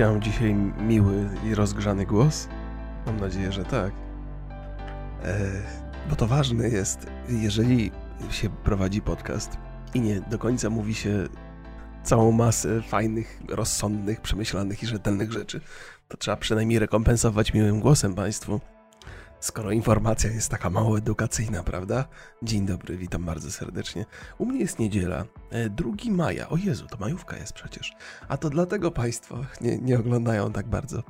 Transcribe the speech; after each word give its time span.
Czy 0.00 0.04
ja 0.04 0.12
mam 0.12 0.22
dzisiaj 0.22 0.54
miły 0.80 1.28
i 1.44 1.54
rozgrzany 1.54 2.06
głos? 2.06 2.48
Mam 3.06 3.16
nadzieję, 3.16 3.52
że 3.52 3.64
tak. 3.64 3.92
E, 5.24 5.50
bo 6.10 6.16
to 6.16 6.26
ważne 6.26 6.68
jest, 6.68 7.06
jeżeli 7.28 7.90
się 8.30 8.50
prowadzi 8.50 9.02
podcast 9.02 9.58
i 9.94 10.00
nie 10.00 10.20
do 10.20 10.38
końca 10.38 10.70
mówi 10.70 10.94
się 10.94 11.28
całą 12.02 12.32
masę 12.32 12.82
fajnych, 12.82 13.40
rozsądnych, 13.48 14.20
przemyślanych 14.20 14.82
i 14.82 14.86
rzetelnych 14.86 15.32
rzeczy, 15.32 15.60
to 16.08 16.16
trzeba 16.16 16.36
przynajmniej 16.36 16.78
rekompensować 16.78 17.54
miłym 17.54 17.80
głosem 17.80 18.14
Państwu. 18.14 18.60
Skoro 19.40 19.70
informacja 19.70 20.30
jest 20.30 20.50
taka 20.50 20.70
mało 20.70 20.98
edukacyjna, 20.98 21.62
prawda? 21.62 22.04
Dzień 22.42 22.66
dobry, 22.66 22.96
witam 22.96 23.24
bardzo 23.24 23.50
serdecznie. 23.50 24.06
U 24.38 24.46
mnie 24.46 24.60
jest 24.60 24.78
niedziela, 24.78 25.24
2 25.70 25.90
maja. 26.10 26.48
O 26.48 26.56
Jezu, 26.56 26.86
to 26.86 26.96
majówka 26.96 27.36
jest 27.36 27.52
przecież. 27.52 27.92
A 28.28 28.36
to 28.36 28.50
dlatego 28.50 28.90
Państwo 28.90 29.38
nie, 29.60 29.78
nie 29.78 29.98
oglądają 29.98 30.52
tak 30.52 30.68
bardzo 30.68 31.02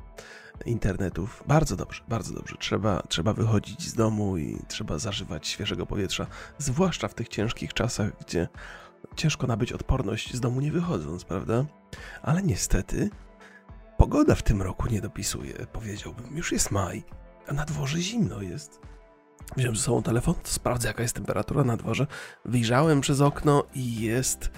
internetów. 0.67 1.45
Bardzo 1.47 1.77
dobrze, 1.77 2.03
bardzo 2.09 2.35
dobrze. 2.35 2.57
Trzeba, 2.59 3.03
trzeba 3.09 3.33
wychodzić 3.33 3.89
z 3.89 3.95
domu 3.95 4.39
i 4.39 4.59
trzeba 4.69 4.99
zażywać 4.99 5.49
świeżego 5.49 5.87
powietrza, 5.87 6.27
zwłaszcza 6.59 7.09
w 7.09 7.15
tych 7.15 7.29
ciężkich 7.29 7.75
czasach, 7.75 8.13
gdzie 8.27 8.49
ciężko 9.17 9.47
nabyć 9.47 9.73
odporność 9.73 10.35
z 10.35 10.41
domu 10.41 10.61
nie 10.61 10.73
wychodząc, 10.73 11.25
prawda? 11.25 11.65
Ale 12.23 12.43
niestety 12.43 13.11
pogoda 13.99 14.35
w 14.35 14.43
tym 14.43 14.63
roku 14.63 14.89
nie 14.89 15.01
dopisuje, 15.01 15.55
powiedziałbym. 15.73 16.37
Już 16.37 16.53
jest 16.53 16.71
maj, 16.71 17.05
na 17.55 17.65
dworze 17.65 18.01
zimno 18.01 18.43
jest. 18.43 18.81
Wziąłem 19.57 19.77
ze 19.77 19.83
sobą 19.83 20.03
telefon, 20.03 20.35
sprawdzę 20.45 20.89
jaka 20.89 21.03
jest 21.03 21.15
temperatura 21.15 21.65
na 21.65 21.77
dworze. 21.77 22.07
Wyjrzałem 22.45 23.01
przez 23.01 23.21
okno 23.21 23.65
i 23.75 24.01
jest... 24.01 24.51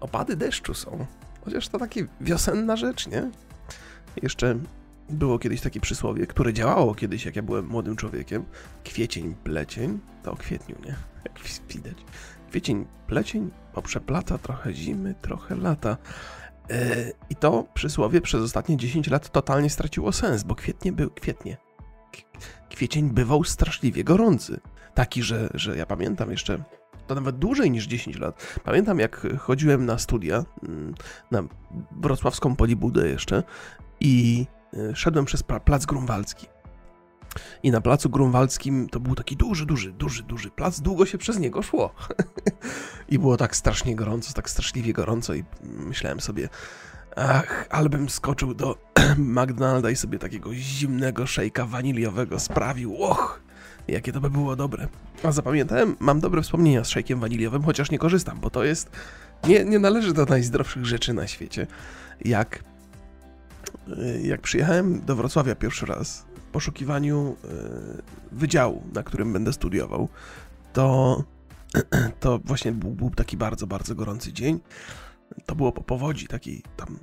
Opady 0.00 0.36
deszczu 0.36 0.74
są. 0.74 1.06
Chociaż 1.44 1.68
to 1.68 1.78
taka 1.78 2.00
wiosenna 2.20 2.76
rzecz, 2.76 3.06
nie? 3.06 3.30
Jeszcze 4.22 4.58
było 5.10 5.38
kiedyś 5.38 5.60
takie 5.60 5.80
przysłowie, 5.80 6.26
które 6.26 6.52
działało 6.52 6.94
kiedyś, 6.94 7.24
jak 7.24 7.36
ja 7.36 7.42
byłem 7.42 7.66
młodym 7.66 7.96
człowiekiem. 7.96 8.44
Kwiecień, 8.84 9.34
plecień, 9.44 9.98
to 10.22 10.32
o 10.32 10.36
kwietniu, 10.36 10.76
nie? 10.84 10.96
Jak 11.24 11.40
widać. 11.68 11.96
Kwiecień, 12.50 12.86
plecień, 13.06 13.50
poprzeplata 13.72 14.38
trochę 14.38 14.74
zimy, 14.74 15.14
trochę 15.22 15.56
lata. 15.56 15.96
Yy, 16.70 16.76
I 17.30 17.36
to 17.36 17.64
przysłowie 17.74 18.20
przez 18.20 18.42
ostatnie 18.42 18.76
10 18.76 19.10
lat 19.10 19.30
totalnie 19.30 19.70
straciło 19.70 20.12
sens, 20.12 20.42
bo 20.42 20.54
kwietnie 20.54 20.92
był 20.92 21.10
kwietnie 21.10 21.65
kwiecień 22.76 23.10
bywał 23.10 23.44
straszliwie 23.44 24.04
gorący. 24.04 24.60
Taki, 24.94 25.22
że, 25.22 25.48
że 25.54 25.76
ja 25.76 25.86
pamiętam 25.86 26.30
jeszcze, 26.30 26.64
to 27.06 27.14
nawet 27.14 27.38
dłużej 27.38 27.70
niż 27.70 27.86
10 27.86 28.18
lat. 28.18 28.58
Pamiętam, 28.64 28.98
jak 28.98 29.26
chodziłem 29.38 29.86
na 29.86 29.98
studia, 29.98 30.44
mm, 30.68 30.94
na 31.30 31.42
wrocławską 32.00 32.56
Polibudę 32.56 33.08
jeszcze 33.08 33.42
i 34.00 34.46
e, 34.90 34.96
szedłem 34.96 35.24
przez 35.24 35.42
plac 35.42 35.86
Grunwaldzki. 35.86 36.46
I 37.62 37.70
na 37.70 37.80
placu 37.80 38.10
Grunwaldzkim 38.10 38.88
to 38.88 39.00
był 39.00 39.14
taki 39.14 39.36
duży, 39.36 39.66
duży, 39.66 39.92
duży, 39.92 40.22
duży 40.22 40.50
plac, 40.50 40.80
długo 40.80 41.06
się 41.06 41.18
przez 41.18 41.38
niego 41.38 41.62
szło. 41.62 41.94
I 43.08 43.18
było 43.18 43.36
tak 43.36 43.56
strasznie 43.56 43.96
gorąco, 43.96 44.32
tak 44.32 44.50
straszliwie 44.50 44.92
gorąco 44.92 45.34
i 45.34 45.44
myślałem 45.62 46.20
sobie, 46.20 46.48
Ach, 47.16 47.66
albym 47.70 48.08
skoczył 48.08 48.54
do 48.54 48.78
McDonalda 49.18 49.90
i 49.90 49.96
sobie 49.96 50.18
takiego 50.18 50.54
zimnego 50.54 51.26
szejka 51.26 51.66
waniliowego 51.66 52.40
sprawił. 52.40 53.02
Och, 53.02 53.40
jakie 53.88 54.12
to 54.12 54.20
by 54.20 54.30
było 54.30 54.56
dobre. 54.56 54.88
A 55.22 55.32
zapamiętałem, 55.32 55.96
mam 56.00 56.20
dobre 56.20 56.42
wspomnienia 56.42 56.84
z 56.84 56.88
szejkiem 56.88 57.20
waniliowym, 57.20 57.62
chociaż 57.62 57.90
nie 57.90 57.98
korzystam, 57.98 58.40
bo 58.40 58.50
to 58.50 58.64
jest... 58.64 58.90
Nie, 59.48 59.64
nie 59.64 59.78
należy 59.78 60.12
do 60.12 60.24
najzdrowszych 60.24 60.86
rzeczy 60.86 61.14
na 61.14 61.26
świecie. 61.26 61.66
Jak... 62.24 62.64
Y, 63.88 64.20
jak 64.22 64.40
przyjechałem 64.40 65.00
do 65.00 65.16
Wrocławia 65.16 65.54
pierwszy 65.54 65.86
raz 65.86 66.26
w 66.36 66.40
poszukiwaniu 66.40 67.36
y, 67.44 67.48
wydziału, 68.32 68.82
na 68.94 69.02
którym 69.02 69.32
będę 69.32 69.52
studiował, 69.52 70.08
to... 70.72 71.24
To 72.20 72.38
właśnie 72.44 72.72
był, 72.72 72.90
był 72.90 73.10
taki 73.10 73.36
bardzo, 73.36 73.66
bardzo 73.66 73.94
gorący 73.94 74.32
dzień. 74.32 74.60
To 75.46 75.54
było 75.54 75.72
po 75.72 75.82
powodzi, 75.82 76.26
takiej 76.26 76.62
tam 76.76 76.98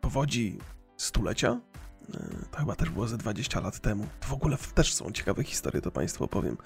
powodzi 0.00 0.58
stulecia. 0.96 1.60
E, 2.14 2.18
to 2.50 2.58
chyba 2.58 2.76
też 2.76 2.90
było 2.90 3.08
ze 3.08 3.18
20 3.18 3.60
lat 3.60 3.80
temu. 3.80 4.06
To 4.20 4.26
w 4.26 4.32
ogóle 4.32 4.56
też 4.74 4.94
są 4.94 5.10
ciekawe 5.12 5.44
historie, 5.44 5.80
to 5.80 5.90
Państwu 5.90 6.24
opowiem. 6.24 6.56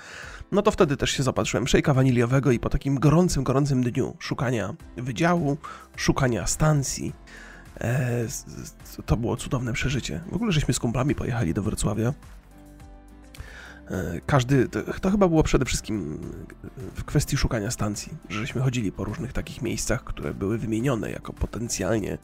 No 0.53 0.63
to 0.63 0.71
wtedy 0.71 0.97
też 0.97 1.11
się 1.11 1.23
zapatrzyłem 1.23 1.69
szejka 1.69 1.95
waniliowego 1.95 2.53
i 2.53 2.59
po 2.59 2.71
takim 2.71 2.99
gorącym, 2.99 3.45
gorącym 3.45 3.83
dniu 3.83 4.17
szukania 4.19 4.75
wydziału, 4.97 5.57
szukania 5.97 6.47
stacji, 6.47 7.13
e, 7.81 8.27
to 9.07 9.17
było 9.17 9.37
cudowne 9.37 9.73
przeżycie. 9.73 10.21
W 10.31 10.35
ogóle 10.35 10.53
żeśmy 10.53 10.75
z 10.75 10.79
kumplami 10.79 11.15
pojechali 11.15 11.55
do 11.55 11.63
Wrocławia 11.63 12.15
E, 13.91 14.21
każdy, 14.27 14.69
to, 15.01 15.11
chyba 15.11 15.29
było 15.29 15.43
przede 15.43 15.65
wszystkim 15.65 16.19
w 16.95 17.05
kwestii 17.05 17.37
szukania 17.37 17.71
stacji, 17.71 18.13
żeśmy 18.29 18.63
chodzili 18.63 18.93
po 18.93 19.05
różnych 19.05 19.33
takich 19.33 19.63
miejscach, 19.63 20.05
które 20.05 20.35
były 20.35 20.59
wymienione 20.59 21.11
jako 21.11 21.33
potencjalnie 21.33 22.19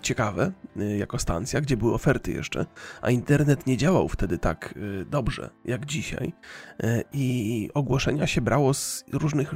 ciekawe, 0.00 0.52
e, 0.76 0.96
jako 0.96 1.18
stacja, 1.18 1.60
gdzie 1.60 1.76
były 1.76 1.94
oferty 1.94 2.32
jeszcze, 2.32 2.66
a 3.02 3.10
internet 3.10 3.66
nie 3.66 3.76
działał 3.76 4.08
wtedy 4.08 4.38
tak 4.38 4.74
e, 4.76 5.04
dobrze 5.04 5.50
jak 5.64 5.86
dzisiaj 5.86 6.32
i 7.12 7.70
ogłoszenia 7.74 8.26
się 8.26 8.40
brało 8.40 8.74
z 8.74 9.04
różnych 9.12 9.54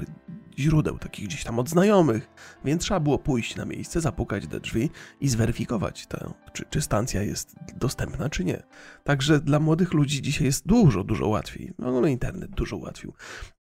źródeł, 0.59 0.99
takich 0.99 1.27
gdzieś 1.27 1.45
tam 1.45 1.59
od 1.59 1.69
znajomych, 1.69 2.31
więc 2.65 2.83
trzeba 2.83 3.01
było 3.01 3.19
pójść 3.19 3.57
na 3.57 3.65
miejsce, 3.65 4.01
zapukać 4.01 4.47
do 4.47 4.61
drzwi 4.61 4.91
i 5.21 5.29
zweryfikować 5.29 6.07
to, 6.07 6.35
czy, 6.53 6.65
czy 6.71 6.81
stacja 6.81 7.23
jest 7.23 7.55
dostępna, 7.77 8.31
czy 8.31 8.45
nie. 8.45 8.63
Także 9.05 9.41
dla 9.41 9.61
młodych 9.61 9.93
ludzi 9.93 10.23
dzisiaj 10.23 10.47
jest 10.47 10.67
dużo, 10.67 11.05
dużo 11.05 11.29
łatwiej. 11.29 11.75
No, 11.79 12.01
no 12.01 12.07
internet 12.07 12.51
dużo 12.51 12.77
ułatwił. 12.77 13.13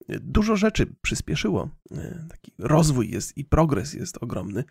Dużo 0.09 0.55
rzeczy 0.55 0.95
przyspieszyło. 1.01 1.69
Taki 2.29 2.51
rozwój 2.59 3.11
jest 3.11 3.38
i 3.38 3.45
progres 3.45 3.93
jest 3.93 4.17
ogromny 4.23 4.63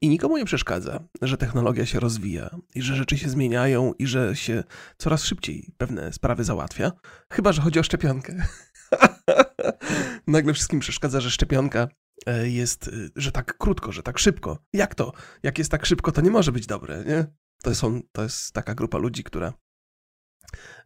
i 0.00 0.08
nikomu 0.08 0.38
nie 0.38 0.44
przeszkadza, 0.44 1.04
że 1.22 1.36
technologia 1.36 1.86
się 1.86 2.00
rozwija 2.00 2.50
i 2.74 2.82
że 2.82 2.96
rzeczy 2.96 3.18
się 3.18 3.28
zmieniają 3.28 3.92
i 3.98 4.06
że 4.06 4.36
się 4.36 4.64
coraz 4.98 5.24
szybciej 5.24 5.70
pewne 5.78 6.12
sprawy 6.12 6.44
załatwia, 6.44 6.92
chyba 7.32 7.52
że 7.52 7.62
chodzi 7.62 7.78
o 7.78 7.82
szczepionkę. 7.82 8.36
Nagle 10.26 10.54
wszystkim 10.54 10.80
przeszkadza, 10.80 11.20
że 11.20 11.30
szczepionka 11.30 11.88
e, 12.26 12.48
jest, 12.48 12.88
e, 12.88 12.90
że 13.16 13.32
tak 13.32 13.58
krótko, 13.58 13.92
że 13.92 14.02
tak 14.02 14.18
szybko. 14.18 14.58
Jak 14.72 14.94
to? 14.94 15.12
Jak 15.42 15.58
jest 15.58 15.70
tak 15.70 15.86
szybko, 15.86 16.12
to 16.12 16.20
nie 16.20 16.30
może 16.30 16.52
być 16.52 16.66
dobre, 16.66 17.04
nie? 17.04 17.26
To, 17.62 17.74
są, 17.74 18.00
to 18.12 18.22
jest 18.22 18.52
taka 18.52 18.74
grupa 18.74 18.98
ludzi, 18.98 19.24
która 19.24 19.52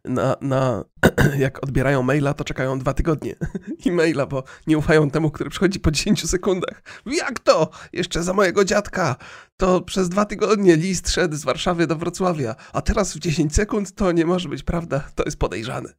na, 0.05 0.35
na, 0.41 0.83
jak 1.37 1.63
odbierają 1.63 2.03
maila, 2.03 2.33
to 2.33 2.43
czekają 2.43 2.79
dwa 2.79 2.93
tygodnie 2.93 3.35
e-maila, 3.85 4.25
bo 4.25 4.43
nie 4.67 4.77
ufają 4.77 5.09
temu, 5.09 5.31
który 5.31 5.49
przychodzi 5.49 5.79
po 5.79 5.91
10 5.91 6.29
sekundach. 6.29 6.83
Jak 7.05 7.39
to? 7.39 7.69
Jeszcze 7.93 8.23
za 8.23 8.33
mojego 8.33 8.65
dziadka. 8.65 9.15
To 9.57 9.81
przez 9.81 10.09
dwa 10.09 10.25
tygodnie 10.25 10.75
list 10.75 11.09
szedł 11.09 11.35
z 11.35 11.43
Warszawy 11.43 11.87
do 11.87 11.95
Wrocławia, 11.95 12.55
a 12.73 12.81
teraz 12.81 13.13
w 13.13 13.19
10 13.19 13.55
sekund 13.55 13.95
to 13.95 14.11
nie 14.11 14.25
może 14.25 14.49
być 14.49 14.63
prawda, 14.63 15.09
to 15.15 15.23
jest 15.23 15.37
podejrzane. 15.37 15.93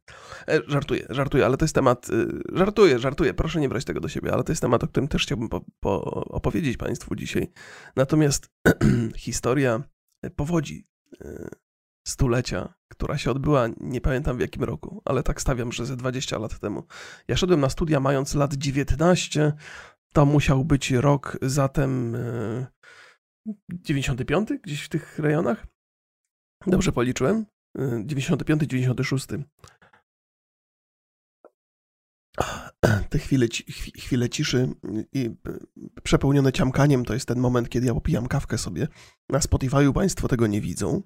E, 0.47 0.61
żartuję, 0.67 1.05
żartuję, 1.09 1.45
ale 1.45 1.57
to 1.57 1.65
jest 1.65 1.75
temat, 1.75 2.09
y, 2.09 2.41
żartuję, 2.53 2.99
żartuję, 2.99 3.33
proszę 3.33 3.59
nie 3.59 3.69
brać 3.69 3.85
tego 3.85 3.99
do 3.99 4.09
siebie, 4.09 4.33
ale 4.33 4.43
to 4.43 4.51
jest 4.51 4.61
temat, 4.61 4.83
o 4.83 4.87
którym 4.87 5.07
też 5.07 5.23
chciałbym 5.23 5.49
po, 5.49 5.61
po 5.79 6.01
opowiedzieć 6.25 6.77
Państwu 6.77 7.15
dzisiaj. 7.15 7.51
Natomiast 7.95 8.49
historia 9.17 9.83
powodzi 10.35 10.87
y, 11.21 11.49
stulecia, 12.07 12.73
która 12.97 13.17
się 13.17 13.31
odbyła, 13.31 13.67
nie 13.79 14.01
pamiętam 14.01 14.37
w 14.37 14.39
jakim 14.39 14.63
roku, 14.63 15.01
ale 15.05 15.23
tak 15.23 15.41
stawiam, 15.41 15.71
że 15.71 15.85
ze 15.85 15.97
20 15.97 16.37
lat 16.37 16.59
temu. 16.59 16.83
Ja 17.27 17.37
szedłem 17.37 17.59
na 17.59 17.69
studia 17.69 17.99
mając 17.99 18.35
lat 18.35 18.53
19, 18.53 19.53
to 20.13 20.25
musiał 20.25 20.65
być 20.65 20.91
rok 20.91 21.37
zatem 21.41 22.17
95, 23.69 24.51
e, 24.51 24.57
gdzieś 24.59 24.83
w 24.83 24.89
tych 24.89 25.19
rejonach. 25.19 25.67
Dobrze 26.67 26.91
policzyłem? 26.91 27.45
95, 28.05 28.63
e, 28.63 28.67
96. 28.67 29.27
Te 33.09 33.19
chwile, 33.19 33.47
chwile 33.97 34.29
ciszy 34.29 34.69
i 35.13 35.29
przepełnione 36.03 36.51
ciamkaniem 36.51 37.05
to 37.05 37.13
jest 37.13 37.27
ten 37.27 37.39
moment, 37.39 37.69
kiedy 37.69 37.87
ja 37.87 37.93
popijam 37.93 38.27
kawkę 38.27 38.57
sobie. 38.57 38.87
Na 39.29 39.39
Spotify'u 39.39 39.93
Państwo 39.93 40.27
tego 40.27 40.47
nie 40.47 40.61
widzą, 40.61 41.01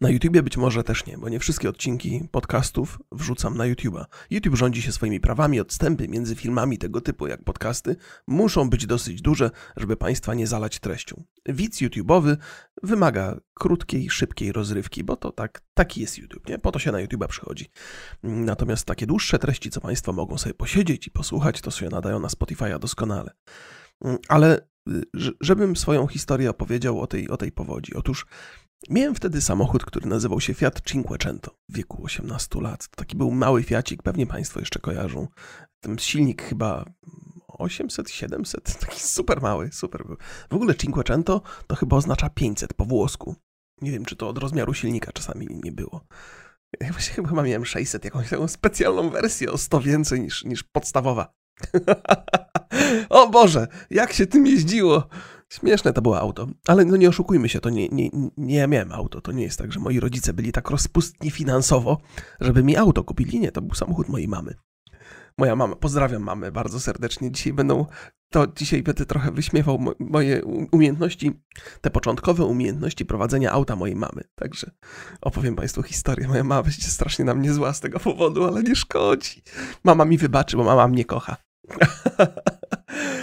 na 0.00 0.10
YouTubie 0.10 0.42
być 0.42 0.56
może 0.56 0.84
też 0.84 1.06
nie, 1.06 1.18
bo 1.18 1.28
nie 1.28 1.40
wszystkie 1.40 1.68
odcinki 1.68 2.28
podcastów 2.30 2.98
wrzucam 3.12 3.56
na 3.56 3.64
YouTube'a. 3.64 4.04
YouTube 4.30 4.56
rządzi 4.56 4.82
się 4.82 4.92
swoimi 4.92 5.20
prawami, 5.20 5.60
odstępy 5.60 6.08
między 6.08 6.36
filmami 6.36 6.78
tego 6.78 7.00
typu 7.00 7.26
jak 7.26 7.44
podcasty 7.44 7.96
muszą 8.26 8.70
być 8.70 8.86
dosyć 8.86 9.22
duże, 9.22 9.50
żeby 9.76 9.96
Państwa 9.96 10.34
nie 10.34 10.46
zalać 10.46 10.78
treścią. 10.78 11.22
Widz 11.46 11.80
YouTube'owy 11.80 12.36
wymaga 12.82 13.40
krótkiej, 13.54 14.10
szybkiej 14.10 14.52
rozrywki, 14.52 15.04
bo 15.04 15.16
to 15.16 15.32
tak, 15.32 15.62
taki 15.74 16.00
jest 16.00 16.18
YouTube, 16.18 16.48
nie? 16.48 16.58
Po 16.58 16.72
to 16.72 16.78
się 16.78 16.92
na 16.92 16.98
YouTube'a 16.98 17.26
przychodzi. 17.26 17.70
Natomiast 18.22 18.86
takie 18.86 19.06
dłuższe 19.06 19.38
treści, 19.38 19.70
co 19.70 19.80
Państwo 19.80 20.12
mogą 20.12 20.38
sobie 20.38 20.54
posiedzieć 20.54 21.06
i 21.06 21.10
posłuchać, 21.10 21.60
to 21.60 21.70
sobie 21.70 21.90
nadają 21.90 22.20
na 22.20 22.28
Spotify'a 22.28 22.78
doskonale. 22.78 23.30
Ale 24.28 24.60
y, 24.88 25.02
żebym 25.40 25.76
swoją 25.76 26.06
historię 26.06 26.50
opowiedział 26.50 27.00
o 27.00 27.06
tej, 27.06 27.28
o 27.28 27.36
tej 27.36 27.52
powodzi. 27.52 27.94
Otóż 27.94 28.26
Miałem 28.88 29.14
wtedy 29.14 29.40
samochód, 29.40 29.84
który 29.84 30.06
nazywał 30.06 30.40
się 30.40 30.54
Fiat 30.54 30.82
Cinquecento 30.82 31.54
w 31.68 31.76
wieku 31.76 32.04
18 32.04 32.60
lat. 32.60 32.88
To 32.88 32.96
taki 32.96 33.16
był 33.16 33.30
mały 33.30 33.62
Fiacik, 33.62 34.02
pewnie 34.02 34.26
Państwo 34.26 34.60
jeszcze 34.60 34.78
kojarzą. 34.78 35.28
Ten 35.80 35.98
silnik 35.98 36.42
chyba 36.42 36.84
800, 37.48 38.10
700, 38.10 38.74
taki 38.86 39.00
super 39.00 39.42
mały, 39.42 39.70
super 39.72 40.06
był. 40.06 40.16
W 40.50 40.54
ogóle 40.54 40.74
Cinquecento 40.74 41.42
to 41.66 41.76
chyba 41.76 41.96
oznacza 41.96 42.30
500 42.30 42.74
po 42.74 42.84
włosku. 42.84 43.36
Nie 43.82 43.90
wiem, 43.90 44.04
czy 44.04 44.16
to 44.16 44.28
od 44.28 44.38
rozmiaru 44.38 44.74
silnika 44.74 45.12
czasami 45.12 45.46
nie 45.64 45.72
było. 45.72 46.06
Ja 46.80 46.92
właśnie 46.92 47.14
chyba 47.14 47.42
miałem 47.42 47.64
600, 47.64 48.04
jakąś 48.04 48.30
taką 48.30 48.48
specjalną 48.48 49.10
wersję 49.10 49.52
o 49.52 49.58
100 49.58 49.80
więcej 49.80 50.20
niż, 50.20 50.44
niż 50.44 50.62
podstawowa. 50.62 51.32
o 53.08 53.28
Boże, 53.28 53.66
jak 53.90 54.12
się 54.12 54.26
tym 54.26 54.46
jeździło! 54.46 55.08
Śmieszne 55.52 55.92
to 55.92 56.02
było 56.02 56.20
auto, 56.20 56.46
ale 56.66 56.84
no 56.84 56.96
nie 56.96 57.08
oszukujmy 57.08 57.48
się, 57.48 57.60
to 57.60 57.70
nie, 57.70 57.88
nie, 57.88 58.10
nie 58.36 58.56
ja 58.56 58.66
miałem 58.66 58.92
auto. 58.92 59.20
To 59.20 59.32
nie 59.32 59.42
jest 59.42 59.58
tak, 59.58 59.72
że 59.72 59.80
moi 59.80 60.00
rodzice 60.00 60.32
byli 60.32 60.52
tak 60.52 60.70
rozpustni 60.70 61.30
finansowo, 61.30 61.98
żeby 62.40 62.62
mi 62.62 62.76
auto 62.76 63.04
kupili. 63.04 63.40
Nie, 63.40 63.52
to 63.52 63.62
był 63.62 63.74
samochód 63.74 64.08
mojej 64.08 64.28
mamy. 64.28 64.54
Moja 65.38 65.56
mama, 65.56 65.76
pozdrawiam 65.76 66.22
mamę 66.22 66.52
bardzo 66.52 66.80
serdecznie. 66.80 67.32
Dzisiaj 67.32 67.52
będą, 67.52 67.86
to 68.32 68.46
dzisiaj 68.56 68.82
będę 68.82 69.06
trochę 69.06 69.32
wyśmiewał 69.32 69.78
moje 69.98 70.42
umiejętności, 70.72 71.32
te 71.80 71.90
początkowe 71.90 72.44
umiejętności 72.44 73.04
prowadzenia 73.06 73.52
auta 73.52 73.76
mojej 73.76 73.96
mamy. 73.96 74.22
Także 74.34 74.70
opowiem 75.20 75.56
Państwu 75.56 75.82
historię. 75.82 76.28
Moja 76.28 76.44
mama 76.44 76.62
będzie 76.62 76.88
strasznie 76.88 77.24
na 77.24 77.34
mnie 77.34 77.52
zła 77.52 77.72
z 77.72 77.80
tego 77.80 78.00
powodu, 78.00 78.44
ale 78.44 78.62
nie 78.62 78.76
szkodzi. 78.76 79.42
Mama 79.84 80.04
mi 80.04 80.18
wybaczy, 80.18 80.56
bo 80.56 80.64
mama 80.64 80.88
mnie 80.88 81.04
kocha. 81.04 81.36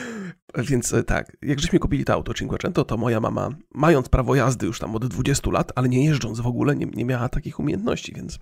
Więc 0.57 0.93
e, 0.93 1.03
tak, 1.03 1.37
jak 1.41 1.59
żeśmy 1.59 1.79
kupili 1.79 2.05
to 2.05 2.13
auto 2.13 2.33
Cinquecento, 2.33 2.85
to 2.85 2.97
moja 2.97 3.19
mama, 3.19 3.49
mając 3.73 4.09
prawo 4.09 4.35
jazdy 4.35 4.65
już 4.65 4.79
tam 4.79 4.95
od 4.95 5.07
20 5.07 5.51
lat, 5.51 5.71
ale 5.75 5.89
nie 5.89 6.05
jeżdżąc 6.05 6.39
w 6.39 6.47
ogóle, 6.47 6.75
nie, 6.75 6.85
nie 6.85 7.05
miała 7.05 7.29
takich 7.29 7.59
umiejętności, 7.59 8.13
więc 8.15 8.39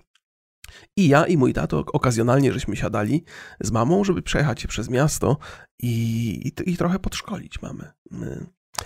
i 0.96 1.08
ja 1.08 1.26
i 1.26 1.36
mój 1.36 1.52
tato 1.52 1.84
okazjonalnie 1.92 2.52
żeśmy 2.52 2.76
siadali 2.76 3.24
z 3.60 3.70
mamą, 3.70 4.04
żeby 4.04 4.22
przejechać 4.22 4.60
się 4.60 4.68
przez 4.68 4.90
miasto 4.90 5.38
i, 5.82 6.30
i, 6.48 6.70
i 6.70 6.76
trochę 6.76 6.98
podszkolić 6.98 7.62
mamy. 7.62 7.92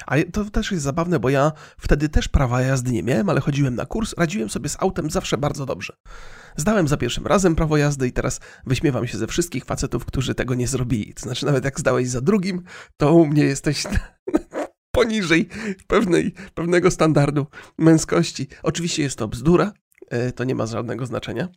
A 0.06 0.16
to 0.32 0.44
też 0.44 0.72
jest 0.72 0.84
zabawne, 0.84 1.18
bo 1.18 1.30
ja 1.30 1.52
wtedy 1.78 2.08
też 2.08 2.28
prawa 2.28 2.62
jazdy 2.62 2.92
nie 2.92 3.02
miałem, 3.02 3.28
ale 3.28 3.40
chodziłem 3.40 3.74
na 3.74 3.86
kurs, 3.86 4.14
radziłem 4.18 4.50
sobie 4.50 4.68
z 4.68 4.76
autem 4.80 5.10
zawsze 5.10 5.38
bardzo 5.38 5.66
dobrze. 5.66 5.96
Zdałem 6.56 6.88
za 6.88 6.96
pierwszym 6.96 7.26
razem 7.26 7.56
prawo 7.56 7.76
jazdy 7.76 8.08
i 8.08 8.12
teraz 8.12 8.40
wyśmiewam 8.66 9.06
się 9.06 9.18
ze 9.18 9.26
wszystkich 9.26 9.64
facetów, 9.64 10.04
którzy 10.04 10.34
tego 10.34 10.54
nie 10.54 10.68
zrobili. 10.68 11.14
To 11.14 11.22
znaczy, 11.22 11.46
nawet 11.46 11.64
jak 11.64 11.80
zdałeś 11.80 12.08
za 12.08 12.20
drugim, 12.20 12.62
to 12.96 13.14
u 13.14 13.26
mnie 13.26 13.44
jesteś 13.44 13.84
poniżej 14.96 15.48
pewnej, 15.86 16.34
pewnego 16.54 16.90
standardu 16.90 17.46
męskości. 17.78 18.48
Oczywiście 18.62 19.02
jest 19.02 19.18
to 19.18 19.28
bzdura, 19.28 19.72
e, 20.10 20.32
to 20.32 20.44
nie 20.44 20.54
ma 20.54 20.66
żadnego 20.66 21.06
znaczenia 21.06 21.48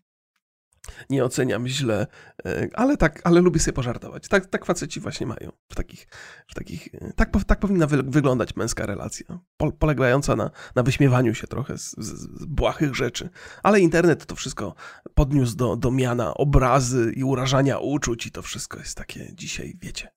nie 1.09 1.23
oceniam 1.23 1.67
źle, 1.67 2.07
e, 2.45 2.67
ale 2.73 2.97
tak, 2.97 3.21
ale 3.23 3.41
lubię 3.41 3.59
sobie 3.59 3.73
pożartować. 3.73 4.27
Tak, 4.27 4.45
tak 4.45 4.65
faceci 4.65 4.99
właśnie 4.99 5.27
mają. 5.27 5.51
W 5.69 5.75
takich, 5.75 6.07
w 6.47 6.53
takich, 6.53 6.95
e, 6.95 7.13
tak, 7.13 7.29
tak 7.47 7.59
powinna 7.59 7.87
wy, 7.87 8.03
wyglądać 8.03 8.55
męska 8.55 8.85
relacja. 8.85 9.39
Po, 9.57 9.71
polegająca 9.71 10.35
na, 10.35 10.51
na 10.75 10.83
wyśmiewaniu 10.83 11.33
się 11.33 11.47
trochę 11.47 11.77
z, 11.77 11.95
z, 11.97 12.39
z, 12.41 12.45
błahych 12.45 12.95
rzeczy. 12.95 13.29
Ale 13.63 13.79
internet 13.79 14.25
to 14.25 14.35
wszystko 14.35 14.75
podniósł 15.13 15.55
do, 15.55 15.75
do 15.75 15.91
miana 15.91 16.33
obrazy 16.33 17.11
i 17.15 17.23
urażania 17.23 17.79
uczuć 17.79 18.25
i 18.25 18.31
to 18.31 18.41
wszystko 18.41 18.79
jest 18.79 18.97
takie 18.97 19.35
dzisiaj, 19.35 19.77
wiecie, 19.81 20.07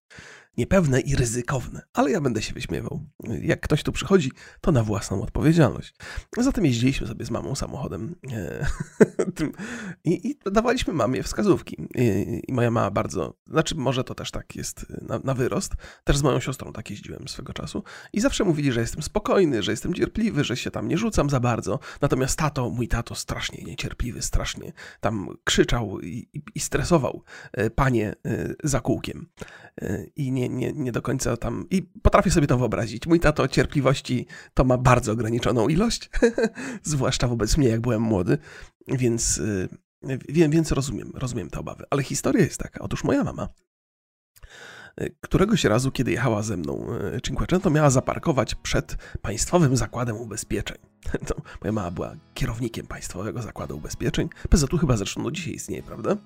niepewne 0.56 1.00
i 1.00 1.16
ryzykowne, 1.16 1.82
ale 1.92 2.10
ja 2.10 2.20
będę 2.20 2.42
się 2.42 2.54
wyśmiewał. 2.54 3.06
Jak 3.42 3.60
ktoś 3.60 3.82
tu 3.82 3.92
przychodzi, 3.92 4.32
to 4.60 4.72
na 4.72 4.82
własną 4.82 5.22
odpowiedzialność. 5.22 5.94
Zatem 6.38 6.64
jeździliśmy 6.64 7.06
sobie 7.06 7.24
z 7.24 7.30
mamą 7.30 7.54
samochodem 7.54 8.14
e, 8.32 8.66
i, 10.04 10.30
i 10.30 10.38
dawaliśmy 10.52 10.92
mamie 10.92 11.22
wskazówki. 11.22 11.76
I, 11.94 12.40
I, 12.48 12.52
moja 12.52 12.70
mama 12.70 12.90
bardzo, 12.90 13.36
znaczy 13.46 13.74
może 13.74 14.04
to 14.04 14.14
też 14.14 14.30
tak 14.30 14.56
jest 14.56 14.86
na, 15.02 15.18
na, 15.24 15.34
wyrost, 15.34 15.72
też 16.04 16.16
z 16.16 16.22
moją 16.22 16.40
siostrą 16.40 16.72
tak 16.72 16.90
jeździłem 16.90 17.28
swego 17.28 17.52
czasu 17.52 17.82
i 18.12 18.20
zawsze 18.20 18.44
mówili, 18.44 18.72
że 18.72 18.80
jestem 18.80 19.02
spokojny, 19.02 19.62
że 19.62 19.70
jestem 19.70 19.94
cierpliwy, 19.94 20.44
że 20.44 20.56
się 20.56 20.70
tam 20.70 20.88
nie 20.88 20.98
rzucam 20.98 21.30
za 21.30 21.40
bardzo. 21.40 21.78
Natomiast 22.00 22.38
tato, 22.38 22.70
mój 22.70 22.88
tato 22.88 23.14
strasznie 23.14 23.64
niecierpliwy, 23.64 24.22
strasznie 24.22 24.72
tam 25.00 25.28
krzyczał 25.44 26.00
i, 26.00 26.28
i 26.54 26.60
stresował 26.60 27.22
e, 27.52 27.70
panie 27.70 28.14
e, 28.26 28.54
za 28.64 28.80
kółkiem 28.80 29.26
i 30.16 30.32
nie 30.32 30.45
nie, 30.48 30.72
nie, 30.72 30.92
do 30.92 31.02
końca 31.02 31.36
tam. 31.36 31.66
I 31.70 31.82
potrafię 31.82 32.30
sobie 32.30 32.46
to 32.46 32.58
wyobrazić. 32.58 33.06
Mój 33.06 33.20
tato 33.20 33.48
cierpliwości 33.48 34.26
to 34.54 34.64
ma 34.64 34.78
bardzo 34.78 35.12
ograniczoną 35.12 35.68
ilość, 35.68 36.10
zwłaszcza 36.82 37.28
wobec 37.28 37.56
mnie, 37.56 37.68
jak 37.68 37.80
byłem 37.80 38.02
młody, 38.02 38.38
więc, 38.88 39.40
wiem, 40.28 40.50
więc 40.50 40.72
rozumiem, 40.72 41.12
rozumiem 41.14 41.50
te 41.50 41.60
obawy. 41.60 41.84
Ale 41.90 42.02
historia 42.02 42.44
jest 42.44 42.58
taka. 42.58 42.80
Otóż 42.80 43.04
moja 43.04 43.24
mama 43.24 43.48
któregoś 45.20 45.64
razu, 45.64 45.90
kiedy 45.90 46.10
jechała 46.10 46.42
ze 46.42 46.56
mną 46.56 46.86
Cinquecento, 47.22 47.70
miała 47.70 47.90
zaparkować 47.90 48.54
przed 48.54 48.96
Państwowym 49.22 49.76
Zakładem 49.76 50.16
Ubezpieczeń. 50.16 50.76
To 51.26 51.34
moja 51.62 51.72
mama 51.72 51.90
była 51.90 52.14
kierownikiem 52.34 52.86
Państwowego 52.86 53.42
Zakładu 53.42 53.76
Ubezpieczeń. 53.76 54.28
PZU 54.50 54.78
chyba 54.78 54.96
zresztą 54.96 55.22
do 55.22 55.30
dzisiaj 55.30 55.54
istnieje, 55.54 55.82
prawda? 55.82 56.16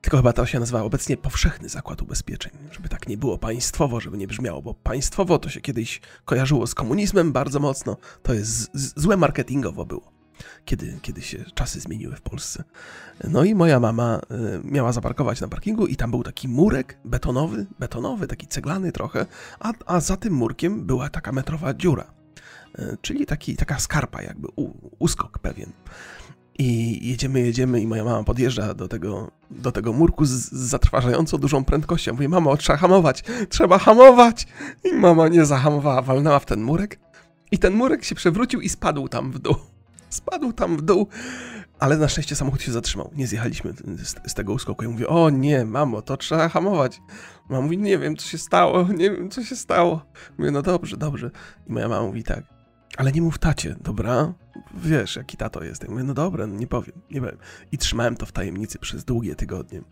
Tylko 0.00 0.16
chyba 0.16 0.32
to 0.32 0.46
się 0.46 0.60
nazywa 0.60 0.82
obecnie 0.82 1.16
Powszechny 1.16 1.68
Zakład 1.68 2.02
Ubezpieczeń, 2.02 2.52
żeby 2.72 2.88
tak 2.88 3.08
nie 3.08 3.16
było 3.16 3.38
państwowo, 3.38 4.00
żeby 4.00 4.18
nie 4.18 4.26
brzmiało, 4.26 4.62
bo 4.62 4.74
państwowo 4.74 5.38
to 5.38 5.48
się 5.48 5.60
kiedyś 5.60 6.00
kojarzyło 6.24 6.66
z 6.66 6.74
komunizmem 6.74 7.32
bardzo 7.32 7.60
mocno, 7.60 7.96
to 8.22 8.34
jest 8.34 8.70
złe 8.74 9.16
marketingowo 9.16 9.84
było, 9.84 10.12
kiedy, 10.64 10.98
kiedy 11.02 11.22
się 11.22 11.44
czasy 11.54 11.80
zmieniły 11.80 12.16
w 12.16 12.20
Polsce. 12.20 12.64
No 13.24 13.44
i 13.44 13.54
moja 13.54 13.80
mama 13.80 14.20
y, 14.30 14.60
miała 14.64 14.92
zaparkować 14.92 15.40
na 15.40 15.48
parkingu 15.48 15.86
i 15.86 15.96
tam 15.96 16.10
był 16.10 16.22
taki 16.22 16.48
murek 16.48 16.98
betonowy, 17.04 17.66
betonowy, 17.78 18.26
taki 18.26 18.46
ceglany 18.46 18.92
trochę, 18.92 19.26
a, 19.60 19.72
a 19.86 20.00
za 20.00 20.16
tym 20.16 20.32
murkiem 20.32 20.86
była 20.86 21.08
taka 21.08 21.32
metrowa 21.32 21.74
dziura, 21.74 22.12
y, 22.78 22.96
czyli 23.02 23.26
taki, 23.26 23.56
taka 23.56 23.78
skarpa 23.78 24.22
jakby, 24.22 24.48
u, 24.56 24.72
uskok 24.98 25.38
pewien. 25.38 25.72
I 26.60 26.98
jedziemy, 27.08 27.40
jedziemy 27.40 27.80
i 27.80 27.86
moja 27.86 28.04
mama 28.04 28.24
podjeżdża 28.24 28.74
do 28.74 28.88
tego, 28.88 29.30
do 29.50 29.72
tego 29.72 29.92
murku 29.92 30.24
z, 30.24 30.30
z 30.30 30.52
zatrważająco 30.52 31.38
dużą 31.38 31.64
prędkością. 31.64 32.12
Mówi, 32.12 32.28
mamo, 32.28 32.56
trzeba 32.56 32.76
hamować, 32.76 33.24
trzeba 33.48 33.78
hamować! 33.78 34.46
I 34.84 34.92
mama 34.92 35.28
nie 35.28 35.44
zahamowała, 35.44 36.02
walnęła 36.02 36.38
w 36.38 36.46
ten 36.46 36.62
murek 36.62 37.00
i 37.50 37.58
ten 37.58 37.74
murek 37.74 38.04
się 38.04 38.14
przewrócił 38.14 38.60
i 38.60 38.68
spadł 38.68 39.08
tam 39.08 39.32
w 39.32 39.38
dół. 39.38 39.56
Spadł 40.10 40.52
tam 40.52 40.76
w 40.76 40.82
dół, 40.82 41.08
ale 41.78 41.96
na 41.96 42.08
szczęście 42.08 42.36
samochód 42.36 42.62
się 42.62 42.72
zatrzymał. 42.72 43.10
Nie 43.14 43.26
zjechaliśmy 43.26 43.72
z, 43.72 44.30
z 44.30 44.34
tego 44.34 44.52
uskoku. 44.52 44.82
Ja 44.84 44.90
mówię, 44.90 45.08
o 45.08 45.30
nie, 45.30 45.64
mamo, 45.64 46.02
to 46.02 46.16
trzeba 46.16 46.48
hamować. 46.48 47.00
Mama 47.48 47.62
mówi, 47.62 47.78
nie 47.78 47.98
wiem, 47.98 48.16
co 48.16 48.28
się 48.28 48.38
stało, 48.38 48.82
nie 48.82 49.10
wiem, 49.10 49.30
co 49.30 49.44
się 49.44 49.56
stało. 49.56 50.06
Mówię, 50.38 50.50
no 50.50 50.62
dobrze, 50.62 50.96
dobrze. 50.96 51.30
I 51.66 51.72
moja 51.72 51.88
mama 51.88 52.06
mówi 52.06 52.24
tak, 52.24 52.44
ale 52.96 53.12
nie 53.12 53.22
mów 53.22 53.38
tacie, 53.38 53.76
dobra? 53.80 54.34
Wiesz, 54.74 55.16
jaki 55.16 55.36
tato 55.36 55.64
jest. 55.64 55.82
Ja 55.82 55.90
mówię, 55.90 56.04
no 56.04 56.14
dobra, 56.14 56.46
no 56.46 56.56
nie 56.56 56.66
powiem, 56.66 57.00
nie 57.10 57.20
powiem. 57.20 57.38
I 57.72 57.78
trzymałem 57.78 58.16
to 58.16 58.26
w 58.26 58.32
tajemnicy 58.32 58.78
przez 58.78 59.04
długie 59.04 59.34
tygodnie. 59.34 59.82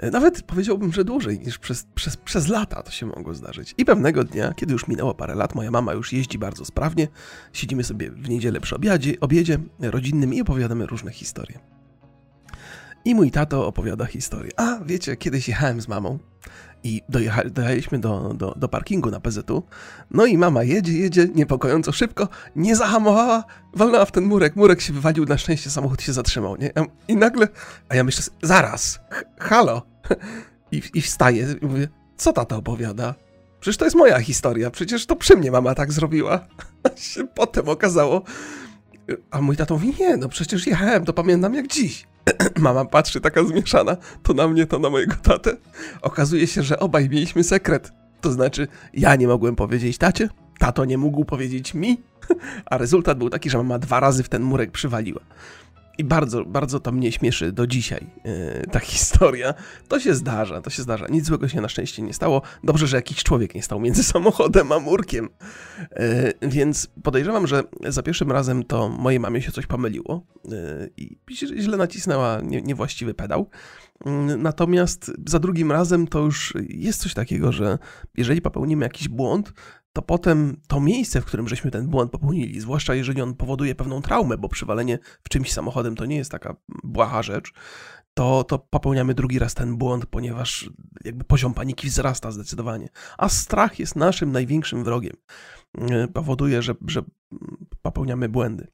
E, 0.00 0.10
nawet 0.10 0.42
powiedziałbym, 0.42 0.92
że 0.92 1.04
dłużej 1.04 1.40
niż 1.40 1.58
przez, 1.58 1.86
przez, 1.94 2.16
przez 2.16 2.48
lata 2.48 2.82
to 2.82 2.90
się 2.90 3.06
mogło 3.06 3.34
zdarzyć. 3.34 3.74
I 3.78 3.84
pewnego 3.84 4.24
dnia, 4.24 4.54
kiedy 4.56 4.72
już 4.72 4.88
minęło 4.88 5.14
parę 5.14 5.34
lat, 5.34 5.54
moja 5.54 5.70
mama 5.70 5.92
już 5.92 6.12
jeździ 6.12 6.38
bardzo 6.38 6.64
sprawnie, 6.64 7.08
siedzimy 7.52 7.84
sobie 7.84 8.10
w 8.10 8.28
niedzielę 8.28 8.60
przy 8.60 8.76
obiedzie, 8.76 9.20
obiedzie 9.20 9.58
rodzinnym 9.80 10.34
i 10.34 10.40
opowiadamy 10.40 10.86
różne 10.86 11.12
historie. 11.12 11.58
I 13.04 13.14
mój 13.14 13.30
tato 13.30 13.66
opowiada 13.66 14.06
historię. 14.06 14.50
A, 14.56 14.78
wiecie, 14.84 15.16
kiedyś 15.16 15.48
jechałem 15.48 15.80
z 15.80 15.88
mamą 15.88 16.18
i 16.82 17.02
dojecha, 17.08 17.44
dojechaliśmy 17.44 17.98
do, 17.98 18.34
do, 18.34 18.54
do 18.56 18.68
parkingu 18.68 19.10
na 19.10 19.20
PZU. 19.20 19.62
No 20.10 20.26
i 20.26 20.38
mama 20.38 20.62
jedzie, 20.62 20.92
jedzie 20.92 21.28
niepokojąco 21.34 21.92
szybko, 21.92 22.28
nie 22.56 22.76
zahamowała, 22.76 23.44
walnęła 23.74 24.04
w 24.04 24.12
ten 24.12 24.24
murek, 24.24 24.56
murek 24.56 24.80
się 24.80 24.92
wywalił, 24.92 25.24
na 25.24 25.38
szczęście 25.38 25.70
samochód 25.70 26.02
się 26.02 26.12
zatrzymał, 26.12 26.56
nie? 26.56 26.72
I 27.08 27.16
nagle, 27.16 27.48
a 27.88 27.94
ja 27.94 28.04
myślę, 28.04 28.24
zaraz, 28.42 29.00
halo. 29.38 29.89
I, 30.72 30.82
I 30.94 31.00
wstaję 31.00 31.46
i 31.62 31.66
mówię, 31.66 31.88
co 32.16 32.32
tata 32.32 32.56
opowiada? 32.56 33.14
Przecież 33.60 33.76
to 33.76 33.84
jest 33.84 33.96
moja 33.96 34.20
historia, 34.20 34.70
przecież 34.70 35.06
to 35.06 35.16
przy 35.16 35.36
mnie 35.36 35.50
mama 35.50 35.74
tak 35.74 35.92
zrobiła. 35.92 36.46
Się 36.96 37.26
potem 37.26 37.68
okazało, 37.68 38.22
a 39.30 39.40
mój 39.40 39.56
tato 39.56 39.74
mówi, 39.74 39.94
nie, 40.00 40.16
no 40.16 40.28
przecież 40.28 40.66
jechałem, 40.66 41.04
to 41.04 41.12
pamiętam 41.12 41.54
jak 41.54 41.66
dziś. 41.66 42.06
Mama 42.58 42.84
patrzy 42.84 43.20
taka 43.20 43.44
zmieszana, 43.44 43.96
to 44.22 44.34
na 44.34 44.48
mnie, 44.48 44.66
to 44.66 44.78
na 44.78 44.90
mojego 44.90 45.16
tatę. 45.22 45.56
Okazuje 46.02 46.46
się, 46.46 46.62
że 46.62 46.78
obaj 46.78 47.08
mieliśmy 47.08 47.44
sekret. 47.44 47.92
To 48.20 48.32
znaczy, 48.32 48.68
ja 48.94 49.16
nie 49.16 49.28
mogłem 49.28 49.56
powiedzieć 49.56 49.98
tacie, 49.98 50.28
tato 50.58 50.84
nie 50.84 50.98
mógł 50.98 51.24
powiedzieć 51.24 51.74
mi, 51.74 52.02
a 52.70 52.78
rezultat 52.78 53.18
był 53.18 53.30
taki, 53.30 53.50
że 53.50 53.58
mama 53.58 53.78
dwa 53.78 54.00
razy 54.00 54.22
w 54.22 54.28
ten 54.28 54.42
murek 54.42 54.70
przywaliła. 54.70 55.20
I 56.00 56.04
bardzo, 56.04 56.44
bardzo 56.44 56.80
to 56.80 56.92
mnie 56.92 57.12
śmieszy 57.12 57.52
do 57.52 57.66
dzisiaj 57.66 58.06
yy, 58.24 58.66
ta 58.70 58.80
historia. 58.90 59.54
To 59.88 60.00
się 60.00 60.14
zdarza, 60.14 60.60
to 60.60 60.70
się 60.70 60.82
zdarza. 60.82 61.06
Nic 61.08 61.26
złego 61.26 61.48
się 61.48 61.60
na 61.60 61.68
szczęście 61.68 62.02
nie 62.02 62.14
stało. 62.14 62.42
Dobrze, 62.64 62.86
że 62.86 62.96
jakiś 62.96 63.22
człowiek 63.22 63.54
nie 63.54 63.62
stał 63.62 63.80
między 63.80 64.04
samochodem 64.12 64.72
a 64.72 64.78
murkiem. 64.78 65.28
Yy, 65.78 66.48
więc 66.48 66.88
podejrzewam, 67.02 67.46
że 67.46 67.62
za 67.88 68.02
pierwszym 68.02 68.32
razem 68.32 68.62
to 68.64 68.88
mojej 68.88 69.20
mamie 69.20 69.42
się 69.42 69.52
coś 69.52 69.66
pomyliło 69.66 70.26
yy, 70.44 70.90
i 70.96 71.18
źle 71.36 71.76
nacisnęła 71.76 72.40
nie, 72.40 72.62
niewłaściwy 72.62 73.14
pedał. 73.14 73.50
Natomiast 74.38 75.12
za 75.26 75.38
drugim 75.38 75.72
razem 75.72 76.06
to 76.06 76.18
już 76.18 76.54
jest 76.68 77.00
coś 77.00 77.14
takiego, 77.14 77.52
że 77.52 77.78
jeżeli 78.16 78.42
popełnimy 78.42 78.84
jakiś 78.84 79.08
błąd, 79.08 79.52
to 79.92 80.02
potem 80.02 80.60
to 80.68 80.80
miejsce, 80.80 81.20
w 81.20 81.24
którym 81.24 81.48
żeśmy 81.48 81.70
ten 81.70 81.88
błąd 81.88 82.12
popełnili, 82.12 82.60
zwłaszcza 82.60 82.94
jeżeli 82.94 83.22
on 83.22 83.34
powoduje 83.34 83.74
pewną 83.74 84.02
traumę, 84.02 84.38
bo 84.38 84.48
przywalenie 84.48 84.98
w 85.22 85.28
czymś 85.28 85.52
samochodem 85.52 85.96
to 85.96 86.06
nie 86.06 86.16
jest 86.16 86.30
taka 86.30 86.56
błaha 86.84 87.22
rzecz, 87.22 87.52
to, 88.14 88.44
to 88.44 88.58
popełniamy 88.58 89.14
drugi 89.14 89.38
raz 89.38 89.54
ten 89.54 89.76
błąd, 89.76 90.06
ponieważ 90.06 90.70
jakby 91.04 91.24
poziom 91.24 91.54
paniki 91.54 91.88
wzrasta 91.88 92.30
zdecydowanie. 92.30 92.88
A 93.18 93.28
strach 93.28 93.78
jest 93.78 93.96
naszym 93.96 94.32
największym 94.32 94.84
wrogiem. 94.84 95.16
Powoduje, 96.14 96.62
że, 96.62 96.74
że 96.86 97.02
popełniamy 97.82 98.28
błędy. 98.28 98.66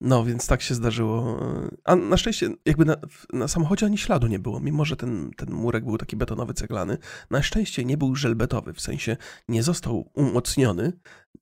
No, 0.00 0.24
więc 0.24 0.46
tak 0.46 0.62
się 0.62 0.74
zdarzyło. 0.74 1.40
A 1.84 1.96
na 1.96 2.16
szczęście, 2.16 2.50
jakby 2.66 2.84
na, 2.84 2.96
na, 3.32 3.48
samochodzie 3.48 3.86
ani 3.86 3.98
śladu 3.98 4.26
nie 4.26 4.38
było, 4.38 4.60
mimo 4.60 4.84
że 4.84 4.96
ten, 4.96 5.30
ten 5.36 5.50
murek 5.50 5.84
był 5.84 5.98
taki 5.98 6.16
betonowy, 6.16 6.54
ceglany. 6.54 6.98
Na 7.30 7.42
szczęście 7.42 7.84
nie 7.84 7.96
był 7.96 8.16
żelbetowy, 8.16 8.72
w 8.72 8.80
sensie 8.80 9.16
nie 9.48 9.62
został 9.62 10.10
umocniony 10.14 10.92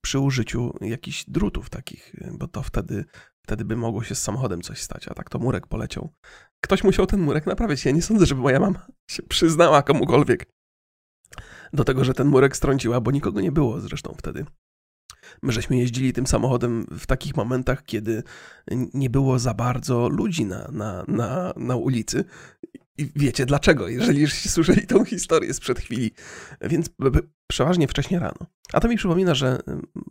przy 0.00 0.18
użyciu 0.18 0.72
jakichś 0.80 1.24
drutów 1.28 1.70
takich, 1.70 2.16
bo 2.32 2.48
to 2.48 2.62
wtedy, 2.62 3.04
wtedy 3.42 3.64
by 3.64 3.76
mogło 3.76 4.02
się 4.02 4.14
z 4.14 4.22
samochodem 4.22 4.62
coś 4.62 4.80
stać, 4.80 5.08
a 5.08 5.14
tak 5.14 5.30
to 5.30 5.38
murek 5.38 5.66
poleciał. 5.66 6.12
Ktoś 6.60 6.84
musiał 6.84 7.06
ten 7.06 7.20
murek 7.20 7.46
naprawić. 7.46 7.84
Ja 7.84 7.92
nie 7.92 8.02
sądzę, 8.02 8.26
żeby 8.26 8.40
moja 8.40 8.60
mama 8.60 8.86
się 9.10 9.22
przyznała 9.22 9.82
komukolwiek 9.82 10.46
do 11.72 11.84
tego, 11.84 12.04
że 12.04 12.14
ten 12.14 12.26
murek 12.26 12.56
strąciła, 12.56 13.00
bo 13.00 13.10
nikogo 13.10 13.40
nie 13.40 13.52
było 13.52 13.80
zresztą 13.80 14.14
wtedy. 14.18 14.44
My 15.42 15.52
żeśmy 15.52 15.76
jeździli 15.76 16.12
tym 16.12 16.26
samochodem 16.26 16.86
w 16.98 17.06
takich 17.06 17.36
momentach, 17.36 17.84
kiedy 17.84 18.22
nie 18.94 19.10
było 19.10 19.38
za 19.38 19.54
bardzo 19.54 20.08
ludzi 20.08 20.44
na, 20.44 20.68
na, 20.72 21.04
na, 21.08 21.52
na 21.56 21.76
ulicy. 21.76 22.24
I 22.98 23.10
wiecie 23.16 23.46
dlaczego, 23.46 23.88
jeżeli 23.88 24.20
już 24.20 24.34
słyszeli 24.34 24.86
tą 24.86 25.04
historię 25.04 25.54
sprzed 25.54 25.80
chwili. 25.80 26.10
Więc 26.60 26.90
przeważnie 27.46 27.88
wcześnie 27.88 28.18
rano. 28.18 28.46
A 28.72 28.80
to 28.80 28.88
mi 28.88 28.96
przypomina, 28.96 29.34
że 29.34 29.58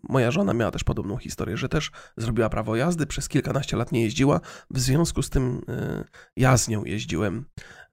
moja 0.10 0.32
żona 0.32 0.53
miała 0.53 0.72
też 0.72 0.84
podobną 0.84 1.18
historię, 1.18 1.58
że 1.58 1.70
też 1.70 1.92
zrobiła 2.18 2.50
prawo 2.50 2.75
jazdy, 2.75 3.06
przez 3.06 3.30
kilkanaście 3.30 3.77
lat 3.77 3.92
nie 3.92 4.01
jeździła. 4.01 4.42
W 4.70 4.80
związku 4.80 5.22
z 5.22 5.30
tym 5.30 5.62
e, 5.68 6.03
ja 6.38 6.58
z 6.58 6.68
nią 6.68 6.84
jeździłem, 6.84 7.46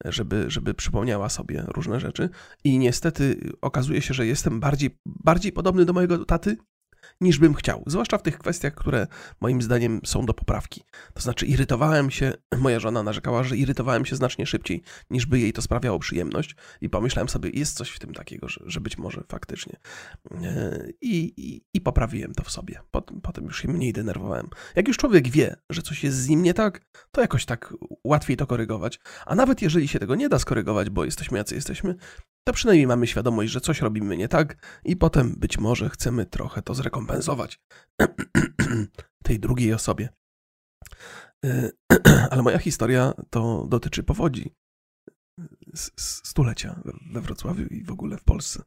żeby, 0.05 0.45
żeby 0.49 0.75
przypomniała 0.75 1.29
sobie 1.29 1.65
różne 1.69 2.01
rzeczy. 2.01 2.29
I 2.65 2.79
niestety 2.79 3.51
okazuje 3.61 4.03
się, 4.03 4.15
że 4.15 4.27
jestem 4.27 4.61
bardziej, 4.61 4.99
bardziej 5.07 5.53
podobny 5.53 5.85
do 5.85 5.93
mojego 5.93 6.25
taty 6.25 6.57
niż 7.21 7.39
bym 7.39 7.55
chciał. 7.55 7.83
Zwłaszcza 7.87 8.19
w 8.19 8.23
tych 8.23 8.39
kwestiach, 8.39 8.75
które 8.75 9.07
moim 9.41 9.63
zdaniem 9.63 10.01
są 10.05 10.27
do 10.27 10.35
poprawki. 10.35 10.83
To 11.15 11.21
znaczy, 11.21 11.47
irytowałem 11.47 12.11
się, 12.11 12.33
moja 12.59 12.81
żona 12.81 13.03
narzekała, 13.03 13.43
że 13.43 13.57
irytowałem 13.57 14.05
się 14.05 14.17
znacznie 14.17 14.47
szybciej, 14.47 14.83
niż 15.11 15.27
by 15.27 15.39
jej 15.39 15.53
to 15.53 15.63
sprawiało 15.63 15.99
przyjemność, 15.99 16.57
i 16.81 16.89
pomyślałem 16.89 17.29
sobie, 17.29 17.51
jest 17.51 17.77
coś 17.77 17.91
w 17.91 17.99
tym 17.99 18.15
takiego, 18.15 18.49
że, 18.49 18.61
że 18.67 18.81
być 18.81 18.99
może 18.99 19.25
faktycznie. 19.29 19.77
E, 20.31 20.87
I, 21.01 21.33
i, 21.37 21.63
I, 21.75 21.81
poprawiłem 21.81 22.35
to 22.35 22.43
w 22.43 22.51
sobie. 22.51 22.81
Potem, 22.91 23.21
potem 23.21 23.45
już 23.45 23.63
się 23.63 23.69
mniej 23.69 23.93
denerwowałem. 23.93 24.49
Jak 24.77 24.89
już 24.89 24.97
człowiek 24.97 25.29
wie, 25.29 25.57
że 25.71 25.83
coś 25.83 26.05
jest 26.05 26.17
z 26.17 26.29
nim 26.29 26.43
nie 26.43 26.55
tak, 26.55 26.87
to 27.11 27.21
jakoś 27.21 27.45
tak 27.45 27.75
łatwiej 28.05 28.37
to 28.37 28.47
korygować. 28.47 29.01
A 29.27 29.35
nawet 29.35 29.63
jeżeli 29.63 29.89
się 29.89 29.99
tego 29.99 30.15
nie 30.15 30.29
da 30.29 30.39
skorygować, 30.39 30.91
bo 30.91 31.05
jesteśmy 31.05 31.39
jacy 31.39 31.55
jesteśmy, 31.55 31.95
to 32.45 32.53
przynajmniej 32.53 32.87
mamy 32.87 33.07
świadomość, 33.07 33.53
że 33.53 33.61
coś 33.61 33.81
robimy 33.81 34.17
nie 34.17 34.29
tak 34.29 34.81
i 34.85 34.97
potem 34.97 35.35
być 35.39 35.59
może 35.59 35.91
chcemy 35.91 36.27
trochę 36.27 36.63
to 36.63 36.75
zrekompensować 36.75 37.61
tej 39.25 39.41
drugiej 39.41 39.75
osobie. 39.75 40.09
E, 41.45 41.71
ale 42.31 42.43
moja 42.43 42.59
historia 42.59 43.13
to 43.31 43.67
dotyczy 43.69 44.03
powodzi 44.03 44.55
stulecia 45.97 46.83
we 47.13 47.21
Wrocławiu 47.21 47.67
i 47.67 47.85
w 47.85 47.91
ogóle 47.91 48.17
w 48.17 48.25
Polsce. 48.25 48.63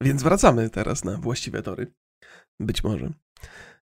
Więc 0.00 0.22
wracamy 0.22 0.70
teraz 0.70 1.04
na 1.04 1.16
właściwe 1.16 1.62
tory. 1.62 1.94
Być 2.60 2.84
może. 2.84 3.12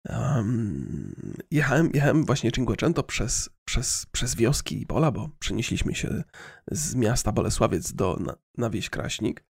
Um, 0.09 1.15
jechałem, 1.51 1.89
jechałem 1.93 2.25
właśnie 2.25 2.51
Cinquecento 2.51 3.03
przez, 3.03 3.49
przez, 3.65 4.05
przez 4.11 4.35
wioski 4.35 4.81
i 4.81 4.85
pola, 4.85 5.11
bo 5.11 5.29
przenieśliśmy 5.39 5.95
się 5.95 6.23
z 6.71 6.95
miasta 6.95 7.31
Bolesławiec 7.31 7.93
do, 7.93 8.17
na, 8.19 8.35
na 8.57 8.69
wieś 8.69 8.89
Kraśnik. 8.89 9.43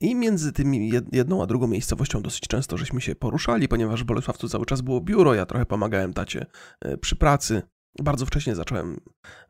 I 0.00 0.14
między 0.14 0.52
tymi 0.52 0.92
jedną 1.12 1.42
a 1.42 1.46
drugą 1.46 1.66
miejscowością 1.66 2.22
dosyć 2.22 2.40
często 2.40 2.76
żeśmy 2.76 3.00
się 3.00 3.14
poruszali, 3.14 3.68
ponieważ 3.68 4.02
w 4.02 4.06
Bolesławcu 4.06 4.48
cały 4.48 4.66
czas 4.66 4.80
było 4.80 5.00
biuro, 5.00 5.34
ja 5.34 5.46
trochę 5.46 5.66
pomagałem 5.66 6.12
tacie 6.12 6.46
e, 6.80 6.96
przy 6.98 7.16
pracy. 7.16 7.62
Bardzo 8.02 8.26
wcześnie 8.26 8.54
zacząłem 8.54 9.00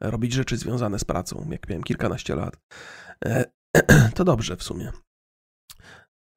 robić 0.00 0.32
rzeczy 0.32 0.56
związane 0.56 0.98
z 0.98 1.04
pracą, 1.04 1.48
jak 1.50 1.68
miałem 1.68 1.82
kilkanaście 1.82 2.34
lat. 2.34 2.56
E, 3.24 3.44
to 4.16 4.24
dobrze 4.24 4.56
w 4.56 4.62
sumie. 4.62 4.92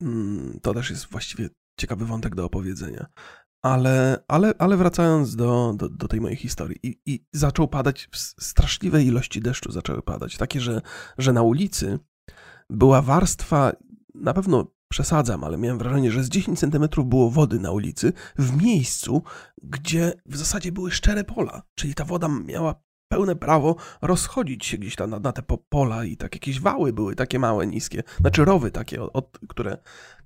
Mm, 0.01 0.59
to 0.62 0.74
też 0.74 0.89
jest 0.89 1.05
właściwie 1.05 1.50
ciekawy 1.79 2.05
wątek 2.05 2.35
do 2.35 2.45
opowiedzenia. 2.45 3.05
Ale, 3.65 4.24
ale, 4.27 4.53
ale 4.60 4.77
wracając 4.77 5.36
do, 5.36 5.74
do, 5.77 5.89
do 5.89 6.07
tej 6.07 6.22
mojej 6.22 6.38
historii, 6.38 6.79
i, 6.84 7.00
i 7.05 7.25
zaczął 7.34 7.67
padać 7.67 8.10
straszliwe 8.39 9.03
ilości 9.03 9.41
deszczu, 9.41 9.72
zaczęły 9.72 10.01
padać. 10.01 10.38
Takie, 10.38 10.62
że, 10.62 10.81
że 11.17 11.34
na 11.34 11.41
ulicy 11.41 12.00
była 12.69 13.01
warstwa, 13.01 13.72
na 14.15 14.34
pewno 14.34 14.72
przesadzam, 14.89 15.43
ale 15.43 15.57
miałem 15.57 15.77
wrażenie, 15.77 16.12
że 16.12 16.24
z 16.24 16.29
10 16.29 16.60
centymetrów 16.60 17.10
było 17.10 17.29
wody 17.29 17.60
na 17.60 17.72
ulicy, 17.72 18.13
w 18.38 18.63
miejscu, 18.63 19.24
gdzie 19.63 20.13
w 20.25 20.38
zasadzie 20.38 20.72
były 20.72 20.91
szczere 20.91 21.24
pola. 21.24 21.62
Czyli 21.75 21.93
ta 21.93 22.05
woda 22.05 22.27
miała 22.27 22.75
pełne 23.07 23.36
prawo 23.36 23.75
rozchodzić 24.01 24.65
się 24.65 24.77
gdzieś 24.77 24.95
tam 24.95 25.10
na, 25.10 25.19
na 25.19 25.31
te 25.31 25.41
pola 25.69 26.05
i 26.05 26.17
tak 26.17 26.36
jakieś 26.36 26.60
wały 26.60 26.93
były 26.93 27.15
takie 27.15 27.39
małe, 27.39 27.67
niskie, 27.67 28.03
znaczy 28.19 28.45
rowy 28.45 28.72
takie, 28.72 29.01
od, 29.01 29.39
które 29.50 29.77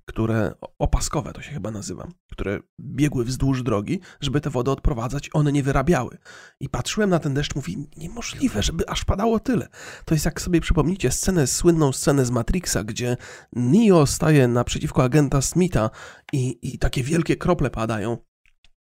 które 0.10 0.54
opaskowe 0.80 1.34
to 1.34 1.42
się 1.42 1.51
chyba 1.51 1.72
nazywa, 1.72 2.08
które 2.32 2.60
biegły 2.80 3.25
wzdłuż 3.25 3.63
drogi, 3.63 4.00
żeby 4.22 4.42
te 4.42 4.50
wody 4.50 4.72
odprowadzać, 4.72 5.30
one 5.34 5.51
nie 5.51 5.63
wyrabiały. 5.63 6.18
I 6.60 6.70
patrzyłem 6.70 7.10
na 7.10 7.20
ten 7.20 7.34
deszcz, 7.34 7.56
mówi, 7.56 7.88
niemożliwe, 7.98 8.63
żeby 8.63 8.89
aż 8.89 9.06
padało 9.06 9.39
tyle. 9.39 9.68
To 10.06 10.16
jest 10.16 10.25
jak 10.25 10.42
sobie 10.42 10.62
przypomnicie 10.62 11.12
scenę, 11.12 11.48
słynną 11.48 11.92
scenę 11.92 12.25
z 12.25 12.32
Matrixa, 12.32 12.84
gdzie 12.84 13.18
Neo 13.54 14.06
staje 14.06 14.48
naprzeciwko 14.48 15.04
agenta 15.04 15.42
Smitha 15.42 15.89
i, 16.34 16.60
i 16.62 16.80
takie 16.80 17.04
wielkie 17.04 17.36
krople 17.36 17.70
padają. 17.70 18.18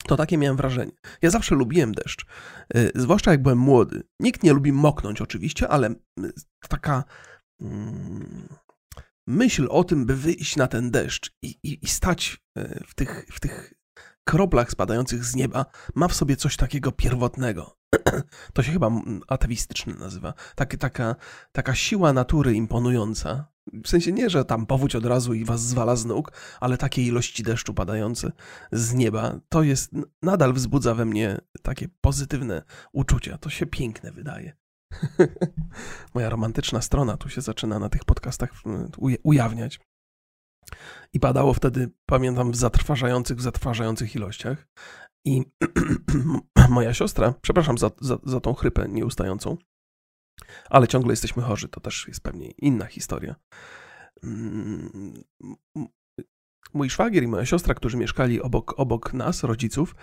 To 0.08 0.18
takie 0.18 0.38
miałem 0.38 0.58
wrażenie. 0.58 0.92
Ja 1.22 1.30
zawsze 1.30 1.56
lubiłem 1.56 1.92
deszcz, 1.92 2.26
yy, 2.74 2.92
zwłaszcza 2.96 3.32
jak 3.32 3.42
byłem 3.42 3.58
młody. 3.58 4.04
Nikt 4.20 4.44
nie 4.44 4.54
lubi 4.54 4.72
moknąć 4.72 5.22
oczywiście, 5.22 5.68
ale 5.68 5.96
yy, 6.18 6.34
taka... 6.70 7.04
Yy, 7.60 7.68
myśl 9.28 9.68
o 9.70 9.84
tym, 9.84 10.06
by 10.06 10.16
wyjść 10.16 10.56
na 10.56 10.68
ten 10.68 10.92
deszcz 10.92 11.32
i, 11.42 11.56
i, 11.64 11.86
i 11.86 11.88
stać 11.88 12.38
e, 12.58 12.84
w 12.88 12.96
tych, 12.96 13.26
w 13.32 13.40
tych 13.40 13.74
kroplach 14.24 14.72
spadających 14.72 15.26
z 15.26 15.36
nieba, 15.36 15.66
ma 15.96 16.08
w 16.08 16.16
sobie 16.16 16.36
coś 16.36 16.58
takiego 16.58 16.92
pierwotnego. 16.92 17.78
To 18.54 18.64
się 18.64 18.72
chyba 18.72 18.92
atewistyczne 19.28 19.94
nazywa. 19.94 20.34
Tak, 20.56 20.76
taka, 20.76 21.16
taka 21.52 21.76
siła 21.76 22.14
natury 22.14 22.54
imponująca. 22.54 23.48
W 23.84 23.88
sensie 23.88 24.12
nie, 24.12 24.30
że 24.30 24.46
tam 24.46 24.66
powódź 24.66 24.96
od 24.96 25.06
razu 25.06 25.34
i 25.34 25.46
was 25.46 25.62
zwala 25.62 25.96
z 25.96 26.06
nóg, 26.06 26.32
ale 26.60 26.78
takie 26.78 27.04
ilości 27.04 27.44
deszczu 27.44 27.74
padające 27.74 28.32
z 28.72 28.94
nieba, 28.94 29.40
to 29.50 29.64
jest, 29.64 29.92
nadal 30.22 30.54
wzbudza 30.54 30.96
we 30.96 31.06
mnie 31.06 31.38
takie 31.62 31.90
pozytywne 32.02 32.64
uczucia. 32.94 33.38
To 33.38 33.50
się 33.50 33.66
piękne 33.66 34.12
wydaje. 34.12 34.65
Moja 36.16 36.30
romantyczna 36.30 36.82
strona 36.82 37.18
tu 37.18 37.30
się 37.30 37.42
zaczyna 37.42 37.80
na 37.80 37.90
tych 37.90 38.06
podcastach 38.06 38.52
ujawniać. 39.24 39.80
I 41.14 41.20
padało 41.20 41.54
wtedy, 41.54 41.90
pamiętam, 42.06 42.52
w 42.52 42.56
zatrważających, 42.56 43.38
w 43.38 43.42
zatrważających 43.42 44.16
ilościach. 44.16 44.68
I 45.26 45.44
moja 46.70 46.94
siostra, 46.94 47.34
przepraszam 47.42 47.78
za, 47.78 47.92
za, 48.02 48.18
za 48.24 48.40
tą 48.40 48.54
chrypę 48.54 48.90
nieustającą, 48.90 49.58
ale 50.70 50.88
ciągle 50.88 51.14
jesteśmy 51.14 51.44
chorzy, 51.44 51.70
to 51.70 51.80
też 51.80 52.08
jest 52.08 52.22
pewnie 52.22 52.52
inna 52.52 52.86
historia. 52.86 53.36
Mm, 54.24 55.24
mój 56.74 56.90
szwagier 56.90 57.24
i 57.24 57.28
moja 57.28 57.46
siostra, 57.46 57.74
którzy 57.74 57.98
mieszkali 57.98 58.42
obok, 58.42 58.80
obok 58.80 59.14
nas, 59.14 59.44
rodziców, 59.44 59.96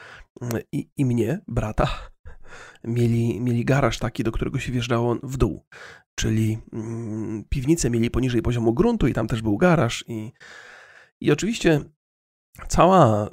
i, 0.72 0.90
i 0.96 1.04
mnie, 1.04 1.40
brata, 1.48 1.88
mieli, 2.84 3.40
mieli 3.40 3.64
garaż 3.64 3.98
taki, 3.98 4.24
do 4.24 4.32
którego 4.32 4.58
się 4.58 4.72
wjeżdżało 4.72 5.16
w 5.22 5.36
dół. 5.36 5.64
Czyli 6.14 6.58
mm, 6.72 7.44
piwnice 7.48 7.90
mieli 7.90 8.10
poniżej 8.10 8.42
poziomu 8.42 8.74
gruntu 8.74 9.06
i 9.06 9.12
tam 9.12 9.26
też 9.26 9.42
był 9.42 9.56
garaż. 9.56 10.04
I, 10.08 10.32
i 11.20 11.32
oczywiście 11.32 11.80
cała, 12.68 13.30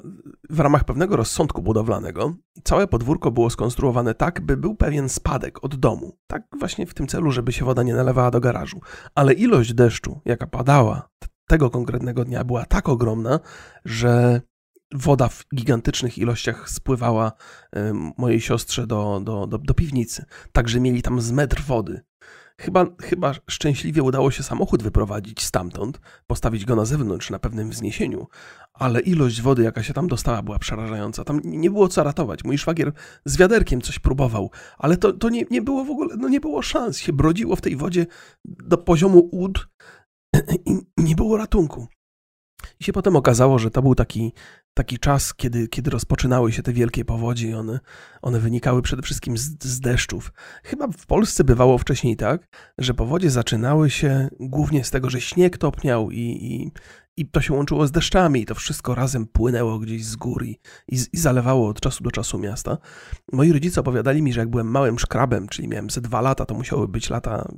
w 0.50 0.60
ramach 0.60 0.84
pewnego 0.84 1.16
rozsądku 1.16 1.62
budowlanego, 1.62 2.34
całe 2.64 2.86
podwórko 2.86 3.30
było 3.30 3.50
skonstruowane 3.50 4.14
tak, 4.14 4.40
by 4.40 4.56
był 4.56 4.74
pewien 4.74 5.08
spadek 5.08 5.64
od 5.64 5.76
domu. 5.76 6.18
Tak 6.26 6.42
właśnie 6.58 6.86
w 6.86 6.94
tym 6.94 7.06
celu, 7.06 7.30
żeby 7.30 7.52
się 7.52 7.64
woda 7.64 7.82
nie 7.82 7.94
nalewała 7.94 8.30
do 8.30 8.40
garażu. 8.40 8.80
Ale 9.14 9.32
ilość 9.32 9.74
deszczu, 9.74 10.20
jaka 10.24 10.46
padała 10.46 11.08
tego 11.48 11.70
konkretnego 11.70 12.24
dnia, 12.24 12.44
była 12.44 12.64
tak 12.64 12.88
ogromna, 12.88 13.40
że 13.84 14.40
woda 14.94 15.28
w 15.28 15.44
gigantycznych 15.54 16.18
ilościach 16.18 16.70
spływała 16.70 17.32
mojej 18.18 18.40
siostrze 18.40 18.86
do, 18.86 19.20
do, 19.24 19.46
do, 19.46 19.58
do 19.58 19.74
piwnicy. 19.74 20.24
Także 20.52 20.80
mieli 20.80 21.02
tam 21.02 21.20
z 21.20 21.32
metr 21.32 21.62
wody. 21.62 22.00
Chyba, 22.60 22.86
chyba 23.02 23.34
szczęśliwie 23.50 24.02
udało 24.02 24.30
się 24.30 24.42
samochód 24.42 24.82
wyprowadzić 24.82 25.42
stamtąd, 25.44 26.00
postawić 26.26 26.64
go 26.64 26.76
na 26.76 26.84
zewnątrz 26.84 27.30
na 27.30 27.38
pewnym 27.38 27.70
wzniesieniu, 27.70 28.26
ale 28.72 29.00
ilość 29.00 29.42
wody, 29.42 29.62
jaka 29.62 29.82
się 29.82 29.92
tam 29.94 30.08
dostała, 30.08 30.42
była 30.42 30.58
przerażająca. 30.58 31.24
Tam 31.24 31.40
nie 31.44 31.70
było 31.70 31.88
co 31.88 32.02
ratować. 32.02 32.44
Mój 32.44 32.58
szwagier 32.58 32.92
z 33.24 33.36
wiaderkiem 33.36 33.80
coś 33.80 33.98
próbował, 33.98 34.50
ale 34.78 34.96
to, 34.96 35.12
to 35.12 35.28
nie, 35.28 35.44
nie 35.50 35.62
było 35.62 35.84
w 35.84 35.90
ogóle, 35.90 36.16
no 36.18 36.28
nie 36.28 36.40
było 36.40 36.62
szans. 36.62 36.98
Się 36.98 37.12
brodziło 37.12 37.56
w 37.56 37.60
tej 37.60 37.76
wodzie 37.76 38.06
do 38.44 38.78
poziomu 38.78 39.28
ud 39.32 39.68
i 40.66 40.78
nie 40.96 41.16
było 41.16 41.36
ratunku. 41.36 41.88
I 42.80 42.84
się 42.84 42.92
potem 42.92 43.16
okazało, 43.16 43.58
że 43.58 43.70
to 43.70 43.82
był 43.82 43.94
taki 43.94 44.32
taki 44.74 44.98
czas, 44.98 45.34
kiedy, 45.34 45.68
kiedy 45.68 45.90
rozpoczynały 45.90 46.52
się 46.52 46.62
te 46.62 46.72
wielkie 46.72 47.04
powodzi 47.04 47.48
i 47.48 47.54
one, 47.54 47.80
one 48.22 48.40
wynikały 48.40 48.82
przede 48.82 49.02
wszystkim 49.02 49.38
z, 49.38 49.64
z 49.64 49.80
deszczów. 49.80 50.32
Chyba 50.64 50.88
w 50.88 51.06
Polsce 51.06 51.44
bywało 51.44 51.78
wcześniej 51.78 52.16
tak, 52.16 52.48
że 52.78 52.94
powodzie 52.94 53.30
zaczynały 53.30 53.90
się 53.90 54.28
głównie 54.40 54.84
z 54.84 54.90
tego, 54.90 55.10
że 55.10 55.20
śnieg 55.20 55.58
topniał 55.58 56.10
i, 56.10 56.20
i, 56.20 56.72
i 57.20 57.26
to 57.26 57.40
się 57.40 57.54
łączyło 57.54 57.86
z 57.86 57.90
deszczami 57.90 58.40
i 58.40 58.46
to 58.46 58.54
wszystko 58.54 58.94
razem 58.94 59.26
płynęło 59.26 59.78
gdzieś 59.78 60.04
z 60.04 60.16
góry 60.16 60.46
i, 60.46 60.58
i, 61.12 61.18
zalewało 61.18 61.68
od 61.68 61.80
czasu 61.80 62.04
do 62.04 62.10
czasu 62.10 62.38
miasta. 62.38 62.78
Moi 63.32 63.52
rodzice 63.52 63.80
opowiadali 63.80 64.22
mi, 64.22 64.32
że 64.32 64.40
jak 64.40 64.50
byłem 64.50 64.70
małym 64.70 64.98
szkrabem, 64.98 65.48
czyli 65.48 65.68
miałem 65.68 65.90
ze 65.90 66.00
dwa 66.00 66.20
lata, 66.20 66.46
to 66.46 66.54
musiały 66.54 66.88
być 66.88 67.10
lata, 67.10 67.48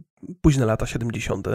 późne 0.41 0.67
lata 0.67 0.87
70., 0.87 1.49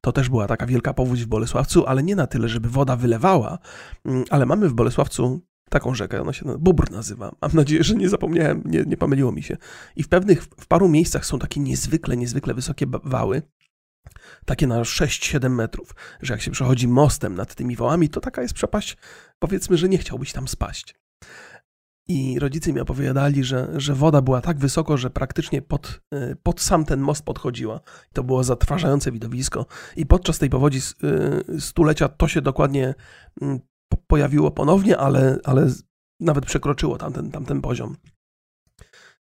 to 0.00 0.12
też 0.12 0.28
była 0.28 0.46
taka 0.46 0.66
wielka 0.66 0.94
powódź 0.94 1.24
w 1.24 1.26
Bolesławcu, 1.26 1.86
ale 1.86 2.02
nie 2.02 2.16
na 2.16 2.26
tyle, 2.26 2.48
żeby 2.48 2.68
woda 2.68 2.96
wylewała, 2.96 3.58
mm, 4.04 4.24
ale 4.30 4.46
mamy 4.46 4.68
w 4.68 4.74
Bolesławcu 4.74 5.40
taką 5.70 5.94
rzekę, 5.94 6.20
ona 6.22 6.32
się 6.32 6.58
Bóbr 6.58 6.90
nazywa. 6.90 7.32
Mam 7.42 7.50
nadzieję, 7.54 7.84
że 7.84 7.94
nie 7.94 8.08
zapomniałem, 8.08 8.62
nie, 8.64 8.84
nie 8.86 8.96
pomyliło 8.96 9.32
mi 9.32 9.42
się. 9.42 9.56
I 9.96 10.02
w 10.02 10.08
pewnych, 10.08 10.42
w 10.42 10.66
paru 10.66 10.88
miejscach 10.88 11.26
są 11.26 11.38
takie 11.38 11.60
niezwykle, 11.60 12.16
niezwykle 12.16 12.54
wysokie 12.54 12.86
wały, 13.04 13.42
takie 14.44 14.66
na 14.66 14.82
6-7 14.82 15.50
metrów, 15.50 15.94
że 16.22 16.34
jak 16.34 16.42
się 16.42 16.50
przechodzi 16.50 16.88
mostem 16.88 17.34
nad 17.34 17.54
tymi 17.54 17.76
wałami, 17.76 18.08
to 18.08 18.20
taka 18.20 18.42
jest 18.42 18.54
przepaść, 18.54 18.96
powiedzmy, 19.38 19.76
że 19.76 19.88
nie 19.88 19.98
chciałbyś 19.98 20.32
tam 20.32 20.48
spaść. 20.48 20.94
I 22.08 22.38
rodzice 22.38 22.72
mi 22.72 22.80
opowiadali, 22.80 23.44
że, 23.44 23.68
że 23.76 23.94
woda 23.94 24.22
była 24.22 24.40
tak 24.40 24.58
wysoko, 24.58 24.96
że 24.96 25.10
praktycznie 25.10 25.62
pod, 25.62 26.00
y, 26.14 26.36
pod 26.42 26.60
sam 26.60 26.84
ten 26.84 27.00
most 27.00 27.24
podchodziła. 27.24 27.80
To 28.12 28.22
było 28.22 28.44
zatrważające 28.44 29.12
widowisko. 29.12 29.66
I 29.96 30.06
podczas 30.06 30.38
tej 30.38 30.50
powodzi 30.50 30.78
y, 31.56 31.60
stulecia 31.60 32.08
to 32.08 32.28
się 32.28 32.42
dokładnie 32.42 32.94
mm, 33.42 33.60
pojawiło 34.06 34.50
ponownie, 34.50 34.98
ale, 34.98 35.38
ale 35.44 35.70
nawet 36.20 36.46
przekroczyło 36.46 36.98
tamten, 36.98 37.30
tamten 37.30 37.60
poziom 37.60 37.96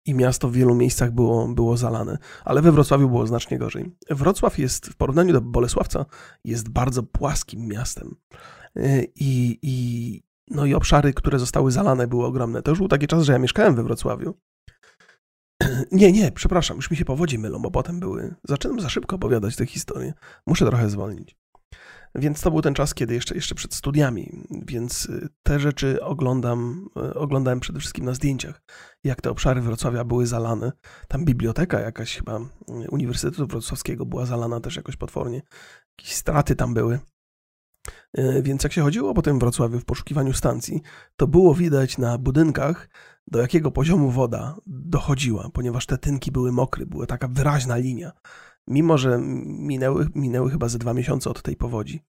i 0.06 0.14
miasto 0.14 0.50
w 0.50 0.54
wielu 0.54 0.76
miejscach 0.76 1.12
było, 1.12 1.48
było 1.48 1.78
zalane, 1.78 2.18
ale 2.46 2.62
we 2.62 2.72
Wrocławiu 2.72 3.10
było 3.10 3.28
znacznie 3.28 3.58
gorzej. 3.58 3.96
Wrocław 4.10 4.60
jest 4.60 4.88
w 4.88 4.96
porównaniu 4.96 5.34
do 5.34 5.42
Bolesławca 5.42 6.06
jest 6.46 6.70
bardzo 6.70 7.04
płaskim 7.04 7.68
miastem 7.68 8.16
y, 8.78 9.12
i, 9.16 9.60
i, 9.62 10.24
no 10.48 10.66
i 10.66 10.74
obszary, 10.74 11.14
które 11.14 11.40
zostały 11.40 11.72
zalane 11.72 12.08
były 12.08 12.26
ogromne. 12.26 12.62
To 12.62 12.72
już 12.72 12.80
był 12.80 12.88
taki 12.88 13.08
czas, 13.08 13.24
że 13.24 13.34
ja 13.34 13.40
mieszkałem 13.40 13.76
we 13.76 13.84
Wrocławiu. 13.84 14.34
Nie, 15.92 16.12
nie, 16.12 16.32
przepraszam, 16.32 16.78
już 16.78 16.92
mi 16.92 16.98
się 16.98 17.06
powodzi 17.06 17.40
mylą, 17.40 17.60
bo 17.60 17.72
potem 17.72 18.00
były. 18.00 18.36
Zaczynam 18.44 18.82
za 18.82 18.90
szybko 18.90 19.16
opowiadać 19.16 19.56
tę 19.56 19.66
historię. 19.66 20.14
Muszę 20.48 20.66
trochę 20.66 20.90
zwolnić. 20.90 21.43
Więc 22.16 22.42
to 22.42 22.52
był 22.52 22.62
ten 22.62 22.74
czas, 22.74 22.94
kiedy 22.94 23.14
jeszcze, 23.14 23.36
jeszcze 23.36 23.56
przed 23.56 23.74
studiami, 23.74 24.44
więc 24.66 25.06
y, 25.06 25.30
te 25.44 25.60
rzeczy 25.60 26.04
oglądam, 26.04 26.90
y, 26.98 27.14
oglądałem 27.14 27.60
przede 27.60 27.80
wszystkim 27.80 28.06
na 28.06 28.14
zdjęciach, 28.14 28.62
jak 29.04 29.22
te 29.22 29.30
obszary 29.30 29.62
Wrocławia 29.62 30.04
były 30.04 30.28
zalane. 30.28 30.72
Tam 31.08 31.26
biblioteka 31.26 31.80
jakaś 31.80 32.18
chyba 32.18 32.40
y, 32.40 32.90
Uniwersytetu 32.92 33.48
Wrocławskiego 33.48 34.06
była 34.06 34.26
zalana 34.26 34.60
też 34.60 34.76
jakoś 34.76 34.96
potwornie. 34.96 35.42
Jakieś 35.98 36.16
straty 36.16 36.56
tam 36.56 36.74
były. 36.74 37.00
Więc 38.42 38.64
jak 38.64 38.74
się 38.74 38.82
chodziło 38.82 39.14
po 39.14 39.22
tym 39.22 39.40
Wrocławiu 39.40 39.80
w 39.80 39.86
poszukiwaniu 39.86 40.34
stacji, 40.34 40.82
to 41.16 41.28
było 41.28 41.56
widać 41.56 41.98
na 41.98 42.18
budynkach, 42.18 42.90
do 43.28 43.40
jakiego 43.40 43.72
poziomu 43.72 44.12
woda 44.12 44.56
dochodziła, 44.66 45.50
ponieważ 45.54 45.86
te 45.86 45.98
tynki 45.98 46.32
były 46.32 46.52
mokre, 46.52 46.86
była 46.86 47.06
taka 47.06 47.28
wyraźna 47.28 47.78
linia 47.78 48.12
mimo 48.68 48.98
że 48.98 49.20
minęły, 49.46 50.08
minęły 50.16 50.52
chyba 50.52 50.70
ze 50.70 50.80
dwa 50.80 50.94
miesiące 50.94 51.30
od 51.30 51.42
tej 51.42 51.56
powodzi. 51.56 52.04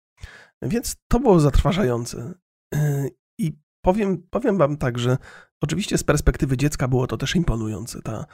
Więc 0.63 0.97
to 1.09 1.21
było 1.21 1.41
zatrważające. 1.41 2.35
I 3.39 3.53
powiem, 3.85 4.23
powiem 4.31 4.59
wam 4.59 4.77
tak, 4.77 4.99
że 4.99 5.19
oczywiście 5.63 5.99
z 5.99 6.05
perspektywy 6.05 6.57
dziecka 6.57 6.89
było 6.89 7.07
to 7.07 7.17
też 7.17 7.37
imponujące. 7.37 8.03
Ta, 8.03 8.27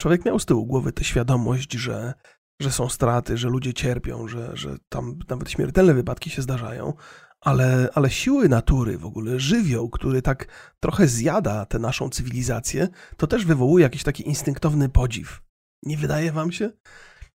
człowiek 0.00 0.24
miał 0.24 0.38
z 0.38 0.46
tyłu 0.46 0.66
głowy 0.66 0.92
tę 0.92 1.04
świadomość, 1.04 1.72
że, 1.72 2.14
że 2.60 2.70
są 2.70 2.88
straty, 2.88 3.36
że 3.36 3.48
ludzie 3.48 3.74
cierpią, 3.74 4.28
że, 4.28 4.50
że 4.56 4.76
tam 4.88 5.18
nawet 5.28 5.50
śmiertelne 5.50 5.94
wypadki 5.94 6.30
się 6.30 6.42
zdarzają, 6.42 6.92
ale, 7.40 7.88
ale 7.94 8.10
siły 8.10 8.48
natury, 8.48 8.98
w 8.98 9.06
ogóle 9.06 9.40
żywioł, 9.40 9.90
który 9.90 10.22
tak 10.22 10.48
trochę 10.80 11.06
zjada 11.06 11.66
tę 11.66 11.78
naszą 11.78 12.08
cywilizację, 12.08 12.88
to 13.16 13.26
też 13.26 13.44
wywołuje 13.44 13.82
jakiś 13.82 14.02
taki 14.02 14.28
instynktowny 14.28 14.88
podziw. 14.88 15.42
Nie 15.82 15.96
wydaje 15.96 16.32
wam 16.32 16.52
się? 16.52 16.70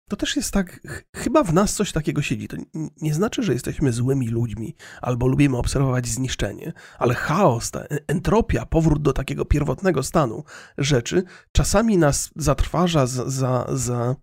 To 0.08 0.16
też 0.16 0.36
jest 0.36 0.52
tak, 0.52 0.80
chyba 1.16 1.42
w 1.42 1.54
nas 1.54 1.74
coś 1.74 1.92
takiego 1.92 2.22
siedzi. 2.22 2.48
To 2.48 2.56
nie 3.02 3.14
znaczy, 3.14 3.42
że 3.42 3.52
jesteśmy 3.52 3.92
złymi 3.92 4.28
ludźmi 4.28 4.76
albo 5.02 5.26
lubimy 5.26 5.56
obserwować 5.56 6.06
zniszczenie, 6.06 6.72
ale 6.98 7.14
chaos, 7.14 7.70
ta 7.70 7.84
entropia, 8.06 8.66
powrót 8.66 9.02
do 9.02 9.12
takiego 9.12 9.44
pierwotnego 9.44 10.02
stanu 10.02 10.44
rzeczy 10.78 11.24
czasami 11.52 11.98
nas 11.98 12.30
zatrważa 12.36 13.06
za, 13.06 13.30
za, 13.30 13.66
za 13.72 14.16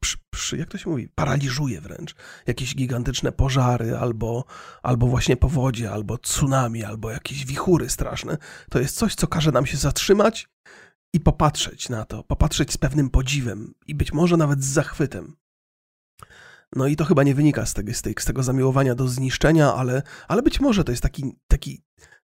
przy, 0.00 0.18
przy, 0.30 0.58
jak 0.58 0.68
to 0.68 0.78
się 0.78 0.90
mówi, 0.90 1.08
paraliżuje 1.14 1.80
wręcz. 1.80 2.14
Jakieś 2.46 2.74
gigantyczne 2.74 3.32
pożary, 3.32 3.96
albo, 3.96 4.44
albo 4.82 5.06
właśnie 5.06 5.36
powodzie, 5.36 5.90
albo 5.90 6.18
tsunami, 6.18 6.84
albo 6.84 7.10
jakieś 7.10 7.44
wichury 7.46 7.90
straszne. 7.90 8.38
To 8.70 8.78
jest 8.78 8.96
coś, 8.96 9.14
co 9.14 9.26
każe 9.26 9.52
nam 9.52 9.66
się 9.66 9.76
zatrzymać 9.76 10.48
i 11.14 11.20
popatrzeć 11.20 11.88
na 11.88 12.04
to, 12.04 12.24
popatrzeć 12.24 12.72
z 12.72 12.76
pewnym 12.76 13.10
podziwem 13.10 13.74
i 13.86 13.94
być 13.94 14.12
może 14.12 14.36
nawet 14.36 14.64
z 14.64 14.66
zachwytem. 14.66 15.36
No 16.76 16.86
i 16.86 16.96
to 16.96 17.04
chyba 17.04 17.22
nie 17.22 17.34
wynika 17.34 17.66
z 17.66 17.74
tego, 17.74 17.92
z 17.94 18.24
tego 18.24 18.42
zamiłowania 18.42 18.94
do 18.94 19.08
zniszczenia, 19.08 19.74
ale, 19.74 20.02
ale 20.28 20.42
być 20.42 20.60
może 20.60 20.84
to 20.84 20.92
jest 20.92 21.02
taki, 21.02 21.32
taki 21.48 21.82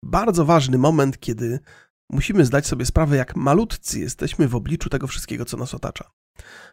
bardzo 0.03 0.45
ważny 0.45 0.79
moment, 0.79 1.21
kiedy 1.21 1.61
musimy 2.11 2.45
zdać 2.45 2.67
sobie 2.67 2.87
sprawę, 2.87 3.17
jak 3.17 3.37
malutcy 3.37 4.01
jesteśmy 4.01 4.49
w 4.49 4.55
obliczu 4.55 4.91
tego 4.91 5.07
wszystkiego, 5.07 5.45
co 5.45 5.57
nas 5.57 5.75
otacza. 5.75 6.11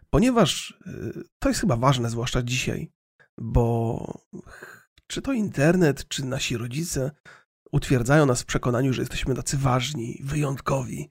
Ponieważ 0.09 0.79
y, 0.87 1.23
to 1.39 1.49
jest 1.49 1.61
chyba 1.61 1.75
ważne, 1.75 2.09
zwłaszcza 2.09 2.41
dzisiaj, 2.43 2.91
bo 3.37 4.21
czy 5.07 5.21
to 5.21 5.33
internet, 5.33 6.07
czy 6.07 6.25
nasi 6.25 6.57
rodzice 6.57 7.11
utwierdzają 7.71 8.25
nas 8.25 8.41
w 8.41 8.45
przekonaniu, 8.45 8.93
że 8.93 9.01
jesteśmy 9.01 9.35
tacy 9.35 9.57
ważni, 9.57 10.21
wyjątkowi, 10.23 11.09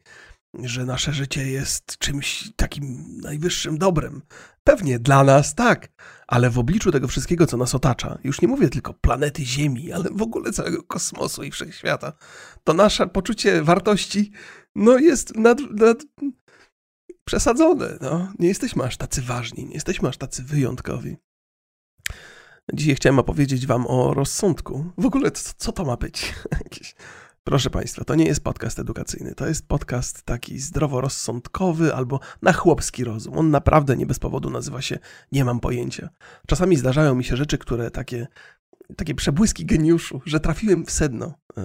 że 0.55 0.85
nasze 0.85 1.13
życie 1.13 1.51
jest 1.51 1.99
czymś 1.99 2.53
takim 2.57 3.17
najwyższym 3.23 3.79
dobrem. 3.79 4.23
Pewnie 4.65 4.99
dla 4.99 5.25
nas 5.25 5.55
tak, 5.55 5.89
ale 6.27 6.51
w 6.51 6.59
obliczu 6.59 6.93
tego 6.93 7.09
wszystkiego, 7.09 7.47
co 7.47 7.57
nas 7.57 7.75
otacza, 7.75 8.19
już 8.25 8.43
nie 8.43 8.49
mówię 8.49 8.69
tylko 8.69 8.95
planety 8.95 9.45
Ziemi, 9.45 9.93
ale 9.93 10.05
w 10.13 10.23
ogóle 10.23 10.53
całego 10.53 10.83
kosmosu 10.83 11.43
i 11.43 11.51
wszechświata, 11.51 12.13
to 12.65 12.75
nasze 12.75 13.07
poczucie 13.07 13.63
wartości 13.63 14.33
no, 14.75 14.99
jest 14.99 15.37
nad, 15.37 15.59
nad 15.71 15.99
przesadzone. 17.25 17.99
No. 18.01 18.33
Nie 18.39 18.49
jesteśmy 18.49 18.85
aż 18.85 18.97
tacy 18.97 19.23
ważni, 19.23 19.67
nie 19.67 19.75
jesteśmy 19.75 20.09
aż 20.09 20.17
tacy 20.17 20.43
wyjątkowi. 20.43 21.17
Dzisiaj 22.75 22.95
chciałem 22.95 23.19
opowiedzieć 23.19 23.67
wam 23.67 23.87
o 23.87 24.15
rozsądku. 24.15 24.93
W 24.99 25.07
ogóle 25.07 25.31
co, 25.31 25.53
co 25.57 25.73
to 25.73 25.85
ma 25.85 25.97
być? 25.97 26.35
Jakieś 26.65 26.95
Proszę 27.51 27.71
Państwa, 27.71 28.05
to 28.05 28.15
nie 28.15 28.25
jest 28.25 28.45
podcast 28.45 28.79
edukacyjny, 28.79 29.35
to 29.35 29.47
jest 29.47 29.69
podcast 29.69 30.23
taki 30.23 30.59
zdroworozsądkowy 30.59 31.95
albo 31.95 32.21
na 32.43 32.53
chłopski 32.53 33.05
rozum. 33.05 33.39
On 33.39 33.51
naprawdę 33.51 33.97
nie 33.97 34.07
bez 34.07 34.19
powodu 34.19 34.51
nazywa 34.51 34.83
się 34.83 34.99
Nie 35.33 35.45
mam 35.45 35.61
pojęcia. 35.61 36.09
Czasami 36.47 36.77
zdarzają 36.77 37.15
mi 37.15 37.25
się 37.25 37.37
rzeczy, 37.37 37.59
które 37.59 37.91
takie, 37.91 38.27
takie 38.97 39.15
przebłyski 39.15 39.67
geniuszu, 39.67 40.21
że 40.27 40.41
trafiłem 40.41 40.87
w 40.87 40.91
sedno, 40.91 41.35
yy, 41.57 41.65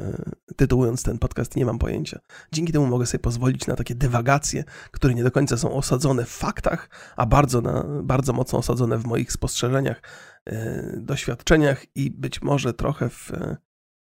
tytułując 0.56 1.04
ten 1.04 1.19
podcast 1.19 1.56
Nie 1.56 1.65
mam 1.65 1.80
pojęcia. 1.80 2.19
Dzięki 2.52 2.74
temu 2.74 2.88
mogę 2.88 3.06
sobie 3.06 3.21
pozwolić 3.21 3.67
na 3.67 3.76
takie 3.76 3.95
dywagacje, 3.95 4.63
które 4.91 5.13
nie 5.13 5.24
do 5.24 5.32
końca 5.32 5.58
są 5.58 5.74
osadzone 5.74 6.26
w 6.26 6.30
faktach, 6.30 6.89
a 7.15 7.26
bardzo, 7.26 7.62
na, 7.62 7.86
bardzo 8.04 8.34
mocno 8.34 8.60
osadzone 8.60 8.98
w 8.98 9.06
moich 9.06 9.32
spostrzeżeniach, 9.32 10.02
yy, 10.45 10.56
doświadczeniach 10.98 11.86
i 11.95 12.12
być 12.12 12.41
może 12.41 12.74
trochę 12.74 13.10
w 13.10 13.32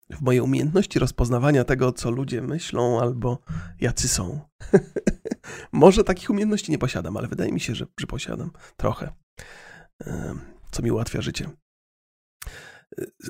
w 0.10 0.22
mojej 0.22 0.42
umiejętności 0.42 1.00
rozpoznawania 1.00 1.64
tego, 1.64 1.92
co 1.92 2.12
ludzie 2.12 2.42
myślą 2.42 3.02
albo 3.02 3.40
jacy 3.82 4.08
są. 4.08 4.40
Może 5.72 6.04
takich 6.04 6.30
umiejętności 6.30 6.72
nie 6.72 6.78
posiadam, 6.78 7.18
ale 7.18 7.28
wydaje 7.28 7.52
mi 7.52 7.60
się, 7.60 7.76
że, 7.76 7.88
posiadam 8.08 8.52
trochę, 8.78 9.14
co 10.72 10.84
mi 10.84 10.92
ułatwia 10.92 11.22
życie. 11.22 11.50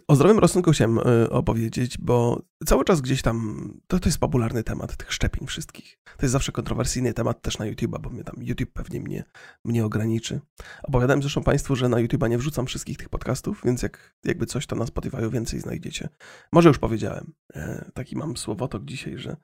O 0.08 0.16
zdrowym 0.16 0.40
rozsądku 0.40 0.72
chciałem 0.72 1.00
e, 1.00 1.30
opowiedzieć, 1.30 1.98
bo 1.98 2.42
cały 2.66 2.86
czas 2.86 3.02
gdzieś 3.02 3.22
tam, 3.22 3.70
to, 3.88 4.00
to 4.00 4.10
jest 4.10 4.18
popularny 4.18 4.64
temat 4.64 4.98
tych 4.98 5.14
szczepień 5.14 5.48
wszystkich. 5.48 5.98
To 6.18 6.26
jest 6.26 6.32
zawsze 6.32 6.52
kontrowersyjny 6.52 7.14
temat 7.14 7.42
też 7.42 7.58
na 7.58 7.66
YouTube'a, 7.66 8.02
bo 8.02 8.10
mnie 8.10 8.24
tam 8.24 8.36
YouTube 8.40 8.74
pewnie 8.74 9.00
mnie, 9.00 9.24
mnie 9.66 9.86
ograniczy. 9.86 10.40
Opowiadałem 10.84 11.22
zresztą 11.22 11.44
Państwu, 11.44 11.76
że 11.76 11.90
na 11.90 11.98
YouTube'a 11.98 12.30
nie 12.30 12.38
wrzucam 12.38 12.66
wszystkich 12.66 12.98
tych 12.98 13.10
podcastów, 13.10 13.62
więc 13.66 13.82
jak, 13.82 14.16
jakby 14.26 14.46
coś, 14.46 14.68
to 14.68 14.76
na 14.76 14.86
Spotify'u 14.86 15.32
więcej 15.32 15.60
znajdziecie. 15.60 16.10
Może 16.52 16.70
już 16.70 16.80
powiedziałem, 16.80 17.34
e, 17.54 17.92
taki 17.94 18.16
mam 18.16 18.38
słowotok 18.38 18.86
dzisiaj, 18.86 19.18
że, 19.18 19.38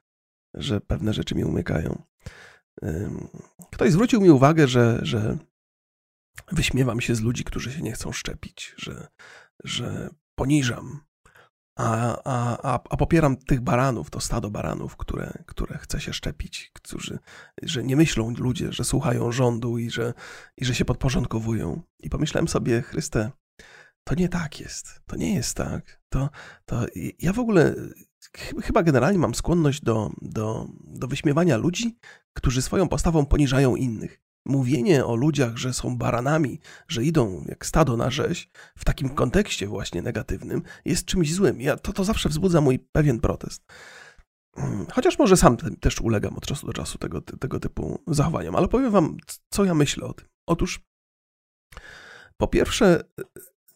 że 0.54 0.82
pewne 0.82 1.14
rzeczy 1.14 1.36
mi 1.36 1.44
umykają. 1.44 2.04
Ktoś 3.72 3.92
zwrócił 3.92 4.22
mi 4.22 4.30
uwagę, 4.30 4.68
że, 4.68 5.00
że 5.02 5.38
wyśmiewam 6.52 7.02
się 7.02 7.16
z 7.16 7.22
ludzi, 7.22 7.44
którzy 7.44 7.72
się 7.72 7.82
nie 7.82 7.92
chcą 7.92 8.12
szczepić, 8.12 8.74
że 8.78 9.08
że 9.64 10.10
poniżam, 10.36 11.00
a, 11.80 12.18
a, 12.24 12.74
a, 12.90 12.98
popieram 12.98 13.38
tych 13.38 13.62
baranów, 13.62 14.10
to 14.10 14.20
stado 14.20 14.52
baranów, 14.52 14.98
które, 14.98 15.44
które 15.46 15.78
chce 15.78 16.02
się 16.02 16.14
szczepić, 16.14 16.72
którzy, 16.74 17.20
że 17.62 17.84
nie 17.84 17.96
myślą 17.96 18.34
ludzie, 18.38 18.74
że 18.74 18.84
słuchają 18.84 19.32
rządu 19.32 19.78
i 19.78 19.90
że, 19.90 20.14
i 20.58 20.66
że 20.66 20.76
się 20.76 20.86
podporządkowują. 20.86 21.82
I 22.00 22.10
pomyślałem 22.10 22.48
sobie, 22.48 22.82
Chryste, 22.82 23.32
to 24.04 24.16
nie 24.16 24.30
tak 24.30 24.60
jest. 24.60 25.02
To 25.06 25.16
nie 25.16 25.36
jest 25.36 25.58
tak. 25.58 26.02
To, 26.10 26.30
to 26.66 26.86
ja 27.20 27.34
w 27.34 27.40
ogóle 27.40 27.76
chyba 28.64 28.84
generalnie 28.84 29.20
mam 29.20 29.36
skłonność 29.36 29.82
do, 29.82 30.12
do, 30.22 30.68
do 30.84 31.08
wyśmiewania 31.08 31.58
ludzi, 31.58 31.98
którzy 32.34 32.62
swoją 32.62 32.88
postawą 32.88 33.26
poniżają 33.26 33.76
innych 33.76 34.22
mówienie 34.46 35.06
o 35.06 35.16
ludziach, 35.16 35.58
że 35.58 35.74
są 35.74 35.98
baranami, 35.98 36.60
że 36.88 37.04
idą 37.04 37.44
jak 37.48 37.66
stado 37.66 37.98
na 37.98 38.10
rzeź, 38.10 38.50
w 38.78 38.86
takim 38.86 39.10
kontekście 39.10 39.68
właśnie 39.68 40.02
negatywnym, 40.02 40.62
jest 40.86 41.06
czymś 41.06 41.34
złym. 41.34 41.62
Ja, 41.62 41.78
to, 41.78 41.94
to 41.94 42.04
zawsze 42.04 42.30
wzbudza 42.30 42.62
mój 42.62 42.80
pewien 42.80 43.20
protest. 43.20 43.64
Chociaż 44.94 45.20
może 45.20 45.38
sam 45.38 45.58
też 45.58 46.02
ulegam 46.02 46.38
od 46.38 46.46
czasu 46.46 46.68
do 46.68 46.74
czasu 46.74 46.98
tego, 46.98 47.22
tego 47.22 47.60
typu 47.60 48.04
zachowaniom, 48.08 48.56
ale 48.56 48.68
powiem 48.68 48.92
wam, 48.92 49.18
co 49.50 49.66
ja 49.66 49.74
myślę 49.74 50.08
o 50.08 50.14
tym. 50.14 50.28
Otóż, 50.48 50.80
po 52.38 52.48
pierwsze, 52.48 53.04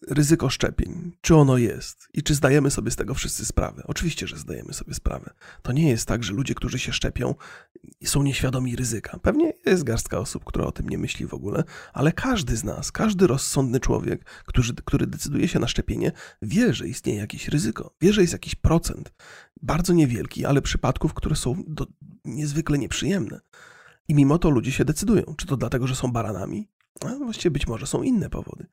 ryzyko 0.07 0.49
szczepień, 0.49 1.11
czy 1.21 1.35
ono 1.35 1.57
jest 1.57 2.07
i 2.13 2.23
czy 2.23 2.35
zdajemy 2.35 2.71
sobie 2.71 2.91
z 2.91 2.95
tego 2.95 3.13
wszyscy 3.13 3.45
sprawę. 3.45 3.83
Oczywiście, 3.87 4.27
że 4.27 4.37
zdajemy 4.37 4.73
sobie 4.73 4.93
sprawę. 4.93 5.33
To 5.61 5.71
nie 5.71 5.89
jest 5.89 6.07
tak, 6.07 6.23
że 6.23 6.33
ludzie, 6.33 6.55
którzy 6.55 6.79
się 6.79 6.93
szczepią, 6.93 7.35
są 8.03 8.23
nieświadomi 8.23 8.75
ryzyka. 8.75 9.19
Pewnie 9.19 9.53
jest 9.65 9.83
garstka 9.83 10.19
osób, 10.19 10.43
która 10.43 10.65
o 10.65 10.71
tym 10.71 10.89
nie 10.89 10.97
myśli 10.97 11.27
w 11.27 11.33
ogóle, 11.33 11.63
ale 11.93 12.11
każdy 12.11 12.57
z 12.57 12.63
nas, 12.63 12.91
każdy 12.91 13.27
rozsądny 13.27 13.79
człowiek, 13.79 14.25
który, 14.25 14.67
który 14.85 15.07
decyduje 15.07 15.47
się 15.47 15.59
na 15.59 15.67
szczepienie, 15.67 16.11
wie, 16.41 16.73
że 16.73 16.87
istnieje 16.87 17.19
jakieś 17.19 17.47
ryzyko, 17.47 17.95
wie, 18.01 18.13
że 18.13 18.21
jest 18.21 18.33
jakiś 18.33 18.55
procent, 18.55 19.13
bardzo 19.61 19.93
niewielki, 19.93 20.45
ale 20.45 20.61
przypadków, 20.61 21.13
które 21.13 21.35
są 21.35 21.63
do, 21.67 21.87
niezwykle 22.25 22.77
nieprzyjemne. 22.77 23.39
I 24.07 24.15
mimo 24.15 24.37
to 24.39 24.49
ludzie 24.49 24.71
się 24.71 24.85
decydują. 24.85 25.23
Czy 25.37 25.47
to 25.47 25.57
dlatego, 25.57 25.87
że 25.87 25.95
są 25.95 26.11
baranami? 26.11 26.67
A 27.05 27.15
właściwie 27.15 27.51
być 27.51 27.67
może 27.67 27.87
są 27.87 28.03
inne 28.03 28.29
powody. 28.29 28.65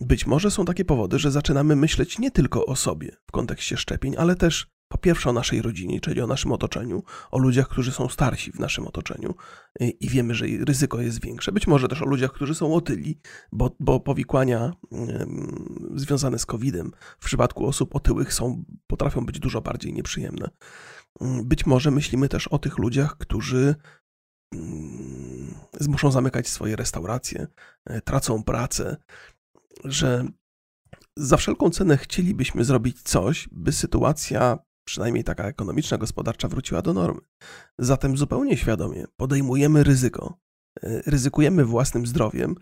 Być 0.00 0.26
może 0.26 0.50
są 0.50 0.64
takie 0.64 0.84
powody, 0.84 1.18
że 1.18 1.30
zaczynamy 1.30 1.76
myśleć 1.76 2.18
nie 2.18 2.30
tylko 2.30 2.66
o 2.66 2.76
sobie 2.76 3.16
w 3.26 3.32
kontekście 3.32 3.76
szczepień, 3.76 4.14
ale 4.18 4.36
też 4.36 4.66
po 4.92 4.98
pierwsze 4.98 5.30
o 5.30 5.32
naszej 5.32 5.62
rodzinie, 5.62 6.00
czyli 6.00 6.20
o 6.20 6.26
naszym 6.26 6.52
otoczeniu, 6.52 7.02
o 7.30 7.38
ludziach, 7.38 7.68
którzy 7.68 7.92
są 7.92 8.08
starsi 8.08 8.52
w 8.52 8.58
naszym 8.58 8.86
otoczeniu 8.86 9.34
i 9.80 10.08
wiemy, 10.08 10.34
że 10.34 10.46
ryzyko 10.66 11.00
jest 11.00 11.20
większe. 11.20 11.52
Być 11.52 11.66
może 11.66 11.88
też 11.88 12.02
o 12.02 12.06
ludziach, 12.06 12.32
którzy 12.32 12.54
są 12.54 12.74
otyli, 12.74 13.20
bo, 13.52 13.76
bo 13.80 14.00
powikłania 14.00 14.72
związane 15.94 16.38
z 16.38 16.46
COVID-em 16.46 16.92
w 17.20 17.24
przypadku 17.24 17.66
osób 17.66 17.96
otyłych 17.96 18.34
są, 18.34 18.64
potrafią 18.86 19.26
być 19.26 19.38
dużo 19.38 19.60
bardziej 19.60 19.92
nieprzyjemne. 19.92 20.50
Być 21.44 21.66
może 21.66 21.90
myślimy 21.90 22.28
też 22.28 22.48
o 22.48 22.58
tych 22.58 22.78
ludziach, 22.78 23.16
którzy 23.16 23.74
muszą 25.88 26.10
zamykać 26.10 26.48
swoje 26.48 26.76
restauracje, 26.76 27.46
e, 27.84 28.00
tracą 28.00 28.42
pracę, 28.42 28.96
że 29.84 30.24
za 31.16 31.36
wszelką 31.36 31.70
cenę 31.70 31.96
chcielibyśmy 31.96 32.64
zrobić 32.64 33.02
coś, 33.02 33.48
by 33.52 33.72
sytuacja, 33.72 34.58
przynajmniej 34.84 35.24
taka 35.24 35.44
ekonomiczna, 35.44 35.98
gospodarcza, 35.98 36.48
wróciła 36.48 36.82
do 36.82 36.94
normy. 36.94 37.20
Zatem 37.78 38.16
zupełnie 38.16 38.56
świadomie 38.56 39.04
podejmujemy 39.16 39.84
ryzyko, 39.84 40.38
e, 40.82 41.02
ryzykujemy 41.06 41.64
własnym 41.64 42.06
zdrowiem, 42.06 42.54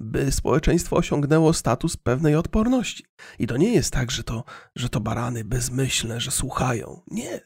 by 0.00 0.32
społeczeństwo 0.32 0.96
osiągnęło 0.96 1.52
status 1.52 1.96
pewnej 1.96 2.34
odporności. 2.34 3.04
I 3.38 3.46
to 3.46 3.56
nie 3.56 3.72
jest 3.74 3.92
tak, 3.92 4.10
że 4.10 4.24
to, 4.24 4.44
że 4.76 4.88
to 4.88 5.00
barany 5.00 5.44
bezmyślne, 5.44 6.20
że 6.20 6.30
słuchają. 6.30 7.00
Nie. 7.06 7.40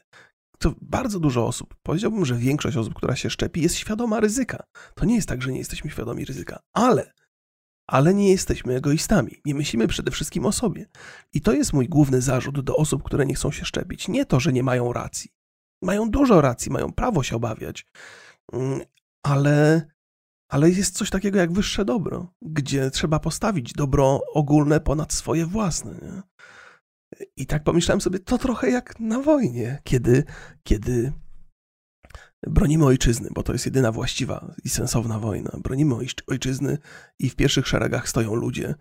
To 0.59 0.75
bardzo 0.81 1.19
dużo 1.19 1.47
osób, 1.47 1.75
powiedziałbym, 1.83 2.25
że 2.25 2.35
większość 2.35 2.77
osób, 2.77 2.93
która 2.93 3.15
się 3.15 3.29
szczepi, 3.29 3.61
jest 3.61 3.75
świadoma 3.75 4.19
ryzyka. 4.19 4.63
To 4.95 5.05
nie 5.05 5.15
jest 5.15 5.29
tak, 5.29 5.41
że 5.41 5.51
nie 5.51 5.59
jesteśmy 5.59 5.89
świadomi 5.89 6.25
ryzyka, 6.25 6.59
ale 6.73 7.13
ale 7.87 8.13
nie 8.13 8.29
jesteśmy 8.29 8.75
egoistami. 8.75 9.31
Nie 9.45 9.55
myślimy 9.55 9.87
przede 9.87 10.11
wszystkim 10.11 10.45
o 10.45 10.51
sobie. 10.51 10.85
I 11.33 11.41
to 11.41 11.53
jest 11.53 11.73
mój 11.73 11.89
główny 11.89 12.21
zarzut 12.21 12.59
do 12.61 12.75
osób, 12.75 13.03
które 13.03 13.25
nie 13.25 13.35
chcą 13.35 13.51
się 13.51 13.65
szczepić. 13.65 14.07
Nie 14.07 14.25
to, 14.25 14.39
że 14.39 14.53
nie 14.53 14.63
mają 14.63 14.93
racji. 14.93 15.31
Mają 15.81 16.09
dużo 16.09 16.41
racji, 16.41 16.71
mają 16.71 16.93
prawo 16.93 17.23
się 17.23 17.35
obawiać, 17.35 17.85
mm, 18.53 18.81
ale, 19.23 19.87
ale 20.49 20.69
jest 20.69 20.97
coś 20.97 21.09
takiego 21.09 21.39
jak 21.39 21.51
wyższe 21.51 21.85
dobro, 21.85 22.33
gdzie 22.41 22.91
trzeba 22.91 23.19
postawić 23.19 23.73
dobro 23.73 24.21
ogólne 24.33 24.79
ponad 24.79 25.13
swoje 25.13 25.45
własne. 25.45 25.91
Nie? 25.91 26.21
I 27.37 27.45
tak 27.45 27.63
pomyślałem 27.63 28.01
sobie, 28.01 28.19
to 28.19 28.37
trochę 28.37 28.69
jak 28.69 28.99
na 28.99 29.19
wojnie, 29.19 29.81
kiedy, 29.83 30.23
kiedy 30.63 31.13
bronimy 32.47 32.85
ojczyzny, 32.85 33.29
bo 33.33 33.43
to 33.43 33.53
jest 33.53 33.65
jedyna 33.65 33.91
właściwa 33.91 34.55
i 34.63 34.69
sensowna 34.69 35.19
wojna. 35.19 35.51
Bronimy 35.63 35.95
ojczyzny 36.27 36.77
i 37.19 37.29
w 37.29 37.35
pierwszych 37.35 37.67
szeregach 37.67 38.09
stoją 38.09 38.35
ludzie, 38.35 38.75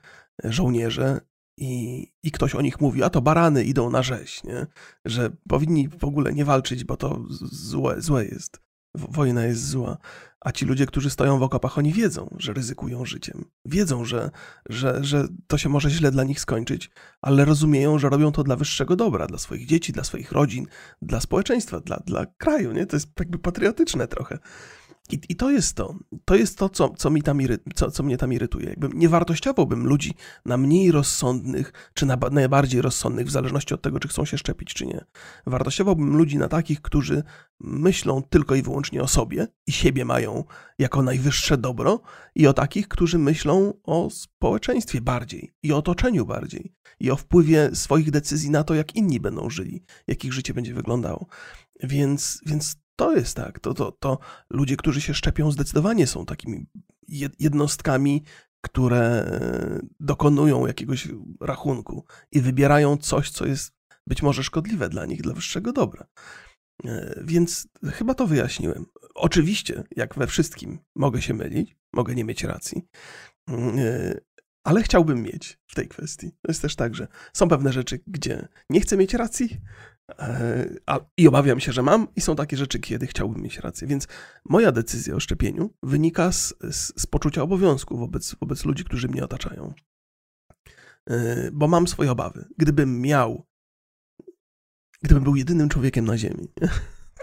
żołnierze 0.45 1.21
i, 1.59 2.07
i 2.23 2.31
ktoś 2.31 2.55
o 2.55 2.61
nich 2.61 2.81
mówi, 2.81 3.03
a 3.03 3.11
to 3.11 3.23
barany 3.23 3.65
idą 3.65 3.91
na 3.91 4.03
rzeź, 4.03 4.45
nie? 4.45 4.67
że 5.05 5.31
powinni 5.49 5.89
w 5.89 6.05
ogóle 6.05 6.33
nie 6.33 6.45
walczyć, 6.45 6.85
bo 6.85 6.97
to 6.97 7.25
złe, 7.51 8.03
złe 8.03 8.25
jest. 8.25 8.64
Wojna 8.95 9.45
jest 9.45 9.69
zła. 9.69 9.99
A 10.41 10.53
ci 10.53 10.67
ludzie, 10.67 10.87
którzy 10.87 11.11
stoją 11.11 11.39
w 11.39 11.43
okopach, 11.43 11.79
oni 11.79 11.93
wiedzą, 11.93 12.37
że 12.39 12.53
ryzykują 12.53 13.05
życiem. 13.05 13.45
Wiedzą, 13.65 14.05
że, 14.05 14.31
że, 14.69 15.05
że 15.05 15.29
to 15.47 15.59
się 15.59 15.69
może 15.69 15.91
źle 15.91 16.11
dla 16.11 16.25
nich 16.25 16.41
skończyć, 16.41 16.91
ale 17.23 17.45
rozumieją, 17.45 17.99
że 17.99 18.09
robią 18.09 18.33
to 18.33 18.43
dla 18.43 18.57
wyższego 18.57 18.97
dobra, 18.97 19.27
dla 19.27 19.39
swoich 19.39 19.67
dzieci, 19.67 19.93
dla 19.93 20.05
swoich 20.05 20.33
rodzin, 20.33 20.67
dla 21.03 21.21
społeczeństwa, 21.21 21.81
dla, 21.81 21.97
dla 22.07 22.27
kraju. 22.27 22.73
Nie? 22.73 22.87
To 22.87 22.97
jest 22.97 23.09
jakby 23.19 23.39
patriotyczne 23.39 24.09
trochę. 24.09 24.39
I, 25.11 25.21
I, 25.29 25.37
to 25.37 25.51
jest 25.51 25.77
to. 25.77 25.99
To 26.25 26.35
jest 26.35 26.59
to, 26.59 26.69
co, 26.69 26.89
co, 26.97 27.11
mi 27.11 27.23
tam 27.23 27.43
iry, 27.43 27.59
co, 27.75 27.91
co 27.91 28.03
mnie 28.03 28.17
tam 28.17 28.33
irytuje. 28.33 28.69
Jakby 28.69 28.89
nie 28.95 29.09
wartościowałbym 29.09 29.87
ludzi 29.87 30.15
na 30.45 30.57
mniej 30.57 30.93
rozsądnych, 30.93 31.73
czy 31.95 32.07
na 32.07 32.19
najbardziej 32.31 32.83
rozsądnych, 32.83 33.27
w 33.27 33.31
zależności 33.31 33.75
od 33.75 33.83
tego, 33.83 34.01
czy 34.01 34.09
chcą 34.09 34.25
się 34.25 34.39
szczepić, 34.39 34.75
czy 34.75 34.87
nie. 34.87 35.05
Wartościowałbym 35.47 36.17
ludzi 36.17 36.39
na 36.39 36.49
takich, 36.49 36.83
którzy 36.83 37.23
myślą 37.61 38.23
tylko 38.23 38.55
i 38.55 38.63
wyłącznie 38.63 39.03
o 39.03 39.09
sobie 39.09 39.49
i 39.67 39.73
siebie 39.73 40.05
mają 40.05 40.45
jako 40.79 41.03
najwyższe 41.03 41.59
dobro, 41.59 42.01
i 42.35 42.47
o 42.47 42.53
takich, 42.53 42.89
którzy 42.89 43.19
myślą 43.19 43.73
o 43.83 44.11
społeczeństwie 44.11 45.01
bardziej 45.01 45.55
i 45.63 45.73
o 45.73 45.77
otoczeniu 45.77 46.27
bardziej, 46.27 46.75
i 47.01 47.11
o 47.11 47.17
wpływie 47.17 47.71
swoich 47.75 48.11
decyzji 48.11 48.51
na 48.51 48.65
to, 48.65 48.75
jak 48.75 48.97
inni 48.97 49.21
będą 49.21 49.51
żyli, 49.51 49.85
jak 50.07 50.25
ich 50.25 50.33
życie 50.33 50.55
będzie 50.55 50.75
wyglądało. 50.75 51.27
Więc, 51.83 52.41
więc 52.47 52.84
to 52.97 53.17
jest 53.17 53.37
tak. 53.37 53.61
To, 53.61 53.75
to, 53.75 53.93
to 53.93 54.19
ludzie, 54.51 54.77
którzy 54.77 55.01
się 55.01 55.15
szczepią, 55.15 55.51
zdecydowanie 55.51 56.07
są 56.07 56.27
takimi 56.27 56.67
jednostkami, 57.39 58.23
które 58.61 59.01
e, 59.01 59.81
dokonują 60.01 60.67
jakiegoś 60.67 61.09
rachunku 61.41 62.05
i 62.33 62.41
wybierają 62.41 62.97
coś, 62.97 63.31
co 63.31 63.47
jest 63.47 63.73
być 64.07 64.23
może 64.23 64.43
szkodliwe 64.43 64.89
dla 64.89 65.07
nich, 65.07 65.23
dla 65.23 65.35
wyższego 65.35 65.73
dobra. 65.73 66.07
E, 66.85 67.23
więc 67.25 67.69
chyba 67.85 68.15
to 68.15 68.27
wyjaśniłem. 68.27 68.87
Oczywiście, 69.15 69.83
jak 69.97 70.15
we 70.15 70.27
wszystkim, 70.27 70.79
mogę 70.97 71.23
się 71.23 71.35
mylić, 71.35 71.77
mogę 71.93 72.15
nie 72.15 72.25
mieć 72.25 72.45
racji, 72.45 72.89
mm, 73.49 73.79
e, 73.79 74.21
ale 74.65 74.83
chciałbym 74.83 75.23
mieć 75.23 75.59
w 75.67 75.75
tej 75.75 75.89
kwestii. 75.89 76.31
To 76.31 76.49
jest 76.49 76.63
też 76.63 76.77
tak, 76.77 76.95
że 76.95 77.09
są 77.33 77.49
pewne 77.49 77.73
rzeczy, 77.73 78.01
gdzie 78.07 78.49
nie 78.71 78.81
chcę 78.81 78.97
mieć 78.97 79.15
racji, 79.15 79.61
a, 80.87 81.01
I 81.17 81.29
obawiam 81.29 81.61
się, 81.61 81.73
że 81.73 81.83
mam, 81.83 82.09
i 82.17 82.21
są 82.21 82.37
takie 82.37 82.57
rzeczy, 82.57 82.79
kiedy 82.79 83.07
chciałbym 83.07 83.43
mieć 83.43 83.59
rację. 83.59 83.89
Więc 83.89 84.09
moja 84.45 84.73
decyzja 84.73 85.15
o 85.15 85.21
szczepieniu 85.21 85.71
wynika 85.83 86.33
z, 86.33 86.55
z, 86.71 87.01
z 87.01 87.07
poczucia 87.07 87.43
obowiązku 87.43 87.99
wobec, 87.99 88.35
wobec 88.41 88.65
ludzi, 88.65 88.85
którzy 88.85 89.09
mnie 89.09 89.25
otaczają. 89.25 89.75
E, 91.11 91.51
bo 91.53 91.69
mam 91.69 91.89
swoje 91.89 92.13
obawy. 92.13 92.49
Gdybym 92.59 93.01
miał 93.01 93.47
gdybym 95.03 95.25
był 95.25 95.37
jedynym 95.37 95.69
człowiekiem 95.69 96.05
na 96.05 96.19
Ziemi, 96.19 96.49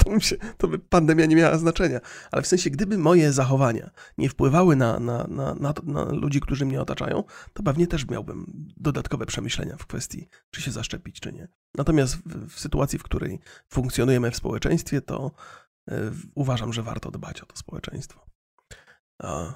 to, 0.03 0.19
się, 0.19 0.35
to 0.57 0.67
by 0.67 0.79
pandemia 0.79 1.25
nie 1.25 1.35
miała 1.35 1.57
znaczenia. 1.57 1.99
Ale 2.31 2.41
w 2.41 2.47
sensie, 2.47 2.69
gdyby 2.69 2.97
moje 2.97 3.31
zachowania 3.31 3.89
nie 4.17 4.29
wpływały 4.29 4.75
na, 4.75 4.99
na, 4.99 5.27
na, 5.27 5.55
na, 5.55 5.73
na 5.83 6.03
ludzi, 6.03 6.39
którzy 6.41 6.65
mnie 6.65 6.81
otaczają, 6.81 7.23
to 7.53 7.63
pewnie 7.63 7.87
też 7.87 8.07
miałbym 8.07 8.45
dodatkowe 8.77 9.25
przemyślenia 9.25 9.77
w 9.77 9.85
kwestii, 9.85 10.27
czy 10.51 10.61
się 10.61 10.71
zaszczepić, 10.71 11.19
czy 11.19 11.33
nie. 11.33 11.47
Natomiast 11.75 12.15
w, 12.15 12.49
w 12.49 12.59
sytuacji, 12.59 12.99
w 12.99 13.03
której 13.03 13.39
funkcjonujemy 13.69 14.31
w 14.31 14.35
społeczeństwie, 14.35 15.01
to 15.01 15.31
y, 15.91 15.93
uważam, 16.35 16.73
że 16.73 16.83
warto 16.83 17.11
dbać 17.11 17.41
o 17.41 17.45
to 17.45 17.55
społeczeństwo. 17.57 18.31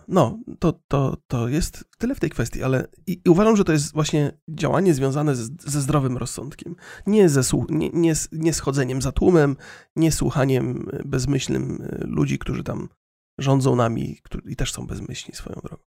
No, 0.08 0.40
to, 0.60 0.80
to, 0.88 1.18
to 1.28 1.48
jest 1.48 1.86
tyle 1.98 2.16
w 2.16 2.20
tej 2.20 2.30
kwestii, 2.30 2.64
ale 2.64 2.88
i, 3.08 3.22
i 3.26 3.30
uważam, 3.30 3.56
że 3.56 3.64
to 3.64 3.72
jest 3.72 3.94
właśnie 3.94 4.32
działanie 4.50 4.94
związane 4.94 5.36
z, 5.36 5.52
ze 5.62 5.82
zdrowym 5.82 6.18
rozsądkiem. 6.18 6.76
Nie, 7.08 7.30
ze, 7.30 7.42
nie, 7.70 7.90
nie, 7.90 8.14
nie 8.32 8.54
z 8.54 8.60
chodzeniem 8.60 9.02
za 9.02 9.12
tłumem, 9.12 9.56
nie 9.96 10.12
słuchaniem 10.12 10.90
bezmyślnym 11.06 11.82
y, 11.82 12.08
ludzi, 12.08 12.40
którzy 12.40 12.64
tam 12.64 12.90
rządzą 13.38 13.76
nami 13.76 14.20
którzy, 14.24 14.44
i 14.50 14.56
też 14.56 14.72
są 14.72 14.88
bezmyślni 14.88 15.36
swoją 15.36 15.62
drogą. 15.64 15.84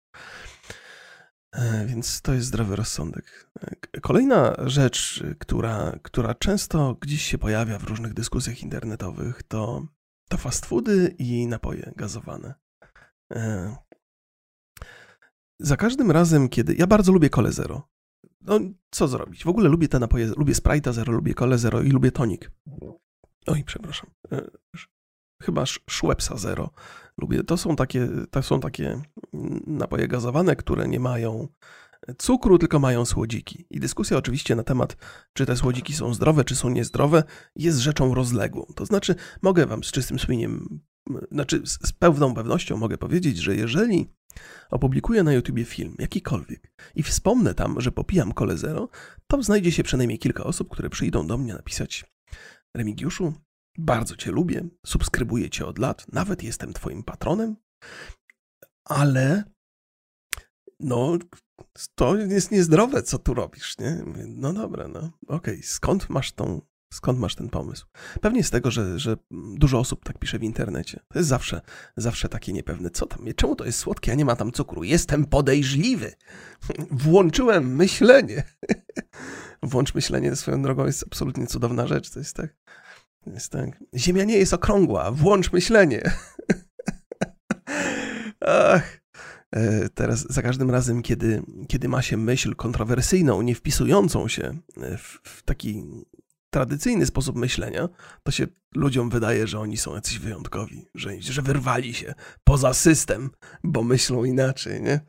E, 1.53 1.87
więc 1.87 2.23
to 2.23 2.35
jest 2.35 2.47
zdrowy 2.47 2.77
rozsądek. 2.77 3.51
E, 3.61 4.01
kolejna 4.01 4.55
rzecz, 4.67 5.25
która, 5.39 5.99
która 6.03 6.35
często 6.35 6.97
gdzieś 7.01 7.23
się 7.23 7.39
pojawia 7.39 7.79
w 7.79 7.85
różnych 7.85 8.15
dyskusjach 8.15 8.63
internetowych, 8.63 9.43
to, 9.43 9.87
to 10.29 10.37
fast 10.37 10.67
foody 10.67 11.15
i 11.19 11.47
napoje 11.47 11.93
gazowane. 11.97 12.55
E, 13.33 13.77
za 15.61 15.77
każdym 15.77 16.11
razem, 16.11 16.49
kiedy. 16.49 16.75
Ja 16.75 16.87
bardzo 16.87 17.13
lubię 17.13 17.31
kole 17.31 17.53
zero. 17.53 17.89
No, 18.41 18.61
co 18.91 19.09
zrobić? 19.09 19.45
W 19.45 19.49
ogóle 19.49 19.69
lubię 19.69 19.89
te 19.89 19.99
napoje. 19.99 20.27
Lubię 20.27 20.55
Sprite'a 20.55 20.93
zero, 20.93 21.13
lubię 21.13 21.35
kole 21.35 21.59
zero 21.59 21.83
i 21.83 21.91
lubię 21.91 22.13
tonik. 22.13 22.51
Oj, 23.47 23.65
przepraszam. 23.65 24.11
E, 24.33 24.51
chyba 25.43 25.65
Schweppesa 25.91 26.37
zero. 26.37 26.71
Lubię. 27.19 27.45
To 27.45 27.57
są 27.57 27.77
takie, 27.77 28.09
to 28.31 28.43
są 28.43 28.61
takie 28.61 29.03
napoje 29.67 30.09
gazowane, 30.09 30.57
które 30.57 30.89
nie 30.89 31.01
mają 31.01 31.49
cukru, 32.19 32.59
tylko 32.59 32.79
mają 32.79 33.05
słodziki. 33.05 33.67
I 33.71 33.81
dyskusja 33.81 34.17
oczywiście 34.17 34.57
na 34.57 34.63
temat, 34.63 34.97
czy 35.33 35.47
te 35.47 35.57
słodziki 35.57 35.95
są 35.95 36.15
zdrowe, 36.15 36.45
czy 36.45 36.57
są 36.57 36.71
niezdrowe, 36.71 37.23
jest 37.57 37.79
rzeczą 37.79 38.15
rozległą. 38.15 38.67
To 38.77 38.87
znaczy, 38.87 39.15
mogę 39.43 39.67
wam 39.67 39.85
z 39.85 39.93
czystym 39.93 40.19
sumieniem 40.19 40.81
znaczy 41.31 41.63
z 41.65 41.93
pewną 41.93 42.35
pewnością 42.35 42.77
mogę 42.77 42.99
powiedzieć, 42.99 43.39
że 43.39 43.57
jeżeli 43.57 44.13
opublikuję 44.71 45.23
na 45.23 45.33
YouTubie 45.33 45.65
film, 45.65 45.95
jakikolwiek, 45.99 46.73
i 46.95 47.03
wspomnę 47.03 47.55
tam, 47.55 47.81
że 47.81 47.93
popijam 47.93 48.33
kole 48.33 48.57
zero, 48.57 48.89
to 49.27 49.43
znajdzie 49.43 49.73
się 49.73 49.83
przynajmniej 49.83 50.19
kilka 50.19 50.45
osób, 50.45 50.69
które 50.69 50.91
przyjdą 50.91 51.27
do 51.27 51.39
mnie 51.39 51.55
napisać 51.55 52.05
Remigiuszu, 52.77 53.35
bardzo 53.79 54.17
cię 54.17 54.31
lubię, 54.31 54.69
subskrybuję 54.87 55.51
cię 55.51 55.67
od 55.67 55.79
lat, 55.79 56.07
nawet 56.13 56.43
jestem 56.43 56.73
twoim 56.73 57.03
patronem, 57.03 57.57
ale 58.85 59.45
no, 60.81 61.19
to 61.95 62.17
jest 62.17 62.51
niezdrowe, 62.51 63.03
co 63.03 63.19
tu 63.19 63.35
robisz, 63.35 63.79
nie? 63.79 64.05
No 64.27 64.53
dobra, 64.53 64.89
no 64.89 64.99
okej, 64.99 65.55
okay. 65.55 65.63
skąd 65.63 66.11
masz 66.11 66.33
tą 66.33 66.61
Skąd 66.93 67.19
masz 67.19 67.35
ten 67.35 67.49
pomysł? 67.49 67.87
Pewnie 68.21 68.45
z 68.45 68.51
tego, 68.51 68.71
że, 68.71 68.99
że 68.99 69.17
dużo 69.31 69.79
osób 69.79 70.05
tak 70.05 70.19
pisze 70.19 70.39
w 70.39 70.43
internecie. 70.43 71.01
To 71.09 71.19
jest 71.19 71.29
zawsze, 71.29 71.61
zawsze 71.97 72.29
takie 72.29 72.53
niepewne. 72.53 72.91
Co 72.91 73.07
tam? 73.07 73.27
Czemu 73.37 73.57
to 73.57 73.65
jest 73.65 73.79
słodkie, 73.79 74.13
a 74.13 74.15
nie 74.15 74.25
ma 74.25 74.37
tam 74.37 74.53
cukru? 74.53 74.85
Jestem 74.85 75.25
podejrzliwy. 75.25 76.13
Włączyłem 76.91 77.77
myślenie. 77.77 78.43
Włącz 79.63 79.95
myślenie 79.95 80.37
swoją 80.37 80.63
drogą 80.63 80.87
jest 80.87 81.03
absolutnie 81.03 81.47
cudowna 81.47 81.87
rzecz. 81.87 82.11
To 82.11 82.19
jest 82.19 82.37
tak. 82.37 82.57
Jest 83.27 83.53
tak. 83.53 83.85
Ziemia 83.95 84.25
nie 84.25 84.39
jest 84.39 84.55
okrągła. 84.55 85.11
Włącz 85.11 85.53
myślenie. 85.53 86.11
Ach. 88.41 89.01
E, 89.53 89.89
teraz 89.89 90.27
za 90.31 90.43
każdym 90.43 90.71
razem, 90.71 91.03
kiedy, 91.03 91.43
kiedy 91.69 91.89
ma 91.89 92.03
się 92.03 92.17
myśl 92.17 92.55
kontrowersyjną, 92.55 93.43
nie 93.43 93.55
wpisującą 93.55 94.29
się 94.29 94.59
w, 94.77 95.19
w 95.23 95.43
taki 95.43 95.85
tradycyjny 96.51 97.07
sposób 97.07 97.37
myślenia, 97.37 97.89
to 98.23 98.31
się 98.33 98.47
ludziom 98.75 99.11
wydaje, 99.11 99.47
że 99.47 99.61
oni 99.61 99.77
są 99.77 99.95
jacyś 99.95 100.19
wyjątkowi, 100.19 100.87
że, 100.95 101.11
że 101.21 101.43
wyrwali 101.43 101.95
się 101.95 102.15
poza 102.45 102.75
system, 102.75 103.31
bo 103.65 103.83
myślą 103.83 104.25
inaczej, 104.25 104.83
nie? 104.83 105.01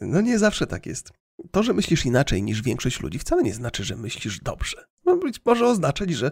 No 0.00 0.20
nie 0.20 0.38
zawsze 0.38 0.66
tak 0.66 0.86
jest. 0.86 1.12
To, 1.50 1.62
że 1.62 1.72
myślisz 1.72 2.06
inaczej 2.06 2.42
niż 2.42 2.62
większość 2.62 3.00
ludzi, 3.00 3.18
wcale 3.18 3.42
nie 3.42 3.54
znaczy, 3.54 3.84
że 3.84 3.96
myślisz 3.96 4.40
dobrze. 4.40 4.84
No, 5.04 5.16
być 5.16 5.40
może 5.44 5.66
oznaczać, 5.66 6.10
że. 6.10 6.30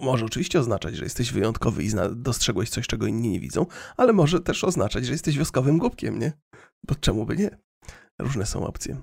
Może 0.00 0.24
oczywiście 0.24 0.60
oznaczać, 0.60 0.96
że 0.96 1.04
jesteś 1.04 1.32
wyjątkowy 1.32 1.84
i 1.84 1.90
dostrzegłeś 2.12 2.70
coś, 2.70 2.86
czego 2.86 3.06
inni 3.06 3.28
nie 3.28 3.40
widzą, 3.40 3.66
ale 3.96 4.12
może 4.12 4.40
też 4.40 4.64
oznaczać, 4.64 5.06
że 5.06 5.12
jesteś 5.12 5.38
wioskowym 5.38 5.78
głupkiem, 5.78 6.18
nie? 6.18 6.32
Bo 6.88 6.94
czemu 6.94 7.26
by 7.26 7.36
nie? 7.36 7.58
Różne 8.18 8.46
są 8.46 8.66
opcje. 8.66 9.02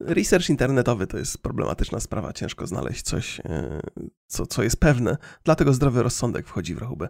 Research 0.00 0.48
internetowy 0.50 1.06
to 1.06 1.18
jest 1.18 1.38
problematyczna 1.38 2.00
sprawa, 2.00 2.32
ciężko 2.32 2.66
znaleźć 2.66 3.02
coś, 3.02 3.40
e, 3.40 3.80
co, 4.26 4.46
co 4.46 4.62
jest 4.62 4.76
pewne, 4.76 5.16
dlatego 5.44 5.74
zdrowy 5.74 6.02
rozsądek 6.02 6.48
wchodzi 6.48 6.74
w 6.74 6.78
rachubę. 6.78 7.08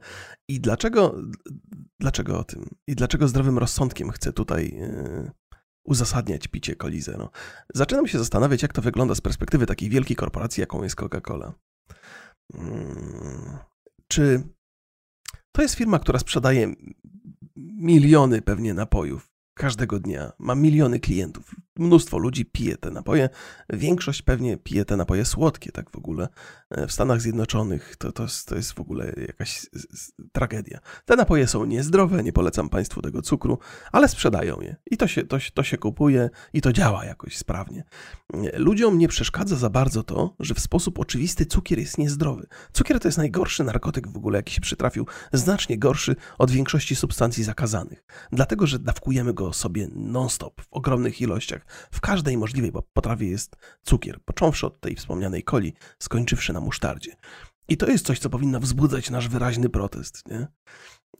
I 0.48 0.60
dlaczego, 0.60 1.14
dlaczego 2.00 2.38
o 2.38 2.44
tym? 2.44 2.68
I 2.86 2.94
dlaczego 2.94 3.28
zdrowym 3.28 3.58
rozsądkiem 3.58 4.10
chcę 4.10 4.32
tutaj 4.32 4.78
e, 4.80 5.30
uzasadniać 5.84 6.48
picie 6.48 6.76
coli 6.76 7.00
zero? 7.00 7.30
Zaczynam 7.74 8.06
się 8.06 8.18
zastanawiać, 8.18 8.62
jak 8.62 8.72
to 8.72 8.82
wygląda 8.82 9.14
z 9.14 9.20
perspektywy 9.20 9.66
takiej 9.66 9.90
wielkiej 9.90 10.16
korporacji, 10.16 10.60
jaką 10.60 10.82
jest 10.82 10.96
Coca-Cola. 10.96 11.52
Hmm, 12.52 13.58
czy 14.08 14.42
to 15.52 15.62
jest 15.62 15.74
firma, 15.74 15.98
która 15.98 16.18
sprzedaje 16.18 16.74
miliony 17.76 18.42
pewnie 18.42 18.74
napojów 18.74 19.30
każdego 19.54 20.00
dnia, 20.00 20.32
ma 20.38 20.54
miliony 20.54 21.00
klientów, 21.00 21.54
mnóstwo 21.80 22.18
ludzi 22.18 22.44
pije 22.44 22.76
te 22.76 22.90
napoje. 22.90 23.28
Większość 23.70 24.22
pewnie 24.22 24.56
pije 24.56 24.84
te 24.84 24.96
napoje 24.96 25.24
słodkie, 25.24 25.72
tak 25.72 25.90
w 25.90 25.96
ogóle. 25.96 26.28
E, 26.70 26.86
w 26.86 26.92
Stanach 26.92 27.20
Zjednoczonych 27.20 27.96
to, 27.96 28.12
to, 28.12 28.22
jest, 28.22 28.48
to 28.48 28.56
jest 28.56 28.72
w 28.72 28.80
ogóle 28.80 29.12
jakaś 29.26 29.66
tragedia. 30.32 30.78
Te 31.04 31.16
napoje 31.16 31.46
są 31.46 31.64
niezdrowe, 31.64 32.22
nie 32.22 32.32
polecam 32.32 32.68
Państwu 32.68 33.02
tego 33.02 33.22
cukru, 33.22 33.58
ale 33.92 34.08
sprzedają 34.08 34.60
je. 34.60 34.76
I 34.90 34.96
to 34.96 35.06
się, 35.06 35.24
to, 35.24 35.36
to 35.54 35.62
się 35.62 35.78
kupuje 35.78 36.30
i 36.52 36.60
to 36.60 36.72
działa 36.72 37.04
jakoś 37.04 37.36
sprawnie. 37.36 37.84
E, 38.34 38.58
ludziom 38.58 38.98
nie 38.98 39.08
przeszkadza 39.08 39.56
za 39.56 39.70
bardzo 39.70 40.02
to, 40.02 40.34
że 40.40 40.54
w 40.54 40.60
sposób 40.60 40.98
oczywisty 40.98 41.46
cukier 41.46 41.78
jest 41.78 41.98
niezdrowy. 41.98 42.46
Cukier 42.72 43.00
to 43.00 43.08
jest 43.08 43.18
najgorszy 43.18 43.64
narkotyk 43.64 44.08
w 44.08 44.16
ogóle, 44.16 44.38
jaki 44.38 44.54
się 44.54 44.60
przytrafił, 44.60 45.06
znacznie 45.32 45.78
gorszy 45.78 46.16
od 46.38 46.50
większości 46.50 46.96
substancji 46.96 47.44
zakazanych. 47.44 48.04
Dlatego, 48.32 48.66
że 48.66 48.78
dawkujemy 48.78 49.34
go 49.34 49.52
sobie 49.52 49.88
non-stop 49.94 50.60
w 50.60 50.66
ogromnych 50.70 51.20
ilościach 51.20 51.66
w 51.90 52.00
każdej 52.00 52.36
możliwej 52.36 52.72
potrawie 52.92 53.28
jest 53.28 53.56
cukier, 53.82 54.20
począwszy 54.24 54.66
od 54.66 54.80
tej 54.80 54.96
wspomnianej 54.96 55.44
coli, 55.44 55.74
skończywszy 55.98 56.52
na 56.52 56.60
musztardzie. 56.60 57.16
I 57.68 57.76
to 57.76 57.86
jest 57.86 58.06
coś, 58.06 58.18
co 58.18 58.30
powinno 58.30 58.60
wzbudzać 58.60 59.10
nasz 59.10 59.28
wyraźny 59.28 59.68
protest, 59.68 60.28
nie? 60.28 60.46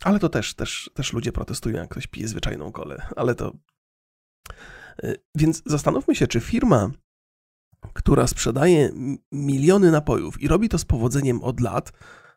Ale 0.05 0.19
to 0.19 0.29
też, 0.29 0.55
też, 0.55 0.91
też 0.95 1.13
ludzie 1.13 1.33
protestują, 1.33 1.77
jak 1.77 1.89
ktoś 1.89 2.07
pije 2.07 2.29
zwyczajną 2.29 2.73
kolę, 2.73 3.07
ale 3.17 3.35
to... 3.35 3.53
Y, 5.05 5.17
więc 5.35 5.63
zastanówmy 5.67 6.15
się, 6.15 6.27
czy 6.27 6.41
firma, 6.41 6.91
która 7.93 8.27
sprzedaje 8.27 8.91
miliony 9.33 9.91
napojów 9.91 10.41
i 10.41 10.49
robi 10.49 10.69
to 10.69 10.79
z 10.79 10.85
powodzeniem 10.85 11.43
od 11.43 11.61
lat, 11.61 11.93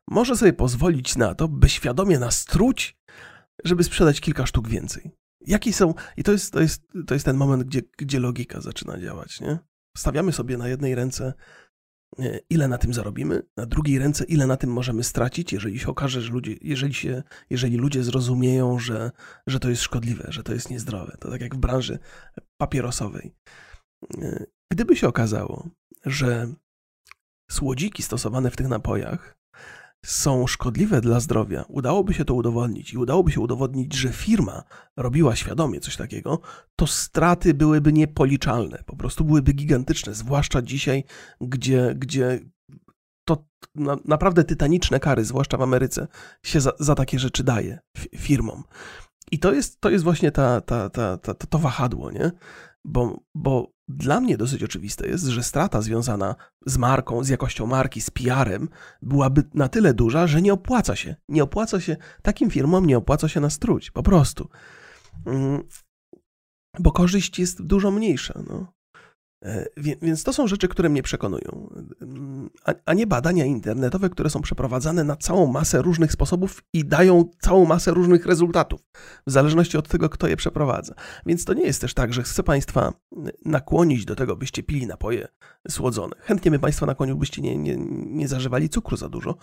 może 0.07 0.35
sobie 0.35 0.53
pozwolić 0.53 1.15
na 1.15 1.35
to, 1.35 1.47
by 1.47 1.69
świadomie 1.69 2.19
nas 2.19 2.45
truć, 2.45 2.97
żeby 3.63 3.83
sprzedać 3.83 4.21
kilka 4.21 4.45
sztuk 4.45 4.67
więcej. 4.67 5.11
Jakie 5.47 5.73
są. 5.73 5.93
I 6.17 6.23
to 6.23 6.31
jest, 6.31 6.53
to 6.53 6.61
jest, 6.61 6.83
to 7.07 7.13
jest 7.13 7.25
ten 7.25 7.37
moment, 7.37 7.63
gdzie, 7.63 7.81
gdzie 7.97 8.19
logika 8.19 8.61
zaczyna 8.61 8.99
działać, 8.99 9.41
nie? 9.41 9.59
Stawiamy 9.97 10.31
sobie 10.31 10.57
na 10.57 10.67
jednej 10.67 10.95
ręce, 10.95 11.33
ile 12.49 12.67
na 12.67 12.77
tym 12.77 12.93
zarobimy, 12.93 13.43
na 13.57 13.65
drugiej 13.65 13.99
ręce, 13.99 14.23
ile 14.23 14.47
na 14.47 14.57
tym 14.57 14.69
możemy 14.69 15.03
stracić, 15.03 15.53
jeżeli 15.53 15.79
się 15.79 15.87
okaże, 15.87 16.21
że 16.21 16.31
ludzie, 16.31 16.55
jeżeli, 16.61 16.93
się, 16.93 17.23
jeżeli 17.49 17.77
ludzie 17.77 18.03
zrozumieją, 18.03 18.79
że, 18.79 19.11
że 19.47 19.59
to 19.59 19.69
jest 19.69 19.81
szkodliwe, 19.81 20.27
że 20.29 20.43
to 20.43 20.53
jest 20.53 20.69
niezdrowe. 20.69 21.17
To 21.19 21.31
tak 21.31 21.41
jak 21.41 21.55
w 21.55 21.59
branży 21.59 21.99
papierosowej. 22.57 23.35
Gdyby 24.71 24.95
się 24.95 25.07
okazało, 25.07 25.69
że 26.05 26.53
słodziki 27.51 28.03
stosowane 28.03 28.51
w 28.51 28.55
tych 28.55 28.67
napojach 28.67 29.42
są 30.05 30.47
szkodliwe 30.47 31.01
dla 31.01 31.19
zdrowia, 31.19 31.65
udałoby 31.67 32.13
się 32.13 32.25
to 32.25 32.33
udowodnić 32.33 32.93
i 32.93 32.97
udałoby 32.97 33.31
się 33.31 33.41
udowodnić, 33.41 33.93
że 33.93 34.09
firma 34.09 34.63
robiła 34.97 35.35
świadomie 35.35 35.79
coś 35.79 35.97
takiego, 35.97 36.39
to 36.75 36.87
straty 36.87 37.53
byłyby 37.53 37.93
niepoliczalne, 37.93 38.83
po 38.85 38.95
prostu 38.95 39.25
byłyby 39.25 39.53
gigantyczne, 39.53 40.13
zwłaszcza 40.13 40.61
dzisiaj, 40.61 41.03
gdzie, 41.41 41.95
gdzie 41.97 42.39
to 43.25 43.45
na, 43.75 43.97
naprawdę 44.05 44.43
tytaniczne 44.43 44.99
kary, 44.99 45.25
zwłaszcza 45.25 45.57
w 45.57 45.61
Ameryce, 45.61 46.07
się 46.43 46.61
za, 46.61 46.71
za 46.79 46.95
takie 46.95 47.19
rzeczy 47.19 47.43
daje 47.43 47.79
firmom. 48.17 48.63
I 49.31 49.39
to 49.39 49.53
jest, 49.53 49.81
to 49.81 49.89
jest 49.89 50.03
właśnie 50.03 50.31
ta, 50.31 50.61
ta, 50.61 50.89
ta, 50.89 51.17
ta, 51.17 51.33
to 51.33 51.59
wahadło, 51.59 52.11
nie? 52.11 52.31
Bo, 52.85 53.19
bo 53.35 53.71
dla 53.87 54.21
mnie 54.21 54.37
dosyć 54.37 54.63
oczywiste 54.63 55.07
jest, 55.07 55.25
że 55.25 55.43
strata 55.43 55.81
związana 55.81 56.35
z 56.65 56.77
marką, 56.77 57.23
z 57.23 57.29
jakością 57.29 57.65
marki, 57.65 58.01
z 58.01 58.09
PR-em 58.09 58.69
byłaby 59.01 59.43
na 59.53 59.69
tyle 59.69 59.93
duża, 59.93 60.27
że 60.27 60.41
nie 60.41 60.53
opłaca 60.53 60.95
się. 60.95 61.15
Nie 61.29 61.43
opłaca 61.43 61.81
się, 61.81 61.97
takim 62.21 62.49
firmom 62.49 62.85
nie 62.85 62.97
opłaca 62.97 63.27
się 63.27 63.39
nas 63.39 63.59
truć, 63.59 63.91
po 63.91 64.03
prostu. 64.03 64.49
Mm, 65.25 65.63
bo 66.79 66.91
korzyść 66.91 67.39
jest 67.39 67.65
dużo 67.65 67.91
mniejsza. 67.91 68.43
No. 68.47 68.73
E, 69.43 69.65
więc 70.01 70.23
to 70.23 70.33
są 70.33 70.47
rzeczy, 70.47 70.67
które 70.67 70.89
mnie 70.89 71.03
przekonują, 71.03 71.69
a 72.85 72.93
nie 72.93 73.07
badania 73.07 73.45
internetowe, 73.45 74.09
które 74.09 74.29
są 74.29 74.41
przeprowadzane 74.41 75.03
na 75.03 75.15
całą 75.15 75.47
masę 75.47 75.81
różnych 75.81 76.11
sposobów 76.11 76.63
i 76.73 76.85
dają 76.85 77.29
całą 77.41 77.65
masę 77.65 77.91
różnych 77.91 78.25
rezultatów, 78.25 78.81
w 79.27 79.31
zależności 79.31 79.77
od 79.77 79.87
tego, 79.87 80.09
kto 80.09 80.27
je 80.27 80.37
przeprowadza. 80.37 80.93
Więc 81.25 81.45
to 81.45 81.53
nie 81.53 81.63
jest 81.63 81.81
też 81.81 81.93
tak, 81.93 82.13
że 82.13 82.23
chcę 82.23 82.43
Państwa 82.43 82.93
nakłonić 83.45 84.05
do 84.05 84.15
tego, 84.15 84.35
byście 84.35 84.63
pili 84.63 84.87
napoje 84.87 85.27
słodzone. 85.69 86.15
Chętnie 86.19 86.51
bym 86.51 86.59
Państwa 86.59 86.85
nakłonił, 86.85 87.17
byście 87.17 87.41
nie, 87.41 87.57
nie, 87.57 87.75
nie 88.05 88.27
zażywali 88.27 88.69
cukru 88.69 88.97
za 88.97 89.09
dużo, 89.09 89.35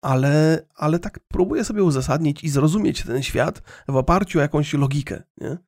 ale, 0.00 0.66
ale 0.74 0.98
tak 0.98 1.20
próbuję 1.28 1.64
sobie 1.64 1.82
uzasadnić 1.82 2.44
i 2.44 2.48
zrozumieć 2.48 3.02
ten 3.02 3.22
świat 3.22 3.62
w 3.88 3.96
oparciu 3.96 4.38
o 4.38 4.42
jakąś 4.42 4.72
logikę. 4.72 5.22
Nie? 5.40 5.58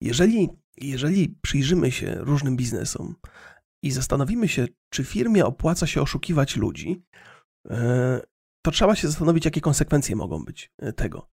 Jeżeli 0.00 0.48
jeżeli 0.76 1.28
przyjrzymy 1.42 1.92
się 1.92 2.14
różnym 2.18 2.56
biznesom 2.56 3.14
i 3.82 3.90
zastanowimy 3.90 4.48
się, 4.48 4.68
czy 4.90 5.04
firmie 5.04 5.46
opłaca 5.46 5.86
się 5.86 6.02
oszukiwać 6.02 6.56
ludzi, 6.56 7.04
e, 7.70 8.20
to 8.62 8.70
trzeba 8.70 8.96
się 8.96 9.08
zastanowić, 9.08 9.44
jakie 9.44 9.60
konsekwencje 9.60 10.16
mogą 10.16 10.44
być 10.44 10.70
e, 10.78 10.92
tego. 10.92 11.30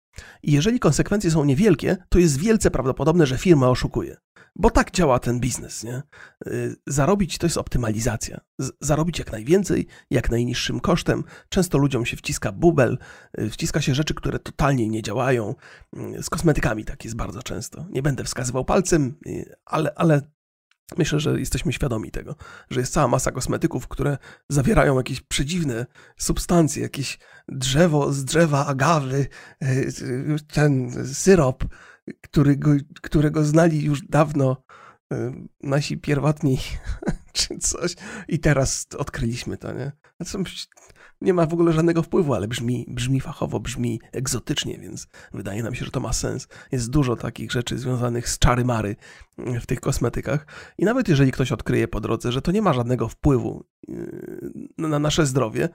I 0.44 0.52
jeżeli 0.52 0.80
konsekwencje 0.80 1.32
są 1.32 1.46
niewielkie, 1.46 1.98
to 2.10 2.20
jest 2.20 2.38
wielce 2.40 2.72
prawdopodobne, 2.72 3.26
że 3.26 3.38
firma 3.38 3.70
oszukuje. 3.70 4.18
Bo 4.56 4.70
tak 4.70 4.92
działa 4.92 5.20
ten 5.20 5.40
biznes, 5.40 5.84
nie? 5.84 6.02
Y, 6.48 6.76
zarobić 6.88 7.38
to 7.38 7.46
jest 7.46 7.58
optymalizacja. 7.58 8.42
Zarobić 8.82 9.20
jak 9.20 9.32
najwięcej, 9.32 9.88
jak 10.10 10.32
najniższym 10.32 10.80
kosztem. 10.80 11.24
Często 11.50 11.78
ludziom 11.78 12.06
się 12.06 12.18
wciska 12.18 12.52
bubel, 12.52 12.98
y, 13.40 13.50
wciska 13.50 13.82
się 13.82 13.96
rzeczy, 13.96 14.14
które 14.14 14.40
totalnie 14.40 14.90
nie 14.90 15.02
działają. 15.02 15.56
Y, 16.18 16.24
z 16.24 16.30
kosmetykami 16.30 16.86
tak 16.86 17.04
jest 17.04 17.16
bardzo 17.16 17.44
często. 17.44 17.86
Nie 17.90 18.02
będę 18.02 18.24
wskazywał 18.24 18.66
palcem, 18.66 19.16
ale, 19.66 19.94
ale 19.96 20.22
Myślę, 20.98 21.20
że 21.20 21.40
jesteśmy 21.40 21.74
świadomi 21.74 22.12
tego, 22.12 22.36
że 22.70 22.80
jest 22.80 22.94
cała 22.94 23.08
masa 23.08 23.32
kosmetyków, 23.32 23.88
które 23.88 24.18
zawierają 24.50 24.98
jakieś 24.98 25.22
przedziwne 25.22 25.86
substancje, 26.18 26.84
jakieś 26.84 27.20
drzewo 27.48 28.14
z 28.14 28.26
drzewa 28.26 28.66
agawy, 28.66 29.28
ten 30.54 30.92
syrop, 31.14 31.66
którego, 32.22 32.72
którego 33.02 33.46
znali 33.46 33.84
już 33.84 34.02
dawno 34.02 34.64
y, 35.14 35.16
nasi 35.64 35.98
pierwotni 35.98 36.58
czy 37.34 37.58
coś 37.58 37.96
i 38.28 38.40
teraz 38.40 38.88
odkryliśmy 38.98 39.58
to, 39.58 39.74
nie? 39.74 39.92
Nie 41.22 41.34
ma 41.34 41.46
w 41.46 41.54
ogóle 41.54 41.74
żadnego 41.74 42.04
wpływu, 42.04 42.34
ale 42.34 42.48
brzmi, 42.48 42.86
brzmi 42.88 43.22
fachowo, 43.22 43.60
brzmi 43.60 44.02
egzotycznie, 44.12 44.78
więc 44.78 45.08
wydaje 45.34 45.64
nam 45.64 45.76
się, 45.76 45.86
że 45.86 45.92
to 45.92 46.00
ma 46.00 46.14
sens. 46.14 46.48
Jest 46.72 46.90
dużo 46.90 47.16
takich 47.16 47.52
rzeczy 47.52 47.78
związanych 47.78 48.30
z 48.30 48.40
czary-mary 48.40 48.96
y, 49.40 49.60
w 49.60 49.66
tych 49.66 49.80
kosmetykach 49.80 50.48
i 50.78 50.86
nawet 50.86 51.08
jeżeli 51.08 51.32
ktoś 51.32 51.52
odkryje 51.52 51.88
po 51.88 52.02
drodze, 52.02 52.32
że 52.32 52.42
to 52.42 52.52
nie 52.52 52.62
ma 52.62 52.74
żadnego 52.74 53.08
wpływu 53.08 53.66
y, 53.90 54.68
na 54.78 55.00
nasze 55.00 55.26
zdrowie, 55.26 55.70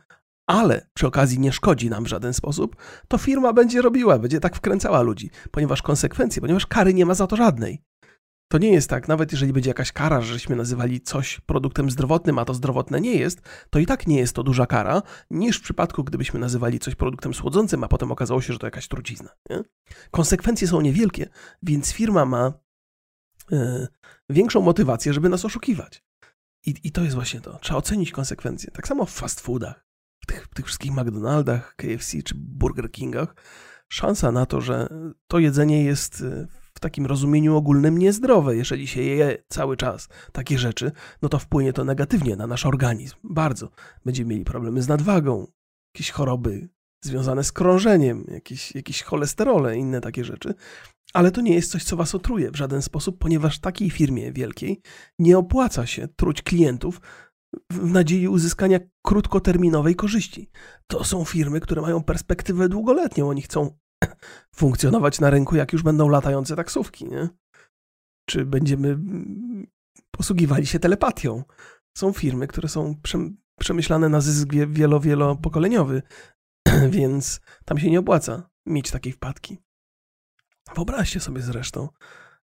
ale 0.46 0.86
przy 0.94 1.06
okazji 1.06 1.38
nie 1.38 1.52
szkodzi 1.52 1.90
nam 1.90 2.04
w 2.04 2.08
żaden 2.08 2.34
sposób, 2.34 2.76
to 3.08 3.18
firma 3.18 3.52
będzie 3.52 3.82
robiła, 3.82 4.18
będzie 4.18 4.40
tak 4.40 4.56
wkręcała 4.56 5.02
ludzi, 5.02 5.30
ponieważ 5.50 5.82
konsekwencje, 5.82 6.42
ponieważ 6.42 6.66
kary 6.66 6.94
nie 6.94 7.06
ma 7.06 7.14
za 7.14 7.26
to 7.26 7.36
żadnej. 7.36 7.82
To 8.52 8.58
nie 8.58 8.72
jest 8.72 8.90
tak, 8.90 9.08
nawet 9.08 9.32
jeżeli 9.32 9.52
będzie 9.52 9.70
jakaś 9.70 9.92
kara, 9.92 10.20
żeśmy 10.20 10.56
nazywali 10.56 11.00
coś 11.00 11.40
produktem 11.40 11.90
zdrowotnym, 11.90 12.38
a 12.38 12.44
to 12.44 12.54
zdrowotne 12.54 13.00
nie 13.00 13.14
jest, 13.14 13.40
to 13.70 13.78
i 13.78 13.86
tak 13.86 14.06
nie 14.06 14.18
jest 14.18 14.34
to 14.34 14.42
duża 14.42 14.66
kara, 14.66 15.02
niż 15.30 15.58
w 15.58 15.62
przypadku, 15.62 16.04
gdybyśmy 16.04 16.40
nazywali 16.40 16.78
coś 16.78 16.94
produktem 16.94 17.34
słodzącym, 17.34 17.84
a 17.84 17.88
potem 17.88 18.12
okazało 18.12 18.42
się, 18.42 18.52
że 18.52 18.58
to 18.58 18.66
jakaś 18.66 18.88
trucizna. 18.88 19.30
Nie? 19.50 19.62
Konsekwencje 20.10 20.68
są 20.68 20.80
niewielkie, 20.80 21.28
więc 21.62 21.92
firma 21.92 22.24
ma 22.24 22.52
yy, 23.50 23.88
większą 24.30 24.60
motywację, 24.60 25.12
żeby 25.12 25.28
nas 25.28 25.44
oszukiwać. 25.44 26.04
I, 26.66 26.74
I 26.84 26.92
to 26.92 27.02
jest 27.02 27.14
właśnie 27.14 27.40
to. 27.40 27.58
Trzeba 27.58 27.78
ocenić 27.78 28.12
konsekwencje. 28.12 28.70
Tak 28.70 28.88
samo 28.88 29.06
w 29.06 29.10
fast 29.10 29.40
foodach 29.40 29.86
w 30.20 30.26
tych, 30.26 30.44
w 30.44 30.54
tych 30.54 30.66
wszystkich 30.66 30.92
McDonaldach, 30.92 31.76
KFC 31.76 32.22
czy 32.22 32.34
Burger 32.36 32.90
Kingach, 32.90 33.34
szansa 33.88 34.32
na 34.32 34.46
to, 34.46 34.60
że 34.60 34.88
to 35.26 35.38
jedzenie 35.38 35.84
jest 35.84 36.22
e, 36.22 36.46
w 36.80 36.82
takim 36.82 37.06
rozumieniu 37.06 37.56
ogólnym 37.56 37.98
niezdrowe. 37.98 38.56
Jeżeli 38.56 38.86
się 38.86 39.02
je 39.02 39.42
cały 39.48 39.76
czas 39.76 40.08
takie 40.32 40.58
rzeczy, 40.58 40.92
no 41.22 41.28
to 41.28 41.38
wpłynie 41.38 41.72
to 41.72 41.84
negatywnie 41.84 42.36
na 42.36 42.46
nasz 42.46 42.66
organizm. 42.66 43.16
Bardzo. 43.24 43.70
Będziemy 44.04 44.30
mieli 44.30 44.44
problemy 44.44 44.82
z 44.82 44.88
nadwagą, 44.88 45.46
jakieś 45.94 46.10
choroby 46.10 46.68
związane 47.04 47.44
z 47.44 47.52
krążeniem, 47.52 48.24
jakieś, 48.28 48.74
jakieś 48.74 49.02
cholesterole, 49.02 49.76
inne 49.76 50.00
takie 50.00 50.24
rzeczy. 50.24 50.54
Ale 51.12 51.30
to 51.30 51.40
nie 51.40 51.54
jest 51.54 51.70
coś, 51.70 51.84
co 51.84 51.96
was 51.96 52.14
otruje 52.14 52.50
w 52.50 52.56
żaden 52.56 52.82
sposób, 52.82 53.18
ponieważ 53.18 53.58
takiej 53.58 53.90
firmie 53.90 54.32
wielkiej 54.32 54.80
nie 55.18 55.38
opłaca 55.38 55.86
się 55.86 56.08
truć 56.08 56.42
klientów 56.42 57.00
w 57.70 57.92
nadziei 57.92 58.28
uzyskania 58.28 58.78
krótkoterminowej 59.02 59.94
korzyści. 59.94 60.50
To 60.86 61.04
są 61.04 61.24
firmy, 61.24 61.60
które 61.60 61.82
mają 61.82 62.02
perspektywę 62.02 62.68
długoletnią. 62.68 63.28
Oni 63.28 63.42
chcą 63.42 63.78
funkcjonować 64.56 65.20
na 65.20 65.30
rynku, 65.30 65.56
jak 65.56 65.72
już 65.72 65.82
będą 65.82 66.08
latające 66.08 66.56
taksówki, 66.56 67.04
nie? 67.08 67.28
Czy 68.28 68.44
będziemy 68.44 68.88
mm, 68.88 69.66
posługiwali 70.10 70.66
się 70.66 70.78
telepatią. 70.78 71.44
Są 71.96 72.12
firmy, 72.12 72.46
które 72.46 72.68
są 72.68 72.94
przemyślane 73.60 74.08
na 74.08 74.20
zysk 74.20 74.48
wielo, 74.68 75.00
więc 76.90 77.40
tam 77.64 77.78
się 77.78 77.90
nie 77.90 78.00
opłaca 78.00 78.50
mieć 78.66 78.90
takiej 78.90 79.12
wpadki. 79.12 79.58
Wyobraźcie 80.74 81.20
sobie 81.20 81.42
zresztą, 81.42 81.88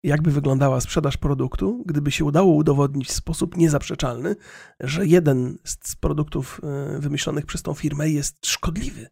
jakby 0.03 0.31
wyglądała 0.31 0.81
sprzedaż 0.81 1.17
produktu, 1.17 1.83
gdyby 1.85 2.12
się 2.12 2.25
udało 2.25 2.53
udowodnić 2.53 3.07
w 3.07 3.13
sposób 3.13 3.57
niezaprzeczalny, 3.57 4.35
że 4.79 5.05
jeden 5.05 5.57
z 5.63 5.95
produktów 5.95 6.62
e, 6.63 6.99
wymyślonych 6.99 7.45
przez 7.45 7.62
tą 7.62 7.73
firmę 7.73 8.09
jest 8.09 8.45
szkodliwy 8.45 9.07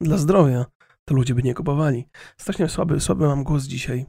dla 0.00 0.18
zdrowia, 0.18 0.66
ludzie 1.12 1.34
by 1.34 1.42
nie 1.42 1.54
kupowali. 1.54 2.08
Strasznie 2.36 2.68
słaby, 2.68 3.00
słaby 3.00 3.26
mam 3.26 3.44
głos 3.44 3.64
dzisiaj. 3.64 4.06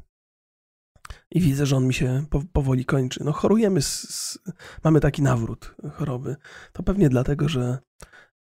I 1.31 1.41
widzę, 1.41 1.65
że 1.65 1.77
on 1.77 1.87
mi 1.87 1.93
się 1.93 2.25
powoli 2.53 2.85
kończy. 2.85 3.23
No 3.23 3.31
chorujemy, 3.31 3.81
z, 3.81 4.39
mamy 4.83 4.99
taki 4.99 5.21
nawrót 5.21 5.75
choroby. 5.93 6.35
To 6.73 6.83
pewnie 6.83 7.09
dlatego, 7.09 7.49
że 7.49 7.77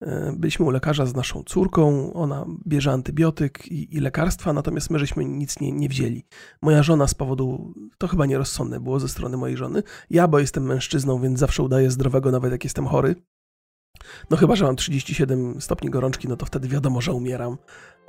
E, 0.01 0.33
byliśmy 0.37 0.66
u 0.66 0.70
lekarza 0.70 1.07
z 1.07 1.14
naszą 1.14 1.42
córką, 1.42 2.12
ona 2.12 2.46
bierze 2.66 2.92
antybiotyk 2.92 3.66
i, 3.66 3.96
i 3.96 4.01
lekarstwa, 4.01 4.53
natomiast 4.53 4.90
my 4.90 4.99
żeśmy 4.99 5.25
nic 5.25 5.61
nie, 5.61 5.73
nie 5.73 5.88
wzięli. 5.88 6.25
Moja 6.62 6.83
żona 6.83 7.07
z 7.07 7.14
powodu, 7.14 7.75
to 7.99 8.09
chyba 8.09 8.27
nierozsądne 8.27 8.81
było 8.81 9.01
ze 9.01 9.09
strony 9.09 9.37
mojej 9.37 9.57
żony, 9.57 9.83
ja, 10.11 10.29
bo 10.29 10.38
jestem 10.38 10.64
mężczyzną, 10.64 11.20
więc 11.20 11.38
zawsze 11.38 11.62
udaję 11.62 11.90
zdrowego, 11.90 12.31
nawet 12.31 12.53
jak 12.53 12.64
jestem 12.64 12.87
chory. 12.87 13.14
No 14.31 14.37
chyba, 14.37 14.57
że 14.57 14.64
mam 14.64 14.77
37 14.77 15.61
stopni 15.61 15.90
gorączki, 15.90 16.29
no 16.29 16.37
to 16.37 16.46
wtedy 16.46 16.68
wiadomo, 16.68 17.01
że 17.01 17.12
umieram. 17.12 17.57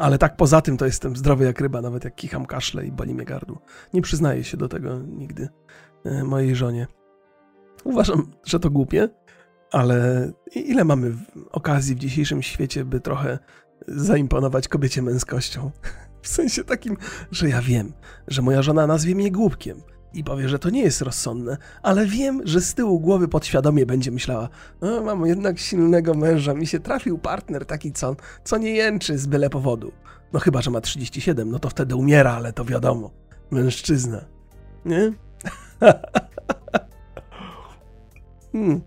Ale 0.02 0.18
tak 0.18 0.36
poza 0.36 0.62
tym 0.62 0.78
to 0.78 0.86
jestem 0.86 1.16
zdrowy 1.16 1.46
jak 1.46 1.62
ryba, 1.62 1.82
nawet 1.82 2.04
jak 2.04 2.16
kicham 2.16 2.46
kaszle 2.46 2.86
i 2.86 2.92
boli 2.92 3.14
mnie 3.14 3.26
gardło. 3.26 3.62
Nie 3.94 4.02
przyznaję 4.02 4.44
się 4.44 4.58
do 4.58 4.68
tego 4.68 5.00
nigdy 5.00 5.50
e, 6.06 6.24
mojej 6.24 6.56
żonie. 6.56 6.88
Uważam, 7.84 8.32
że 8.44 8.60
to 8.60 8.70
głupie, 8.70 9.10
ale 9.72 10.32
ile 10.56 10.86
mamy 10.86 11.14
okazji 11.52 11.96
w 11.96 12.00
dzisiejszym 12.00 12.42
świecie, 12.42 12.86
by 12.86 13.00
trochę 13.00 13.40
zaimponować 13.88 14.68
kobiecie 14.68 15.02
męskością? 15.02 15.72
W 16.22 16.28
sensie 16.28 16.64
takim, 16.64 16.98
że 17.32 17.50
ja 17.50 17.62
wiem, 17.62 17.94
że 18.28 18.42
moja 18.42 18.62
żona 18.62 18.88
nazwie 18.88 19.16
mnie 19.16 19.32
głupkiem 19.32 19.82
i 20.14 20.24
powie, 20.24 20.50
że 20.50 20.60
to 20.60 20.70
nie 20.70 20.82
jest 20.82 21.02
rozsądne, 21.02 21.58
ale 21.82 22.06
wiem, 22.06 22.42
że 22.46 22.62
z 22.62 22.74
tyłu 22.74 23.00
głowy 23.00 23.28
podświadomie 23.28 23.86
będzie 23.86 24.12
myślała, 24.12 24.50
mam 25.04 25.26
jednak 25.26 25.60
silnego 25.60 26.14
męża, 26.14 26.54
mi 26.54 26.68
się 26.68 26.80
trafił 26.80 27.18
partner 27.18 27.66
taki, 27.66 27.92
co, 27.92 28.16
co 28.44 28.58
nie 28.58 28.72
jęczy 28.72 29.18
z 29.18 29.28
byle 29.28 29.50
powodu. 29.50 29.92
No 30.34 30.40
chyba, 30.40 30.62
że 30.62 30.72
ma 30.72 30.82
37, 30.82 31.52
no 31.52 31.60
to 31.60 31.70
wtedy 31.70 31.96
umiera, 31.96 32.34
ale 32.34 32.54
to 32.54 32.66
wiadomo. 32.66 33.12
Mężczyzna. 33.52 34.26
Nie? 34.86 35.14
hmm 38.52 38.82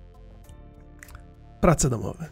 prace 1.65 1.91
domowe. 1.91 2.27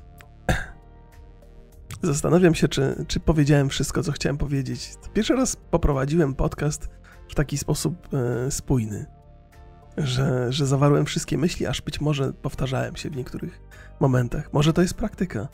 Zastanawiam 2.03 2.55
się, 2.55 2.69
czy, 2.69 3.05
czy 3.09 3.21
powiedziałem 3.21 3.69
wszystko, 3.69 4.03
co 4.03 4.13
chciałem 4.13 4.39
powiedzieć. 4.39 4.91
Pierwszy 5.15 5.35
raz 5.35 5.57
poprowadziłem 5.57 6.35
podcast 6.35 6.89
w 7.33 7.35
taki 7.35 7.59
sposób 7.59 8.09
e, 8.15 8.51
spójny, 8.51 9.07
że, 9.97 10.53
że 10.53 10.67
zawarłem 10.67 11.07
wszystkie 11.07 11.39
myśli, 11.39 11.67
aż 11.67 11.81
być 11.81 12.01
może 12.01 12.33
powtarzałem 12.33 12.97
się 12.97 13.11
w 13.11 13.17
niektórych 13.17 13.61
momentach. 14.01 14.53
Może 14.53 14.73
to 14.73 14.83
jest 14.83 14.95
praktyka. 14.95 15.49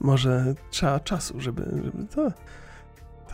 Może 0.00 0.54
trzeba 0.70 1.00
czasu, 1.00 1.40
żeby. 1.40 1.62
żeby 1.84 2.06
to, 2.06 2.32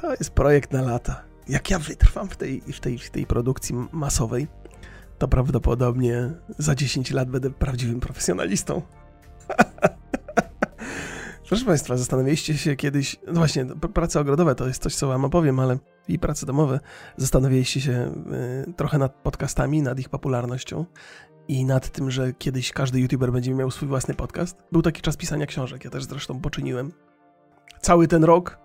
to 0.00 0.10
jest 0.10 0.30
projekt 0.30 0.72
na 0.72 0.82
lata. 0.82 1.22
Jak 1.48 1.70
ja 1.70 1.78
wytrwam 1.78 2.28
w 2.28 2.36
tej, 2.36 2.60
w 2.60 2.80
tej, 2.80 2.98
w 2.98 3.10
tej 3.10 3.26
produkcji 3.26 3.74
masowej, 3.92 4.48
to 5.18 5.28
prawdopodobnie 5.28 6.30
za 6.58 6.74
10 6.74 7.10
lat 7.10 7.30
będę 7.30 7.50
prawdziwym 7.50 8.00
profesjonalistą. 8.00 8.82
Proszę 11.48 11.64
Państwa, 11.64 11.96
zastanawialiście 11.96 12.58
się 12.58 12.76
kiedyś, 12.76 13.16
no 13.26 13.32
właśnie, 13.32 13.66
prace 13.94 14.20
ogrodowe 14.20 14.54
to 14.54 14.66
jest 14.66 14.82
coś, 14.82 14.94
co 14.94 15.08
Wam 15.08 15.24
opowiem, 15.24 15.60
ale 15.60 15.78
i 16.08 16.18
prace 16.18 16.46
domowe, 16.46 16.80
zastanawialiście 17.16 17.80
się 17.80 18.12
y, 18.68 18.72
trochę 18.72 18.98
nad 18.98 19.14
podcastami, 19.14 19.82
nad 19.82 20.00
ich 20.00 20.08
popularnością 20.08 20.86
i 21.48 21.64
nad 21.64 21.90
tym, 21.90 22.10
że 22.10 22.32
kiedyś 22.32 22.72
każdy 22.72 23.00
youtuber 23.00 23.32
będzie 23.32 23.54
miał 23.54 23.70
swój 23.70 23.88
własny 23.88 24.14
podcast. 24.14 24.56
Był 24.72 24.82
taki 24.82 25.02
czas 25.02 25.16
pisania 25.16 25.46
książek, 25.46 25.84
ja 25.84 25.90
też 25.90 26.04
zresztą 26.04 26.40
poczyniłem. 26.40 26.92
Cały 27.80 28.08
ten 28.08 28.24
rok, 28.24 28.58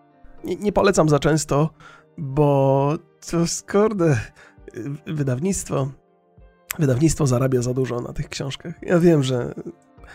nie, 0.44 0.56
nie 0.56 0.72
polecam 0.72 1.10
za 1.10 1.20
często, 1.20 1.70
bo 2.18 2.94
to 3.32 3.48
skorde, 3.48 4.20
wydawnictwo, 5.08 5.92
wydawnictwo 6.80 7.28
zarabia 7.28 7.62
za 7.62 7.74
dużo 7.74 8.02
na 8.02 8.14
tych 8.14 8.30
książkach. 8.30 8.74
Ja 8.82 9.00
wiem, 9.00 9.24
że 9.24 9.54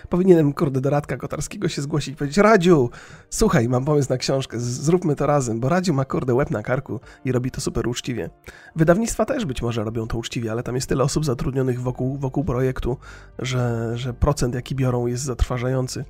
Powinienem, 0.08 0.52
kurde, 0.52 0.80
do 0.80 0.90
Radka 0.90 1.16
Kotarskiego 1.16 1.68
się 1.68 1.82
zgłosić 1.82 2.14
i 2.14 2.16
powiedzieć, 2.16 2.38
Radziu, 2.38 2.90
słuchaj, 3.30 3.68
mam 3.68 3.84
pomysł 3.84 4.10
na 4.10 4.16
książkę, 4.16 4.60
zróbmy 4.60 5.16
to 5.16 5.26
razem, 5.26 5.60
bo 5.60 5.68
Radziu 5.68 5.94
ma, 5.94 6.04
kurde, 6.04 6.34
łeb 6.34 6.50
na 6.50 6.62
karku 6.62 7.00
i 7.24 7.32
robi 7.32 7.50
to 7.50 7.60
super 7.60 7.88
uczciwie. 7.88 8.30
Wydawnictwa 8.76 9.24
też 9.24 9.44
być 9.44 9.62
może 9.62 9.84
robią 9.84 10.06
to 10.06 10.18
uczciwie, 10.18 10.52
ale 10.52 10.62
tam 10.62 10.74
jest 10.74 10.88
tyle 10.88 11.04
osób 11.04 11.24
zatrudnionych 11.24 11.80
wokół, 11.80 12.18
wokół 12.18 12.44
projektu, 12.44 12.96
że, 13.38 13.92
że 13.94 14.14
procent, 14.14 14.54
jaki 14.54 14.74
biorą, 14.74 15.06
jest 15.06 15.24
zatrważający. 15.24 16.04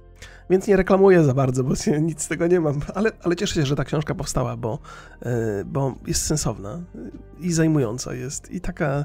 Więc 0.50 0.66
nie 0.66 0.76
reklamuję 0.76 1.24
za 1.24 1.34
bardzo, 1.34 1.64
bo 1.64 1.74
nic 2.00 2.22
z 2.22 2.28
tego 2.28 2.46
nie 2.46 2.60
mam, 2.60 2.80
ale, 2.94 3.10
ale 3.22 3.36
cieszę 3.36 3.54
się, 3.54 3.66
że 3.66 3.76
ta 3.76 3.84
książka 3.84 4.14
powstała, 4.14 4.56
bo, 4.56 4.78
yy, 5.24 5.30
bo 5.64 5.94
jest 6.06 6.26
sensowna 6.26 6.80
i 7.40 7.52
zajmująca 7.52 8.14
jest 8.14 8.50
i 8.50 8.60
taka 8.60 9.04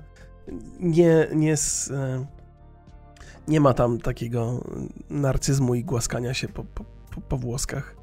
nie, 0.79 1.27
nie 1.35 1.57
z, 1.57 1.93
nie 3.47 3.59
ma 3.59 3.73
tam 3.73 3.97
takiego 3.97 4.63
narcyzmu 5.09 5.75
i 5.75 5.83
głaskania 5.83 6.33
się 6.33 6.47
po, 6.47 6.63
po, 6.63 6.85
po, 7.21 7.37
włoskach, 7.37 7.95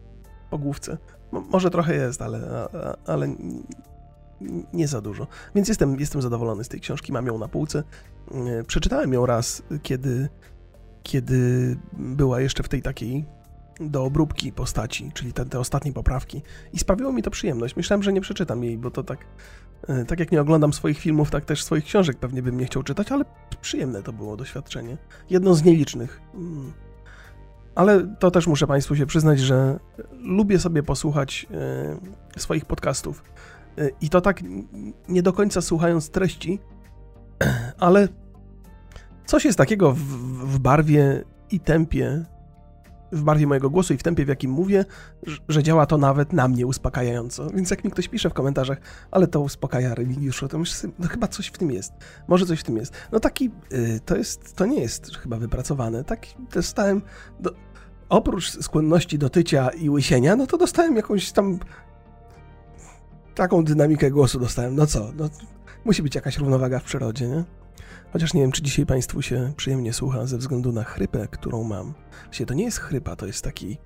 po 0.51 0.59
główce. 0.59 0.99
może 1.33 1.71
trochę 1.71 1.95
jest, 1.95 2.23
ale, 2.23 2.69
ale 3.07 3.29
nie 4.73 4.89
za 4.89 5.01
dużo. 5.01 5.27
Więc 5.55 5.69
jestem, 5.69 6.01
jestem 6.01 6.23
zadowolony 6.23 6.65
z 6.65 6.69
tej 6.69 6.81
książki, 6.81 7.13
mam 7.13 7.27
ją 7.27 7.39
na 7.39 7.49
półce. 7.49 7.83
E, 8.35 8.65
przeczytałem 8.65 9.13
ją 9.13 9.27
raz, 9.27 9.63
kiedy, 9.83 10.29
kiedy 11.03 11.77
była 11.93 12.41
jeszcze 12.41 12.63
w 12.63 12.69
tej 12.69 12.83
takiej 12.83 13.25
do 13.81 14.05
obróbki 14.05 14.53
postaci, 14.53 15.11
czyli 15.15 15.33
te, 15.33 15.47
te 15.47 15.59
ostatnie 15.61 15.93
poprawki. 15.93 16.43
I 16.73 16.79
sprawiło 16.79 17.13
mi 17.13 17.23
to 17.23 17.31
przyjemność. 17.31 17.77
Myślałem, 17.77 18.03
że 18.03 18.13
nie 18.13 18.21
przeczytam 18.21 18.65
jej, 18.65 18.79
bo 18.79 18.91
to 18.91 19.03
tak, 19.03 19.27
tak 20.09 20.21
jak 20.21 20.33
nie 20.33 20.41
oglądam 20.41 20.73
swoich 20.73 20.99
filmów, 20.99 21.31
tak 21.31 21.45
też 21.45 21.65
swoich 21.65 21.85
książek 21.85 22.17
pewnie 22.17 22.43
bym 22.43 22.59
nie 22.59 22.67
chciał 22.67 22.83
czytać, 22.83 23.13
ale 23.13 23.25
przyjemne 23.61 24.03
to 24.03 24.13
było 24.13 24.37
doświadczenie. 24.37 24.97
Jedno 25.31 25.55
z 25.55 25.65
nielicznych. 25.65 26.21
Mm. 26.35 26.73
Ale 27.75 28.17
to 28.19 28.31
też 28.31 28.47
muszę 28.47 28.67
Państwu 28.67 28.97
się 28.97 29.07
przyznać, 29.07 29.41
że 29.41 29.81
lubię 30.23 30.59
sobie 30.59 30.83
posłuchać 30.83 31.47
e, 32.37 32.41
swoich 32.41 32.65
podcastów. 32.65 33.25
E, 33.79 33.91
I 34.01 34.09
to 34.09 34.21
tak 34.21 34.41
nie 35.09 35.23
do 35.23 35.33
końca 35.33 35.61
słuchając 35.61 36.11
treści, 36.11 36.59
ale 37.79 38.09
coś 39.27 39.45
jest 39.45 39.59
takiego 39.59 39.93
w, 39.93 39.99
w 40.53 40.59
barwie 40.59 41.25
i 41.51 41.61
tempie 41.61 42.25
w 43.15 43.23
barwie 43.23 43.47
mojego 43.47 43.71
głosu 43.71 43.95
i 43.95 43.97
w 43.97 44.03
tempie, 44.03 44.25
w 44.25 44.29
jakim 44.29 44.51
mówię, 44.51 44.85
że 45.49 45.63
działa 45.63 45.87
to 45.87 45.99
nawet 45.99 46.33
na 46.33 46.49
mnie 46.49 46.67
uspokajająco. 46.67 47.51
Więc 47.51 47.71
jak 47.71 47.85
mi 47.85 47.91
ktoś 47.91 48.09
pisze 48.09 48.31
w 48.31 48.35
komentarzach, 48.35 48.79
ale 49.11 49.27
to 49.27 49.41
uspokaja 49.41 49.95
Remigiuszu, 49.95 50.49
to 50.49 50.59
myślę 50.59 50.91
no 50.99 51.09
chyba 51.09 51.29
coś 51.29 51.47
w 51.47 51.59
tym 51.59 51.71
jest. 51.71 51.93
Może 52.29 52.47
coś 52.47 52.61
w 52.61 52.63
tym 52.63 52.77
jest. 52.77 52.93
No 53.13 53.21
taki, 53.21 53.51
yy, 53.71 54.01
to 54.05 54.17
jest, 54.17 54.57
to 54.57 54.67
nie 54.67 54.81
jest 54.81 55.17
chyba 55.17 55.37
wypracowane. 55.37 56.05
Tak 56.05 56.27
dostałem, 56.55 57.03
do, 57.41 57.51
oprócz 58.09 58.63
skłonności 58.63 59.19
do 59.19 59.31
tycia 59.31 59.69
i 59.69 59.91
łysienia, 59.91 60.37
no 60.37 60.47
to 60.47 60.59
dostałem 60.59 60.97
jakąś 60.97 61.33
tam 61.33 61.59
taką 63.35 63.65
dynamikę 63.65 64.11
głosu 64.11 64.41
dostałem. 64.41 64.75
No 64.75 64.87
co, 64.87 65.13
no, 65.17 65.29
musi 65.85 66.03
być 66.03 66.15
jakaś 66.15 66.39
równowaga 66.39 66.79
w 66.79 66.85
przyrodzie, 66.85 67.29
nie? 67.29 67.45
Chociaż 68.15 68.35
nie 68.35 68.41
wiem, 68.41 68.53
czy 68.53 68.63
dzisiaj 68.63 68.87
Państwu 68.87 69.23
się 69.23 69.53
przyjemnie 69.57 69.93
słucha 69.93 70.27
ze 70.27 70.39
względu 70.39 70.73
na 70.73 70.85
chrypę, 70.85 71.29
którą 71.29 71.65
mam. 71.65 71.95
Właściwie 72.25 72.47
to 72.47 72.55
nie 72.55 72.65
jest 72.65 72.79
chrypa, 72.79 73.17
to 73.17 73.27
jest 73.27 73.45
taki 73.45 73.79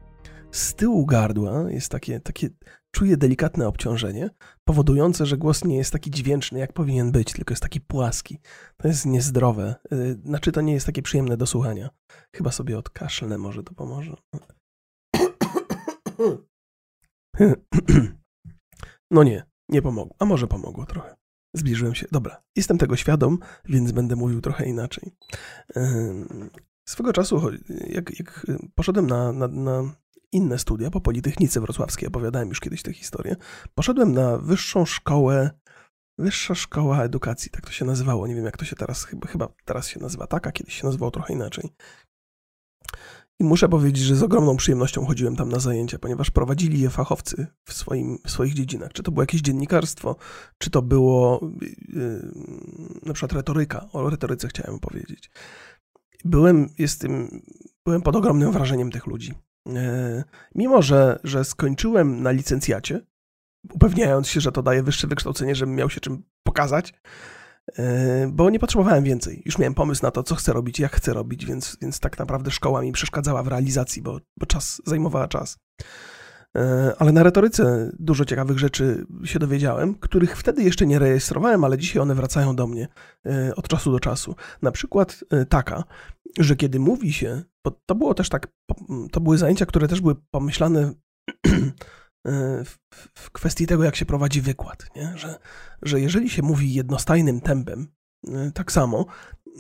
z 0.51 0.75
tyłu 0.75 1.07
gardła, 1.07 1.71
jest 1.71 1.89
takie, 1.89 2.21
takie 2.21 2.49
czuję 2.91 3.17
delikatne 3.17 3.69
obciążenie, 3.69 4.31
powodujące, 4.65 5.27
że 5.27 5.37
głos 5.37 5.65
nie 5.65 5.77
jest 5.77 5.93
taki 5.93 6.11
dźwięczny, 6.11 6.59
jak 6.59 6.73
powinien 6.73 7.13
być, 7.13 7.33
tylko 7.33 7.53
jest 7.53 7.63
taki 7.63 7.81
płaski. 7.81 8.39
To 8.77 8.89
jest 8.89 9.07
niezdrowe. 9.07 9.75
Y, 9.93 10.21
znaczy, 10.25 10.53
to 10.53 10.61
nie 10.61 10.73
jest 10.73 10.87
takie 10.87 11.03
przyjemne 11.03 11.37
do 11.37 11.47
słuchania. 11.47 11.91
Chyba 12.37 12.51
sobie 12.53 12.79
odkaszlnę, 12.79 13.39
może 13.39 13.63
to 13.63 13.75
pomoże. 13.75 14.17
No 19.11 19.23
nie, 19.23 19.43
nie 19.69 19.83
pomogło. 19.83 20.17
A 20.19 20.25
może 20.25 20.47
pomogło 20.47 20.87
trochę. 20.87 21.17
Zbliżyłem 21.55 21.95
się. 21.95 22.07
Dobra, 22.13 22.43
jestem 22.57 22.79
tego 22.79 22.97
świadom, 22.97 23.39
więc 23.65 23.93
będę 23.93 24.17
mówił 24.17 24.41
trochę 24.41 24.65
inaczej. 24.65 25.13
Swego 26.89 27.13
czasu, 27.13 27.51
jak, 27.87 28.19
jak 28.19 28.47
poszedłem 28.75 29.07
na, 29.07 29.33
na, 29.33 29.49
na 29.49 29.95
inne 30.33 30.59
studia 30.59 30.91
po 30.91 31.01
Politechnice 31.01 31.61
Wrocławskiej, 31.61 32.09
opowiadałem 32.09 32.49
już 32.49 32.61
kiedyś 32.61 32.83
tę 32.83 32.93
historię, 32.93 33.37
poszedłem 33.75 34.13
na 34.13 34.39
wyższą 34.39 34.87
szkołę, 34.87 35.51
wyższa 36.19 36.55
szkoła 36.55 37.03
edukacji, 37.03 37.51
tak 37.51 37.67
to 37.67 37.73
się 37.73 37.85
nazywało, 37.85 38.27
nie 38.27 38.35
wiem 38.35 38.45
jak 38.45 38.57
to 38.57 38.65
się 38.65 38.77
teraz, 38.77 39.05
chyba, 39.05 39.29
chyba 39.29 39.49
teraz 39.65 39.89
się 39.89 40.01
nazywa 40.01 40.27
tak, 40.27 40.47
a 40.47 40.53
kiedyś 40.53 40.75
się 40.75 40.87
nazywało 40.87 41.11
trochę 41.11 41.33
inaczej. 41.33 41.71
I 43.41 43.45
muszę 43.45 43.69
powiedzieć, 43.69 44.05
że 44.05 44.17
z 44.17 44.23
ogromną 44.23 44.57
przyjemnością 44.57 45.07
chodziłem 45.07 45.37
tam 45.37 45.49
na 45.49 45.59
zajęcia, 45.59 45.99
ponieważ 45.99 46.31
prowadzili 46.31 46.81
je 46.81 46.91
fachowcy 46.91 47.47
w, 47.65 47.73
swoim, 47.73 48.19
w 48.27 48.31
swoich 48.31 48.55
dziedzinach. 48.55 48.93
Czy 48.93 49.03
to 49.03 49.13
było 49.13 49.23
jakieś 49.23 49.41
dziennikarstwo, 49.41 50.17
czy 50.59 50.71
to 50.71 50.83
było 50.83 51.41
yy, 51.89 52.33
na 53.07 53.13
przykład 53.13 53.33
retoryka. 53.33 53.89
O 53.93 54.11
retoryce 54.11 54.49
chciałem 54.49 54.79
powiedzieć. 54.79 55.31
Byłem, 56.25 56.69
jestem, 56.79 57.43
byłem 57.85 58.03
pod 58.03 58.17
ogromnym 58.17 58.53
wrażeniem 58.53 58.91
tych 58.91 59.07
ludzi. 59.07 59.35
Yy, 59.67 60.25
mimo, 60.55 60.83
że, 60.83 61.21
że 61.25 61.45
skończyłem 61.45 62.23
na 62.23 62.31
licencjacie, 62.31 63.01
upewniając 63.73 64.29
się, 64.29 64.41
że 64.41 64.53
to 64.53 64.63
daje 64.63 64.83
wyższe 64.83 65.07
wykształcenie, 65.07 65.55
żebym 65.55 65.75
miał 65.75 65.91
się 65.91 66.01
czym 66.01 66.23
pokazać, 66.43 66.95
bo 68.29 68.51
nie 68.51 68.59
potrzebowałem 68.59 69.05
więcej. 69.05 69.43
Już 69.45 69.59
miałem 69.59 69.75
pomysł 69.75 70.03
na 70.03 70.11
to, 70.11 70.23
co 70.23 70.35
chcę 70.35 70.53
robić, 70.53 70.79
jak 70.79 70.97
chcę 70.97 71.13
robić, 71.13 71.47
więc, 71.47 71.77
więc 71.81 72.01
tak 72.01 72.19
naprawdę 72.19 72.51
szkoła 72.51 72.83
mi 72.83 72.93
przeszkadzała 72.93 73.43
w 73.43 73.49
realizacji, 73.49 74.03
bo, 74.03 74.21
bo 74.37 74.47
czas 74.47 74.83
zajmowała 74.87 75.29
czas. 75.29 75.59
E, 76.57 76.93
ale 76.99 77.13
na 77.13 77.23
retoryce 77.23 77.91
dużo 77.99 78.25
ciekawych 78.25 78.59
rzeczy 78.59 79.07
się 79.25 79.39
dowiedziałem, 79.39 79.95
których 79.95 80.37
wtedy 80.37 80.63
jeszcze 80.63 80.87
nie 80.87 80.99
rejestrowałem, 80.99 81.65
ale 81.65 81.79
dzisiaj 81.79 82.03
one 82.03 82.15
wracają 82.15 82.57
do 82.57 82.67
mnie 82.67 82.89
e, 83.27 83.57
od 83.57 83.69
czasu 83.69 83.93
do 83.93 84.01
czasu. 84.01 84.35
Na 84.63 84.73
przykład 84.73 85.25
taka, 85.49 85.85
że 86.39 86.57
kiedy 86.57 86.81
mówi 86.81 87.13
się, 87.13 87.43
bo 87.65 87.71
to 87.87 87.95
było 87.95 88.15
też 88.15 88.29
tak, 88.29 88.49
to 89.13 89.21
były 89.21 89.39
zajęcia, 89.39 89.67
które 89.67 89.89
też 89.89 90.01
były 90.01 90.15
pomyślane 90.31 90.93
E, 91.47 91.51
w, 92.65 92.79
w 93.15 93.31
kwestii 93.31 93.67
tego, 93.67 93.85
jak 93.85 93.97
się 93.97 94.07
prowadzi 94.07 94.41
wykład, 94.41 94.87
nie? 94.97 95.13
Że, 95.17 95.39
że 95.83 96.01
jeżeli 96.01 96.31
się 96.31 96.43
mówi 96.43 96.75
jednostajnym 96.75 97.41
tempem, 97.41 97.89
e, 98.29 98.51
tak 98.55 98.73
samo, 98.73 99.07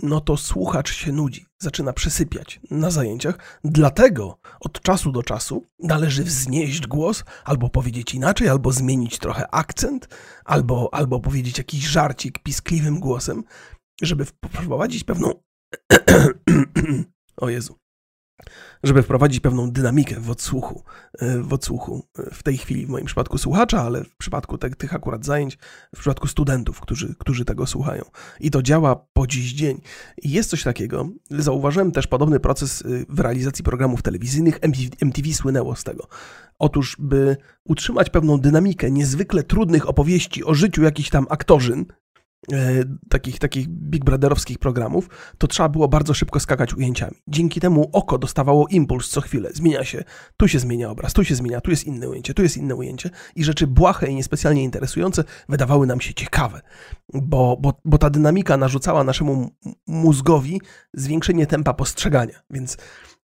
no 0.02 0.20
to 0.20 0.36
słuchacz 0.36 0.92
się 0.92 1.12
nudzi, 1.12 1.46
zaczyna 1.58 1.92
przysypiać 1.92 2.60
na 2.70 2.90
zajęciach. 2.90 3.38
Dlatego 3.64 4.38
od 4.60 4.80
czasu 4.82 5.12
do 5.12 5.22
czasu 5.22 5.66
należy 5.78 6.24
wznieść 6.24 6.86
głos, 6.86 7.24
albo 7.44 7.70
powiedzieć 7.70 8.14
inaczej, 8.14 8.48
albo 8.48 8.72
zmienić 8.72 9.18
trochę 9.18 9.54
akcent, 9.54 10.08
albo, 10.44 10.94
albo 10.94 11.20
powiedzieć 11.20 11.58
jakiś 11.58 11.86
żarcik 11.86 12.38
piskliwym 12.38 13.00
głosem, 13.00 13.44
żeby 14.02 14.24
wprowadzić 14.24 15.04
pewną. 15.04 15.32
o 17.36 17.48
Jezu 17.48 17.78
żeby 18.82 19.02
wprowadzić 19.02 19.40
pewną 19.40 19.70
dynamikę 19.70 20.20
w 20.20 20.30
odsłuchu, 20.30 20.84
e, 21.18 21.38
w 21.38 21.52
odsłuchu. 21.52 22.06
E, 22.18 22.34
w 22.34 22.42
tej 22.42 22.58
chwili 22.58 22.86
w 22.86 22.88
moim 22.88 23.06
przypadku 23.06 23.38
słuchacza, 23.38 23.82
ale 23.82 24.04
w 24.04 24.16
przypadku 24.16 24.58
te, 24.58 24.70
tych 24.70 24.94
akurat 24.94 25.24
zajęć, 25.24 25.58
w 25.94 25.98
przypadku 25.98 26.28
studentów, 26.28 26.80
którzy, 26.80 27.14
którzy 27.18 27.44
tego 27.44 27.66
słuchają. 27.66 28.04
I 28.40 28.50
to 28.50 28.62
działa 28.62 28.96
po 29.12 29.26
dziś 29.26 29.52
dzień. 29.52 29.80
Jest 30.22 30.50
coś 30.50 30.62
takiego. 30.62 31.08
Zauważyłem 31.30 31.92
też 31.92 32.06
podobny 32.06 32.40
proces 32.40 32.82
e, 32.82 32.86
w 33.08 33.20
realizacji 33.20 33.64
programów 33.64 34.02
telewizyjnych. 34.02 34.58
MTV, 34.60 34.88
MTV 35.00 35.32
słynęło 35.34 35.76
z 35.76 35.84
tego. 35.84 36.08
Otóż, 36.58 36.96
by 36.98 37.36
utrzymać 37.64 38.10
pewną 38.10 38.38
dynamikę 38.38 38.90
niezwykle 38.90 39.42
trudnych 39.42 39.88
opowieści 39.88 40.44
o 40.44 40.54
życiu 40.54 40.82
jakichś 40.82 41.10
tam 41.10 41.26
aktorzyn, 41.30 41.86
takich, 43.08 43.38
takich 43.38 43.68
Big 43.68 44.04
Brotherowskich 44.04 44.58
programów, 44.58 45.08
to 45.38 45.46
trzeba 45.46 45.68
było 45.68 45.88
bardzo 45.88 46.14
szybko 46.14 46.40
skakać 46.40 46.74
ujęciami. 46.74 47.16
Dzięki 47.28 47.60
temu 47.60 47.90
oko 47.92 48.18
dostawało 48.18 48.66
impuls 48.68 49.08
co 49.08 49.20
chwilę. 49.20 49.50
Zmienia 49.52 49.84
się, 49.84 50.04
tu 50.36 50.48
się 50.48 50.58
zmienia 50.58 50.90
obraz, 50.90 51.12
tu 51.12 51.24
się 51.24 51.34
zmienia, 51.34 51.60
tu 51.60 51.70
jest 51.70 51.84
inne 51.84 52.08
ujęcie, 52.08 52.34
tu 52.34 52.42
jest 52.42 52.56
inne 52.56 52.74
ujęcie 52.74 53.10
i 53.36 53.44
rzeczy 53.44 53.66
błahe 53.66 54.06
i 54.06 54.14
niespecjalnie 54.14 54.64
interesujące 54.64 55.24
wydawały 55.48 55.86
nam 55.86 56.00
się 56.00 56.14
ciekawe, 56.14 56.60
bo, 57.14 57.56
bo, 57.60 57.80
bo 57.84 57.98
ta 57.98 58.10
dynamika 58.10 58.56
narzucała 58.56 59.04
naszemu 59.04 59.50
mózgowi 59.86 60.60
zwiększenie 60.94 61.46
tempa 61.46 61.74
postrzegania, 61.74 62.40
więc 62.50 62.76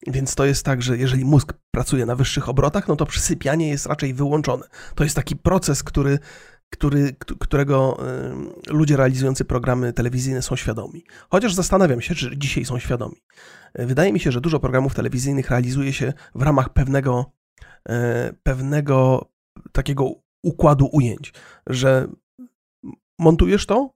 więc 0.06 0.34
to 0.34 0.44
jest 0.44 0.64
tak, 0.64 0.82
że 0.82 0.98
jeżeli 0.98 1.24
mózg 1.24 1.52
pracuje 1.70 2.06
na 2.06 2.16
wyższych 2.16 2.48
obrotach, 2.48 2.88
no 2.88 2.96
to 2.96 3.06
przysypianie 3.06 3.68
jest 3.68 3.86
raczej 3.86 4.14
wyłączone. 4.14 4.66
To 4.94 5.04
jest 5.04 5.16
taki 5.16 5.36
proces, 5.36 5.82
który, 5.82 6.18
który, 6.70 7.16
którego 7.40 7.98
ludzie 8.68 8.96
realizujący 8.96 9.44
programy 9.44 9.92
telewizyjne 9.92 10.42
są 10.42 10.56
świadomi. 10.56 11.04
Chociaż 11.30 11.54
zastanawiam 11.54 12.00
się, 12.00 12.14
czy 12.14 12.38
dzisiaj 12.38 12.64
są 12.64 12.78
świadomi. 12.78 13.16
Wydaje 13.74 14.12
mi 14.12 14.20
się, 14.20 14.32
że 14.32 14.40
dużo 14.40 14.60
programów 14.60 14.94
telewizyjnych 14.94 15.50
realizuje 15.50 15.92
się 15.92 16.12
w 16.34 16.42
ramach 16.42 16.68
pewnego, 16.68 17.32
e, 17.88 18.32
pewnego 18.42 19.28
takiego 19.72 20.10
układu 20.42 20.88
ujęć, 20.92 21.32
że 21.66 22.08
montujesz 23.18 23.66
to, 23.66 23.90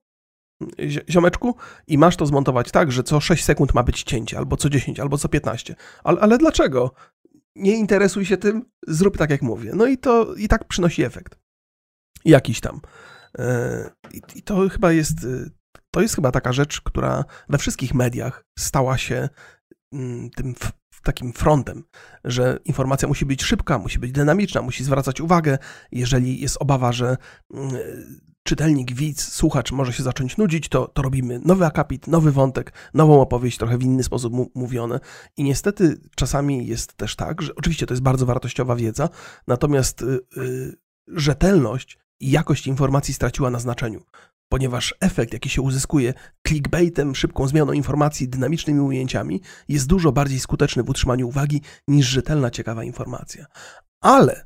ziomeczku, 1.09 1.55
i 1.87 1.97
masz 1.97 2.15
to 2.15 2.25
zmontować 2.25 2.71
tak, 2.71 2.91
że 2.91 3.03
co 3.03 3.19
6 3.19 3.45
sekund 3.45 3.73
ma 3.73 3.83
być 3.83 4.03
cięcie, 4.03 4.37
albo 4.37 4.57
co 4.57 4.69
10, 4.69 4.99
albo 4.99 5.17
co 5.17 5.29
15. 5.29 5.75
Ale, 6.03 6.19
ale 6.19 6.37
dlaczego? 6.37 6.91
Nie 7.55 7.75
interesuj 7.75 8.25
się 8.25 8.37
tym, 8.37 8.65
zrób 8.87 9.17
tak, 9.17 9.29
jak 9.29 9.41
mówię. 9.41 9.71
No 9.75 9.85
i 9.85 9.97
to 9.97 10.33
i 10.35 10.47
tak 10.47 10.67
przynosi 10.67 11.03
efekt. 11.03 11.39
Jakiś 12.25 12.59
tam. 12.59 12.81
E, 13.37 13.89
I 14.35 14.43
to 14.43 14.69
chyba 14.69 14.91
jest, 14.91 15.23
e, 15.23 15.49
to 15.91 16.01
jest 16.01 16.15
chyba 16.15 16.31
taka 16.31 16.53
rzecz, 16.53 16.81
która 16.81 17.25
we 17.49 17.57
wszystkich 17.57 17.93
mediach 17.93 18.45
stała 18.59 18.97
się 18.97 19.29
mm, 19.93 20.29
tym 20.29 20.55
takim 21.03 21.33
frontem, 21.33 21.83
że 22.23 22.59
informacja 22.65 23.07
musi 23.07 23.25
być 23.25 23.43
szybka, 23.43 23.77
musi 23.77 23.99
być 23.99 24.11
dynamiczna, 24.11 24.61
musi 24.61 24.83
zwracać 24.83 25.21
uwagę. 25.21 25.57
Jeżeli 25.91 26.41
jest 26.41 26.57
obawa, 26.59 26.91
że 26.91 27.17
mm, 27.53 27.71
czytelnik, 28.43 28.93
widz, 28.93 29.33
słuchacz 29.33 29.71
może 29.71 29.93
się 29.93 30.03
zacząć 30.03 30.37
nudzić, 30.37 30.69
to, 30.69 30.87
to 30.87 31.01
robimy 31.01 31.39
nowy 31.45 31.65
akapit, 31.65 32.07
nowy 32.07 32.31
wątek, 32.31 32.73
nową 32.93 33.21
opowieść, 33.21 33.57
trochę 33.57 33.77
w 33.77 33.83
inny 33.83 34.03
sposób 34.03 34.33
mówione. 34.55 34.99
I 35.37 35.43
niestety 35.43 36.01
czasami 36.15 36.67
jest 36.67 36.93
też 36.93 37.15
tak, 37.15 37.41
że 37.41 37.55
oczywiście 37.55 37.85
to 37.85 37.93
jest 37.93 38.03
bardzo 38.03 38.25
wartościowa 38.25 38.75
wiedza, 38.75 39.09
natomiast 39.47 40.01
yy, 40.01 40.77
rzetelność 41.07 41.98
jakość 42.21 42.67
informacji 42.67 43.13
straciła 43.13 43.49
na 43.49 43.59
znaczeniu. 43.59 44.03
Ponieważ 44.49 44.95
efekt, 44.99 45.33
jaki 45.33 45.49
się 45.49 45.61
uzyskuje 45.61 46.13
clickbaitem, 46.47 47.15
szybką 47.15 47.47
zmianą 47.47 47.73
informacji, 47.73 48.29
dynamicznymi 48.29 48.79
ujęciami, 48.79 49.41
jest 49.67 49.87
dużo 49.87 50.11
bardziej 50.11 50.39
skuteczny 50.39 50.83
w 50.83 50.89
utrzymaniu 50.89 51.27
uwagi 51.27 51.61
niż 51.87 52.07
rzetelna, 52.07 52.51
ciekawa 52.51 52.83
informacja. 52.83 53.45
Ale 54.01 54.45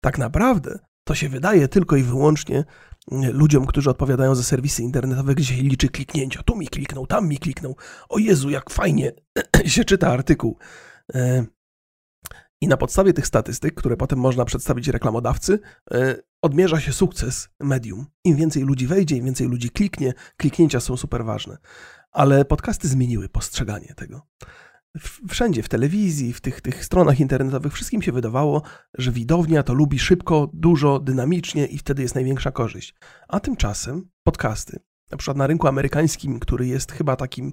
tak 0.00 0.18
naprawdę 0.18 0.78
to 1.04 1.14
się 1.14 1.28
wydaje 1.28 1.68
tylko 1.68 1.96
i 1.96 2.02
wyłącznie 2.02 2.64
ludziom, 3.10 3.66
którzy 3.66 3.90
odpowiadają 3.90 4.34
za 4.34 4.42
serwisy 4.42 4.82
internetowe, 4.82 5.34
gdzie 5.34 5.56
się 5.56 5.62
liczy 5.62 5.88
kliknięcia. 5.88 6.42
Tu 6.42 6.56
mi 6.56 6.68
kliknął, 6.68 7.06
tam 7.06 7.28
mi 7.28 7.38
kliknął. 7.38 7.76
O 8.08 8.18
Jezu, 8.18 8.50
jak 8.50 8.70
fajnie 8.70 9.12
się 9.66 9.84
czyta 9.84 10.12
artykuł. 10.12 10.58
I 12.62 12.68
na 12.68 12.76
podstawie 12.76 13.12
tych 13.12 13.26
statystyk, 13.26 13.74
które 13.74 13.96
potem 13.96 14.18
można 14.18 14.44
przedstawić 14.44 14.88
reklamodawcy, 14.88 15.60
e, 15.92 16.16
odmierza 16.42 16.80
się 16.80 16.92
sukces 16.92 17.48
medium. 17.60 18.06
Im 18.24 18.36
więcej 18.36 18.62
ludzi 18.62 18.86
wejdzie, 18.86 19.16
im 19.16 19.24
więcej 19.24 19.48
ludzi 19.48 19.70
kliknie, 19.70 20.12
kliknięcia 20.36 20.80
są 20.80 20.96
super 20.96 21.24
ważne. 21.24 21.56
Ale 22.12 22.44
podcasty 22.44 22.88
zmieniły 22.88 23.28
postrzeganie 23.28 23.94
tego 23.96 24.26
wszędzie, 25.28 25.62
w 25.62 25.68
telewizji, 25.68 26.32
w 26.32 26.40
tych, 26.40 26.60
tych 26.60 26.84
stronach 26.84 27.20
internetowych, 27.20 27.72
wszystkim 27.72 28.02
się 28.02 28.12
wydawało, 28.12 28.62
że 28.98 29.12
widownia 29.12 29.62
to 29.62 29.74
lubi 29.74 29.98
szybko, 29.98 30.50
dużo, 30.52 31.00
dynamicznie 31.00 31.66
i 31.66 31.78
wtedy 31.78 32.02
jest 32.02 32.14
największa 32.14 32.50
korzyść. 32.50 32.94
A 33.28 33.40
tymczasem 33.40 34.08
podcasty, 34.24 34.78
na 35.10 35.16
przykład 35.16 35.36
na 35.36 35.46
rynku 35.46 35.68
amerykańskim, 35.68 36.40
który 36.40 36.66
jest 36.66 36.92
chyba 36.92 37.16
takim 37.16 37.52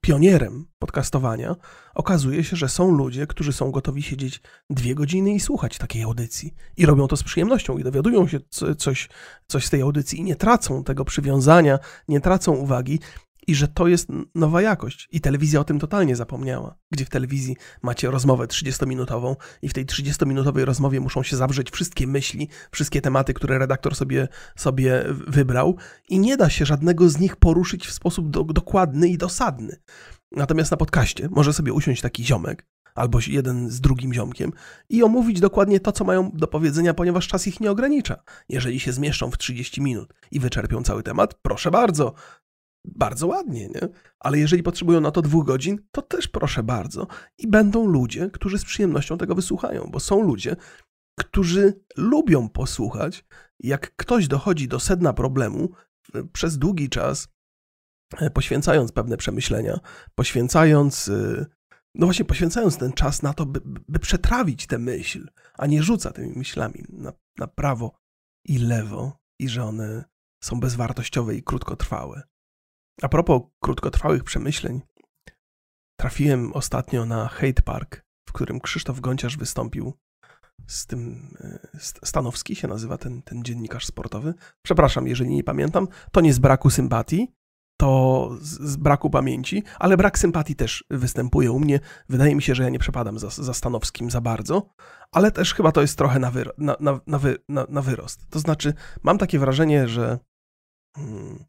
pionierem 0.00 0.66
podcastowania, 0.78 1.56
okazuje 1.94 2.44
się, 2.44 2.56
że 2.56 2.68
są 2.68 2.90
ludzie, 2.90 3.26
którzy 3.26 3.52
są 3.52 3.70
gotowi 3.70 4.02
siedzieć 4.02 4.40
dwie 4.70 4.94
godziny 4.94 5.34
i 5.34 5.40
słuchać 5.40 5.78
takiej 5.78 6.02
audycji. 6.02 6.54
I 6.76 6.86
robią 6.86 7.08
to 7.08 7.16
z 7.16 7.22
przyjemnością 7.22 7.78
i 7.78 7.84
dowiadują 7.84 8.28
się 8.28 8.40
coś, 8.78 9.08
coś 9.46 9.66
z 9.66 9.70
tej 9.70 9.82
audycji 9.82 10.20
i 10.20 10.24
nie 10.24 10.36
tracą 10.36 10.84
tego 10.84 11.04
przywiązania, 11.04 11.78
nie 12.08 12.20
tracą 12.20 12.52
uwagi 12.52 13.00
i 13.46 13.54
że 13.54 13.68
to 13.68 13.88
jest 13.88 14.08
nowa 14.34 14.62
jakość. 14.62 15.08
I 15.12 15.20
telewizja 15.20 15.60
o 15.60 15.64
tym 15.64 15.78
totalnie 15.78 16.16
zapomniała. 16.16 16.78
Gdzie 16.90 17.04
w 17.04 17.10
telewizji 17.10 17.56
macie 17.82 18.10
rozmowę 18.10 18.46
30-minutową 18.46 19.36
i 19.62 19.68
w 19.68 19.72
tej 19.72 19.86
30-minutowej 19.86 20.64
rozmowie 20.64 21.00
muszą 21.00 21.22
się 21.22 21.36
zabrzeć 21.36 21.70
wszystkie 21.70 22.06
myśli, 22.06 22.48
wszystkie 22.70 23.00
tematy, 23.00 23.34
które 23.34 23.58
redaktor 23.58 23.96
sobie, 23.96 24.28
sobie 24.56 25.04
wybrał 25.26 25.76
i 26.08 26.18
nie 26.18 26.36
da 26.36 26.50
się 26.50 26.66
żadnego 26.66 27.08
z 27.08 27.18
nich 27.18 27.36
poruszyć 27.36 27.86
w 27.86 27.92
sposób 27.92 28.30
do, 28.30 28.44
dokładny 28.44 29.08
i 29.08 29.18
dosadny. 29.18 29.76
Natomiast 30.32 30.70
na 30.70 30.76
podcaście 30.76 31.28
może 31.30 31.52
sobie 31.52 31.72
usiąść 31.72 32.02
taki 32.02 32.24
ziomek, 32.24 32.66
albo 32.96 33.18
jeden 33.26 33.70
z 33.70 33.80
drugim 33.80 34.14
ziomkiem 34.14 34.52
i 34.88 35.02
omówić 35.02 35.40
dokładnie 35.40 35.80
to, 35.80 35.92
co 35.92 36.04
mają 36.04 36.30
do 36.34 36.46
powiedzenia, 36.46 36.94
ponieważ 36.94 37.28
czas 37.28 37.46
ich 37.46 37.60
nie 37.60 37.70
ogranicza. 37.70 38.22
Jeżeli 38.48 38.80
się 38.80 38.92
zmieszczą 38.92 39.30
w 39.30 39.38
30 39.38 39.82
minut 39.82 40.14
i 40.30 40.40
wyczerpią 40.40 40.82
cały 40.82 41.02
temat, 41.02 41.34
proszę 41.42 41.70
bardzo, 41.70 42.14
bardzo 42.86 43.26
ładnie, 43.26 43.68
nie? 43.68 43.88
Ale 44.18 44.38
jeżeli 44.38 44.62
potrzebują 44.62 45.00
na 45.00 45.10
to 45.10 45.22
dwóch 45.22 45.46
godzin, 45.46 45.78
to 45.90 46.02
też 46.02 46.28
proszę 46.28 46.62
bardzo. 46.62 47.06
I 47.38 47.46
będą 47.46 47.86
ludzie, 47.86 48.30
którzy 48.30 48.58
z 48.58 48.64
przyjemnością 48.64 49.18
tego 49.18 49.34
wysłuchają, 49.34 49.88
bo 49.92 50.00
są 50.00 50.22
ludzie, 50.22 50.56
którzy 51.18 51.80
lubią 51.96 52.48
posłuchać, 52.48 53.24
jak 53.60 53.96
ktoś 53.96 54.28
dochodzi 54.28 54.68
do 54.68 54.80
sedna 54.80 55.12
problemu 55.12 55.70
przez 56.32 56.58
długi 56.58 56.88
czas, 56.88 57.28
e, 58.18 58.30
poświęcając 58.30 58.92
pewne 58.92 59.16
przemyślenia, 59.16 59.80
poświęcając, 60.14 61.08
e, 61.08 61.46
no 61.94 62.06
właśnie, 62.06 62.24
poświęcając 62.24 62.78
ten 62.78 62.92
czas 62.92 63.22
na 63.22 63.34
to, 63.34 63.46
by, 63.46 63.60
by 63.88 63.98
przetrawić 63.98 64.66
tę 64.66 64.78
myśl, 64.78 65.28
a 65.54 65.66
nie 65.66 65.82
rzuca 65.82 66.12
tymi 66.12 66.38
myślami 66.38 66.84
na, 66.88 67.12
na 67.38 67.46
prawo 67.46 67.98
i 68.44 68.58
lewo, 68.58 69.18
i 69.38 69.48
że 69.48 69.64
one 69.64 70.04
są 70.44 70.60
bezwartościowe 70.60 71.34
i 71.34 71.42
krótkotrwałe. 71.42 72.22
A 73.02 73.08
propos 73.08 73.42
krótkotrwałych 73.60 74.24
przemyśleń, 74.24 74.80
trafiłem 76.00 76.52
ostatnio 76.52 77.06
na 77.06 77.28
Hate 77.28 77.62
Park, 77.62 78.04
w 78.28 78.32
którym 78.32 78.60
Krzysztof 78.60 79.00
Gonciarz 79.00 79.36
wystąpił 79.36 79.92
z 80.66 80.86
tym, 80.86 81.30
e, 81.40 81.78
Stanowski 82.04 82.56
się 82.56 82.68
nazywa 82.68 82.98
ten, 82.98 83.22
ten 83.22 83.44
dziennikarz 83.44 83.86
sportowy. 83.86 84.34
Przepraszam, 84.62 85.06
jeżeli 85.06 85.30
nie 85.30 85.44
pamiętam, 85.44 85.88
to 86.12 86.20
nie 86.20 86.32
z 86.32 86.38
braku 86.38 86.70
sympatii, 86.70 87.32
to 87.80 88.30
z, 88.40 88.76
braku 88.76 89.10
pamięci, 89.10 89.62
ale 89.78 89.96
brak 89.96 90.18
sympatii 90.18 90.56
też 90.56 90.84
występuje 90.90 91.52
u 91.52 91.60
mnie. 91.60 91.80
Wydaje 92.08 92.34
mi 92.34 92.42
się, 92.42 92.54
że 92.54 92.62
ja 92.62 92.68
nie 92.68 92.78
przepadam 92.78 93.18
za, 93.18 93.30
za 93.30 93.54
Stanowskim 93.54 94.10
za 94.10 94.20
bardzo, 94.20 94.68
ale 95.12 95.32
też 95.32 95.54
chyba 95.54 95.72
to 95.72 95.80
jest 95.80 95.98
trochę 95.98 96.18
na, 96.18 96.30
wyro, 96.30 96.52
na, 96.58 96.76
na, 96.80 97.00
na, 97.48 97.66
na 97.68 97.82
wyrost. 97.82 98.30
To 98.30 98.38
znaczy, 98.38 98.74
mam 99.02 99.18
takie 99.18 99.38
wrażenie, 99.38 99.88
że 99.88 100.18
hmm, 100.96 101.44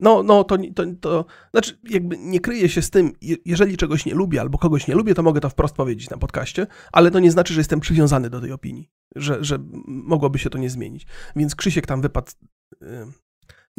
no, 0.00 0.22
no 0.22 0.44
to, 0.44 0.56
to, 0.74 0.84
to, 1.00 1.24
znaczy, 1.50 1.78
jakby 1.90 2.18
nie 2.18 2.40
kryję 2.40 2.68
się 2.68 2.82
z 2.82 2.90
tym, 2.90 3.12
jeżeli 3.44 3.76
czegoś 3.76 4.06
nie 4.06 4.14
lubię 4.14 4.40
albo 4.40 4.58
kogoś 4.58 4.88
nie 4.88 4.94
lubię, 4.94 5.14
to 5.14 5.22
mogę 5.22 5.40
to 5.40 5.48
wprost 5.48 5.74
powiedzieć 5.74 6.10
na 6.10 6.16
podcaście, 6.16 6.66
ale 6.92 7.10
to 7.10 7.20
nie 7.20 7.30
znaczy, 7.30 7.54
że 7.54 7.60
jestem 7.60 7.80
przywiązany 7.80 8.30
do 8.30 8.40
tej 8.40 8.52
opinii, 8.52 8.90
że, 9.16 9.44
że 9.44 9.58
mogłoby 9.86 10.38
się 10.38 10.50
to 10.50 10.58
nie 10.58 10.70
zmienić. 10.70 11.06
Więc 11.36 11.54
Krzysiek 11.54 11.86
tam 11.86 12.00
wypadł, 12.00 12.32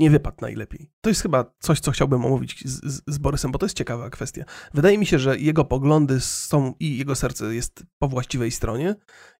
nie 0.02 0.10
wypadł 0.10 0.38
najlepiej. 0.41 0.91
To 1.02 1.10
jest 1.10 1.22
chyba 1.22 1.54
coś, 1.60 1.80
co 1.80 1.91
chciałbym 1.91 2.26
omówić 2.26 2.64
z, 2.66 3.04
z, 3.08 3.18
Borysem, 3.18 3.52
bo 3.52 3.60
to 3.60 3.66
jest 3.66 3.78
ciekawa 3.78 4.10
kwestia. 4.10 4.43
Wydaje 4.74 4.97
mi 4.97 5.06
się, 5.06 5.20
że 5.20 5.39
jego 5.39 5.66
poglądy 5.66 6.20
są 6.20 6.74
i 6.80 6.97
jego 6.97 7.16
serce 7.16 7.56
jest 7.56 7.84
po 7.99 8.08
właściwej 8.08 8.52
stronie, 8.52 8.95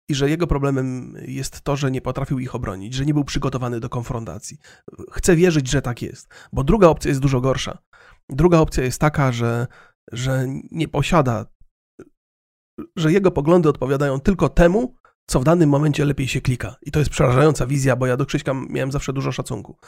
i 0.10 0.16
że 0.16 0.30
jego 0.30 0.48
problemem 0.48 1.18
jest 1.28 1.62
to, 1.62 1.76
że 1.76 1.92
nie 1.92 2.02
potrafił 2.02 2.40
ich 2.40 2.56
obronić, 2.56 2.94
że 2.94 3.06
nie 3.06 3.14
był 3.14 3.24
przygotowany 3.24 3.80
do 3.80 3.90
konfrontacji. 3.90 4.58
Chcę 5.12 5.36
wierzyć, 5.36 5.70
że 5.70 5.82
tak 5.82 6.02
jest, 6.02 6.34
bo 6.54 6.64
druga 6.64 6.88
opcja 6.88 7.10
jest 7.10 7.22
dużo 7.22 7.42
gorsza. 7.42 7.78
Druga 8.30 8.60
opcja 8.60 8.84
jest 8.84 9.02
taka, 9.02 9.32
że, 9.32 9.68
że 10.12 10.46
nie 10.72 10.88
posiada, 10.88 11.46
że 12.96 13.12
jego 13.12 13.32
poglądy 13.32 13.70
odpowiadają 13.70 14.20
tylko 14.20 14.50
temu, 14.50 14.96
co 15.32 15.40
w 15.40 15.44
danym 15.44 15.70
momencie 15.70 16.06
lepiej 16.06 16.28
się 16.28 16.42
klika. 16.42 16.76
I 16.82 16.92
to 16.92 17.00
jest 17.00 17.12
przerażająca 17.12 17.68
wizja, 17.68 17.96
bo 17.96 18.06
ja 18.06 18.18
do 18.18 18.26
Krzyśka 18.26 18.54
miałem 18.70 18.92
zawsze 18.92 19.14
dużo 19.14 19.32
szacunku. 19.32 19.78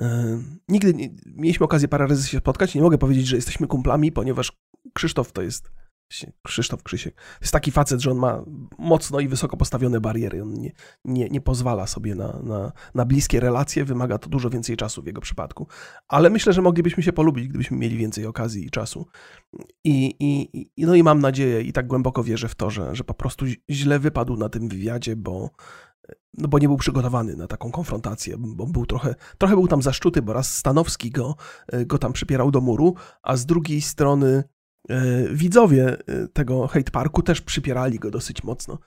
E, 0.00 0.38
nigdy 0.68 0.94
nie, 0.94 1.08
mieliśmy 1.26 1.64
okazję 1.64 1.88
parę 1.88 2.06
razy 2.06 2.28
się 2.28 2.38
spotkać. 2.38 2.74
Nie 2.74 2.80
mogę 2.80 2.98
powiedzieć, 2.98 3.26
że 3.26 3.36
jesteśmy 3.36 3.66
kumplami, 3.66 4.12
ponieważ 4.12 4.52
Krzysztof 4.94 5.32
to 5.32 5.42
jest 5.42 5.72
Krzysztof 6.42 6.82
Krzysiek. 6.82 7.14
Jest 7.40 7.52
taki 7.52 7.70
facet, 7.70 8.00
że 8.00 8.10
on 8.10 8.18
ma 8.18 8.44
mocno 8.78 9.20
i 9.20 9.28
wysoko 9.28 9.56
postawione 9.56 10.00
bariery. 10.00 10.42
On 10.42 10.54
nie, 10.54 10.72
nie, 11.04 11.28
nie 11.28 11.40
pozwala 11.40 11.86
sobie 11.86 12.14
na, 12.14 12.40
na, 12.42 12.72
na 12.94 13.04
bliskie 13.04 13.40
relacje, 13.40 13.84
wymaga 13.84 14.18
to 14.18 14.28
dużo 14.28 14.50
więcej 14.50 14.76
czasu 14.76 15.02
w 15.02 15.06
jego 15.06 15.20
przypadku. 15.20 15.66
Ale 16.08 16.30
myślę, 16.30 16.52
że 16.52 16.62
moglibyśmy 16.62 17.02
się 17.02 17.12
polubić, 17.12 17.48
gdybyśmy 17.48 17.76
mieli 17.76 17.96
więcej 17.96 18.26
okazji 18.26 18.66
i 18.66 18.70
czasu. 18.70 19.06
I, 19.84 20.14
i, 20.20 20.86
no 20.86 20.94
i 20.94 21.02
mam 21.02 21.20
nadzieję 21.20 21.62
i 21.62 21.72
tak 21.72 21.86
głęboko 21.86 22.24
wierzę 22.24 22.48
w 22.48 22.54
to, 22.54 22.70
że, 22.70 22.94
że 22.94 23.04
po 23.04 23.14
prostu 23.14 23.46
źle 23.70 23.98
wypadł 23.98 24.36
na 24.36 24.48
tym 24.48 24.68
wywiadzie, 24.68 25.16
bo, 25.16 25.50
no 26.38 26.48
bo 26.48 26.58
nie 26.58 26.68
był 26.68 26.76
przygotowany 26.76 27.36
na 27.36 27.46
taką 27.46 27.70
konfrontację, 27.70 28.36
bo 28.38 28.66
był 28.66 28.86
trochę, 28.86 29.14
trochę 29.38 29.54
był 29.54 29.68
tam 29.68 29.82
zaszczuty, 29.82 30.22
bo 30.22 30.32
raz 30.32 30.56
Stanowski 30.56 31.10
go, 31.10 31.34
go 31.86 31.98
tam 31.98 32.12
przypierał 32.12 32.50
do 32.50 32.60
muru, 32.60 32.94
a 33.22 33.36
z 33.36 33.46
drugiej 33.46 33.80
strony 33.80 34.44
widzowie 35.32 35.96
e, 36.06 36.28
tego 36.28 36.66
hate 36.66 36.90
parku 36.90 37.22
też 37.22 37.40
przypierali 37.40 37.98
go 37.98 38.10
dosyć 38.10 38.42
mocno. 38.42 38.78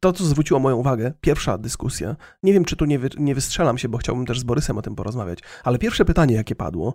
To, 0.00 0.12
co 0.12 0.24
zwróciło 0.24 0.60
moją 0.60 0.76
uwagę, 0.76 1.12
pierwsza 1.20 1.58
dyskusja, 1.58 2.16
nie 2.42 2.52
wiem, 2.52 2.64
czy 2.64 2.76
tu 2.76 2.84
nie, 2.84 2.98
wy, 2.98 3.08
nie 3.18 3.34
wystrzelam 3.34 3.78
się, 3.78 3.88
bo 3.88 3.98
chciałbym 3.98 4.26
też 4.26 4.40
z 4.40 4.44
Borysem 4.44 4.78
o 4.78 4.82
tym 4.82 4.94
porozmawiać, 4.94 5.38
ale 5.64 5.78
pierwsze 5.78 6.04
pytanie, 6.04 6.34
jakie 6.34 6.54
padło, 6.54 6.94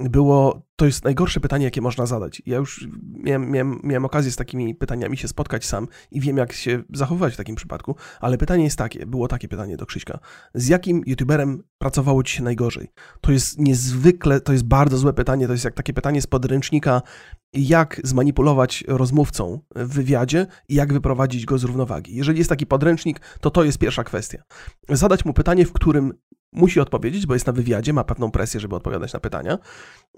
było, 0.00 0.62
to 0.76 0.86
jest 0.86 1.04
najgorsze 1.04 1.40
pytanie, 1.40 1.64
jakie 1.64 1.80
można 1.80 2.06
zadać. 2.06 2.42
Ja 2.46 2.56
już 2.56 2.88
miałem, 3.02 3.50
miałem, 3.50 3.80
miałem 3.84 4.04
okazję 4.04 4.32
z 4.32 4.36
takimi 4.36 4.74
pytaniami 4.74 5.16
się 5.16 5.28
spotkać 5.28 5.64
sam 5.64 5.88
i 6.10 6.20
wiem, 6.20 6.36
jak 6.36 6.52
się 6.52 6.82
zachowywać 6.92 7.34
w 7.34 7.36
takim 7.36 7.56
przypadku, 7.56 7.96
ale 8.20 8.38
pytanie 8.38 8.64
jest 8.64 8.78
takie, 8.78 9.06
było 9.06 9.28
takie 9.28 9.48
pytanie 9.48 9.76
do 9.76 9.86
Krzyśka. 9.86 10.18
Z 10.54 10.68
jakim 10.68 11.02
youtuberem 11.06 11.62
pracowało 11.78 12.22
ci 12.22 12.36
się 12.36 12.42
najgorzej? 12.42 12.88
To 13.20 13.32
jest 13.32 13.58
niezwykle, 13.58 14.40
to 14.40 14.52
jest 14.52 14.64
bardzo 14.64 14.98
złe 14.98 15.12
pytanie, 15.12 15.46
to 15.46 15.52
jest 15.52 15.64
jak 15.64 15.74
takie 15.74 15.92
pytanie 15.92 16.22
z 16.22 16.26
podręcznika, 16.26 17.02
jak 17.52 18.00
zmanipulować 18.04 18.84
rozmówcą 18.88 19.60
w 19.76 19.94
wywiadzie 19.94 20.46
i 20.68 20.74
jak 20.74 20.92
wyprowadzić 20.92 21.44
go 21.44 21.58
z 21.58 21.64
równowagi. 21.64 22.16
Jeżeli 22.16 22.38
jest 22.38 22.50
taki 22.50 22.66
podręcznik, 22.66 23.20
to 23.40 23.50
to 23.50 23.64
jest 23.64 23.78
pierwsza 23.78 24.04
kwestia. 24.04 24.42
Zadać 24.88 25.24
mu 25.24 25.32
pytanie, 25.32 25.66
w 25.66 25.72
którym 25.72 26.12
musi 26.54 26.80
odpowiedzieć, 26.80 27.26
bo 27.26 27.34
jest 27.34 27.46
na 27.46 27.52
wywiadzie, 27.52 27.92
ma 27.92 28.04
pewną 28.04 28.30
presję, 28.30 28.60
żeby 28.60 28.76
odpowiadać 28.76 29.12
na 29.12 29.20
pytania. 29.20 29.58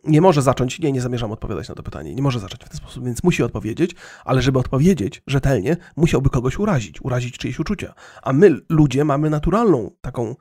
Nie 0.05 0.21
może 0.21 0.43
zacząć, 0.43 0.79
nie, 0.79 0.93
nie 0.93 1.01
zamierzam 1.01 1.33
odpowiadać 1.33 1.69
na 1.69 1.75
to 1.75 1.83
pytanie, 1.83 2.15
nie 2.15 2.23
może 2.23 2.41
zacząć 2.41 2.65
w 2.65 2.69
ten 2.69 2.77
sposób, 2.77 3.05
więc 3.05 3.23
musi 3.23 3.43
odpowiedzieć, 3.43 3.95
ale 4.25 4.43
żeby 4.43 4.59
odpowiedzieć 4.59 5.23
rzetelnie, 5.27 5.77
musiałby 5.97 6.31
kogoś 6.31 6.59
urazić, 6.59 7.03
urazić 7.03 7.39
czyjeś 7.39 7.59
uczucia. 7.59 7.95
A 8.23 8.33
my, 8.33 8.61
ludzie, 8.69 9.05
mamy 9.05 9.31
naturalną 9.31 9.91
taką 10.01 10.35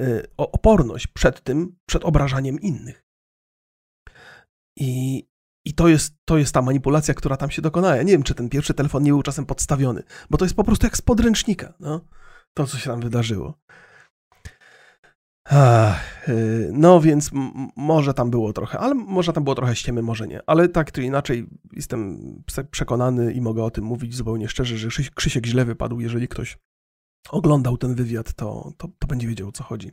y, 0.00 0.26
oporność 0.36 1.06
przed 1.06 1.40
tym, 1.40 1.76
przed 1.86 2.04
obrażaniem 2.04 2.60
innych. 2.60 3.04
I, 4.76 5.24
i 5.64 5.74
to 5.74 5.88
jest, 5.88 6.14
to 6.24 6.38
jest 6.38 6.54
ta 6.54 6.62
manipulacja, 6.62 7.14
która 7.14 7.36
tam 7.36 7.50
się 7.50 7.62
dokonała. 7.62 7.96
Ja 7.96 8.02
nie 8.02 8.12
wiem, 8.12 8.22
czy 8.22 8.34
ten 8.34 8.48
pierwszy 8.48 8.74
telefon 8.74 9.02
nie 9.02 9.10
był 9.10 9.22
czasem 9.22 9.46
podstawiony, 9.46 10.02
bo 10.30 10.38
to 10.38 10.44
jest 10.44 10.54
po 10.54 10.64
prostu 10.64 10.86
jak 10.86 10.96
z 10.96 11.02
podręcznika, 11.02 11.74
no, 11.80 12.00
to, 12.54 12.66
co 12.66 12.78
się 12.78 12.90
tam 12.90 13.00
wydarzyło. 13.00 13.58
Ach, 15.44 16.28
y, 16.28 16.70
no 16.72 17.00
więc 17.00 17.30
może 17.76 18.14
tam 18.14 18.30
było 18.30 18.52
trochę, 18.52 18.78
ale 18.78 18.94
może 18.94 19.32
tam 19.32 19.44
było 19.44 19.54
trochę 19.54 19.76
ściemy, 19.76 20.02
może 20.02 20.28
nie. 20.28 20.40
Ale 20.46 20.68
tak 20.68 20.92
czy 20.92 21.02
inaczej 21.02 21.46
jestem 21.72 22.18
przekonany 22.70 23.32
i 23.32 23.40
mogę 23.40 23.64
o 23.64 23.70
tym 23.70 23.84
mówić 23.84 24.14
zupełnie 24.14 24.48
szczerze, 24.48 24.78
że 24.78 24.88
Krzysiek 25.14 25.46
źle 25.46 25.64
wypadł, 25.64 26.00
jeżeli 26.00 26.28
ktoś 26.28 26.58
oglądał 27.30 27.76
ten 27.76 27.94
wywiad, 27.94 28.32
to, 28.32 28.72
to, 28.76 28.88
to, 28.98 29.06
będzie 29.06 29.28
wiedział 29.28 29.48
o 29.48 29.52
co 29.52 29.64
chodzi. 29.64 29.90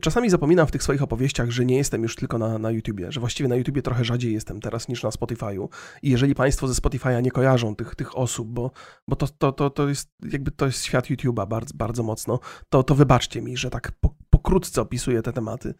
Czasami 0.00 0.30
zapominam 0.30 0.66
w 0.66 0.70
tych 0.70 0.82
swoich 0.82 1.02
opowieściach, 1.02 1.50
że 1.50 1.64
nie 1.64 1.76
jestem 1.76 2.02
już 2.02 2.16
tylko 2.16 2.38
na, 2.38 2.58
na 2.58 2.70
YouTubie, 2.70 3.12
że 3.12 3.20
właściwie 3.20 3.48
na 3.48 3.56
YouTubie 3.56 3.82
trochę 3.82 4.04
rzadziej 4.04 4.32
jestem 4.32 4.60
teraz 4.60 4.88
niż 4.88 5.02
na 5.02 5.10
Spotify'u. 5.10 5.68
I 6.02 6.10
jeżeli 6.10 6.34
Państwo 6.34 6.68
ze 6.68 6.74
Spotify'a 6.74 7.22
nie 7.22 7.30
kojarzą 7.30 7.76
tych, 7.76 7.94
tych 7.94 8.18
osób, 8.18 8.48
bo, 8.48 8.70
bo 9.08 9.16
to, 9.16 9.28
to, 9.28 9.52
to, 9.52 9.70
to 9.70 9.88
jest 9.88 10.10
jakby 10.30 10.50
to 10.50 10.66
jest 10.66 10.84
świat 10.84 11.06
YouTube'a 11.06 11.48
bardzo, 11.48 11.74
bardzo 11.74 12.02
mocno, 12.02 12.40
to, 12.68 12.82
to 12.82 12.94
wybaczcie 12.94 13.42
mi, 13.42 13.56
że 13.56 13.70
tak 13.70 13.92
po, 14.00 14.14
pokrótce 14.44 14.80
opisuję 14.80 15.22
te 15.22 15.32
tematy. 15.32 15.74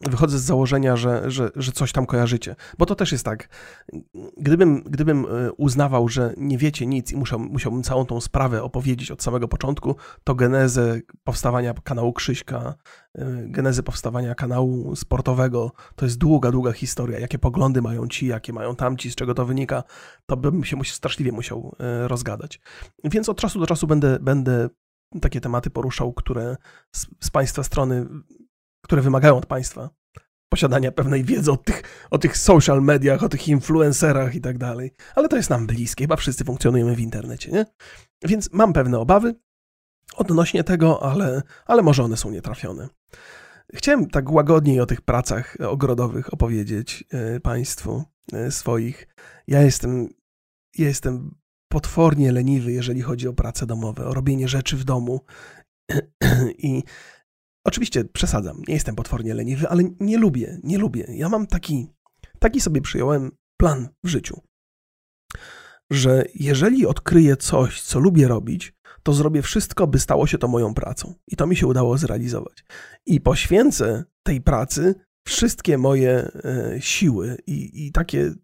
Wychodzę 0.00 0.38
z 0.38 0.42
założenia, 0.42 0.96
że, 0.96 1.30
że, 1.30 1.50
że 1.56 1.72
coś 1.72 1.92
tam 1.92 2.06
kojarzycie. 2.06 2.56
Bo 2.78 2.86
to 2.86 2.94
też 2.94 3.12
jest 3.12 3.24
tak, 3.24 3.48
gdybym, 4.36 4.82
gdybym 4.82 5.24
e, 5.24 5.52
uznawał, 5.52 6.08
że 6.08 6.34
nie 6.36 6.58
wiecie 6.58 6.86
nic 6.86 7.12
i 7.12 7.16
musiał, 7.16 7.38
musiałbym 7.38 7.82
całą 7.82 8.06
tą 8.06 8.20
sprawę 8.20 8.62
opowiedzieć 8.62 9.10
od 9.10 9.22
samego 9.22 9.48
początku, 9.48 9.96
to 10.24 10.34
genezę 10.34 11.00
powstawania 11.24 11.74
kanału 11.74 12.12
Krzyśka, 12.12 12.74
e, 13.14 13.24
genezę 13.46 13.82
powstawania 13.82 14.34
kanału 14.34 14.96
sportowego, 14.96 15.72
to 15.96 16.04
jest 16.04 16.18
długa, 16.18 16.50
długa 16.50 16.72
historia. 16.72 17.18
Jakie 17.18 17.38
poglądy 17.38 17.82
mają 17.82 18.08
ci, 18.08 18.26
jakie 18.26 18.52
mają 18.52 18.76
tamci, 18.76 19.10
z 19.10 19.14
czego 19.14 19.34
to 19.34 19.46
wynika, 19.46 19.82
to 20.26 20.36
bym 20.36 20.64
się 20.64 20.84
straszliwie 20.84 21.32
musiał 21.32 21.76
e, 21.80 22.08
rozgadać. 22.08 22.60
Więc 23.04 23.28
od 23.28 23.38
czasu 23.38 23.60
do 23.60 23.66
czasu 23.66 23.86
będę, 23.86 24.18
będę 24.20 24.68
takie 25.20 25.40
tematy 25.40 25.70
poruszał, 25.70 26.12
które 26.12 26.56
z, 26.94 27.06
z 27.20 27.30
Państwa 27.30 27.62
strony, 27.62 28.06
które 28.84 29.02
wymagają 29.02 29.36
od 29.36 29.46
Państwa 29.46 29.90
posiadania 30.48 30.92
pewnej 30.92 31.24
wiedzy 31.24 31.52
o 31.52 31.56
tych, 31.56 31.82
o 32.10 32.18
tych 32.18 32.36
social 32.36 32.82
mediach, 32.82 33.22
o 33.22 33.28
tych 33.28 33.48
influencerach 33.48 34.34
i 34.34 34.40
tak 34.40 34.58
dalej. 34.58 34.92
Ale 35.14 35.28
to 35.28 35.36
jest 35.36 35.50
nam 35.50 35.66
bliskie, 35.66 36.04
chyba 36.04 36.16
wszyscy 36.16 36.44
funkcjonujemy 36.44 36.96
w 36.96 37.00
internecie, 37.00 37.52
nie? 37.52 37.66
Więc 38.24 38.52
mam 38.52 38.72
pewne 38.72 38.98
obawy 38.98 39.34
odnośnie 40.14 40.64
tego, 40.64 41.02
ale, 41.02 41.42
ale 41.66 41.82
może 41.82 42.02
one 42.02 42.16
są 42.16 42.30
nietrafione. 42.30 42.88
Chciałem 43.74 44.10
tak 44.10 44.30
łagodniej 44.30 44.80
o 44.80 44.86
tych 44.86 45.00
pracach 45.00 45.56
ogrodowych 45.60 46.32
opowiedzieć 46.34 47.04
y, 47.36 47.40
Państwu 47.40 48.04
y, 48.34 48.50
swoich. 48.50 49.08
Ja 49.46 49.62
jestem, 49.62 50.08
ja 50.78 50.86
jestem 50.86 51.34
potwornie 51.68 52.32
leniwy, 52.32 52.72
jeżeli 52.72 53.02
chodzi 53.02 53.28
o 53.28 53.32
prace 53.32 53.66
domowe, 53.66 54.06
o 54.06 54.14
robienie 54.14 54.48
rzeczy 54.48 54.76
w 54.76 54.84
domu. 54.84 55.20
I 56.58 56.82
oczywiście 57.64 58.04
przesadzam, 58.04 58.62
nie 58.68 58.74
jestem 58.74 58.94
potwornie 58.94 59.34
leniwy, 59.34 59.68
ale 59.68 59.82
nie 60.00 60.18
lubię, 60.18 60.60
nie 60.62 60.78
lubię. 60.78 61.06
Ja 61.08 61.28
mam 61.28 61.46
taki, 61.46 61.88
taki 62.38 62.60
sobie 62.60 62.80
przyjąłem 62.80 63.30
plan 63.60 63.88
w 64.04 64.08
życiu, 64.08 64.40
że 65.90 66.24
jeżeli 66.34 66.86
odkryję 66.86 67.36
coś, 67.36 67.82
co 67.82 67.98
lubię 67.98 68.28
robić, 68.28 68.72
to 69.02 69.12
zrobię 69.12 69.42
wszystko, 69.42 69.86
by 69.86 69.98
stało 69.98 70.26
się 70.26 70.38
to 70.38 70.48
moją 70.48 70.74
pracą. 70.74 71.14
I 71.28 71.36
to 71.36 71.46
mi 71.46 71.56
się 71.56 71.66
udało 71.66 71.98
zrealizować. 71.98 72.64
I 73.06 73.20
poświęcę 73.20 74.04
tej 74.22 74.40
pracy 74.40 74.94
wszystkie 75.26 75.78
moje 75.78 76.30
e, 76.44 76.76
siły 76.80 77.36
i, 77.46 77.86
i 77.86 77.92
takie 77.92 78.34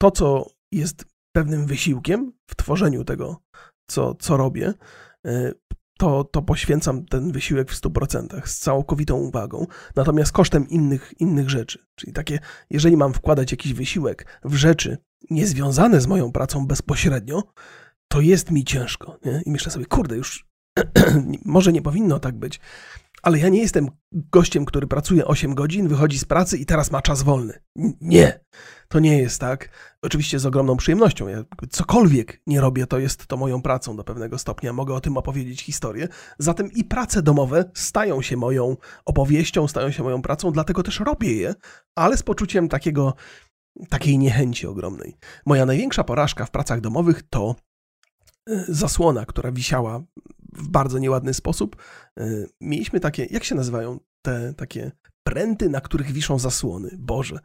to, 0.00 0.10
co 0.10 0.46
jest 0.72 1.04
pewnym 1.32 1.66
wysiłkiem 1.66 2.32
w 2.46 2.56
tworzeniu 2.56 3.04
tego, 3.04 3.42
co, 3.86 4.14
co 4.14 4.36
robię, 4.36 4.74
e, 5.26 5.52
to, 5.98 6.24
to 6.24 6.42
poświęcam 6.42 7.04
ten 7.04 7.32
wysiłek 7.32 7.70
w 7.70 7.80
100%, 7.80 8.46
z 8.46 8.58
całkowitą 8.58 9.16
uwagą, 9.16 9.66
natomiast 9.96 10.32
kosztem 10.32 10.68
innych, 10.68 11.14
innych 11.18 11.50
rzeczy. 11.50 11.78
Czyli 11.94 12.12
takie, 12.12 12.38
jeżeli 12.70 12.96
mam 12.96 13.14
wkładać 13.14 13.50
jakiś 13.50 13.72
wysiłek 13.72 14.40
w 14.44 14.54
rzeczy 14.54 14.98
niezwiązane 15.30 16.00
z 16.00 16.06
moją 16.06 16.32
pracą 16.32 16.66
bezpośrednio, 16.66 17.42
to 18.08 18.20
jest 18.20 18.50
mi 18.50 18.64
ciężko. 18.64 19.18
Nie? 19.24 19.42
I 19.46 19.50
myślę 19.50 19.72
sobie, 19.72 19.86
kurde, 19.86 20.16
już 20.16 20.46
może 21.44 21.72
nie 21.72 21.82
powinno 21.82 22.18
tak 22.18 22.38
być, 22.38 22.60
ale 23.22 23.38
ja 23.38 23.48
nie 23.48 23.60
jestem 23.60 23.88
gościem, 24.12 24.64
który 24.64 24.86
pracuje 24.86 25.24
8 25.24 25.54
godzin, 25.54 25.88
wychodzi 25.88 26.18
z 26.18 26.24
pracy 26.24 26.58
i 26.58 26.66
teraz 26.66 26.90
ma 26.90 27.02
czas 27.02 27.22
wolny. 27.22 27.60
Nie, 28.00 28.40
to 28.88 29.00
nie 29.00 29.18
jest 29.18 29.40
tak. 29.40 29.68
Oczywiście 30.02 30.38
z 30.38 30.46
ogromną 30.46 30.76
przyjemnością. 30.76 31.28
Ja 31.28 31.44
cokolwiek 31.70 32.42
nie 32.46 32.60
robię, 32.60 32.86
to 32.86 32.98
jest 32.98 33.26
to 33.26 33.36
moją 33.36 33.62
pracą 33.62 33.96
do 33.96 34.04
pewnego 34.04 34.38
stopnia. 34.38 34.72
Mogę 34.72 34.94
o 34.94 35.00
tym 35.00 35.16
opowiedzieć 35.16 35.62
historię. 35.62 36.08
Zatem 36.38 36.72
i 36.72 36.84
prace 36.84 37.22
domowe 37.22 37.70
stają 37.74 38.22
się 38.22 38.36
moją 38.36 38.76
opowieścią, 39.04 39.68
stają 39.68 39.90
się 39.90 40.02
moją 40.02 40.22
pracą, 40.22 40.52
dlatego 40.52 40.82
też 40.82 41.00
robię 41.00 41.32
je, 41.32 41.54
ale 41.94 42.16
z 42.16 42.22
poczuciem 42.22 42.68
takiego, 42.68 43.14
takiej 43.88 44.18
niechęci 44.18 44.66
ogromnej. 44.66 45.16
Moja 45.46 45.66
największa 45.66 46.04
porażka 46.04 46.46
w 46.46 46.50
pracach 46.50 46.80
domowych 46.80 47.22
to 47.30 47.56
e, 48.48 48.64
zasłona, 48.68 49.26
która 49.26 49.52
wisiała 49.52 50.02
w 50.62 50.68
bardzo 50.68 50.98
nieładny 50.98 51.34
sposób. 51.34 51.76
E, 52.20 52.26
mieliśmy 52.60 53.00
takie, 53.00 53.24
jak 53.30 53.44
się 53.44 53.54
nazywają 53.54 53.98
te 54.22 54.54
takie 54.54 54.92
pręty, 55.24 55.68
na 55.68 55.80
których 55.80 56.12
wiszą 56.12 56.38
zasłony. 56.38 56.90
Boże, 56.98 57.38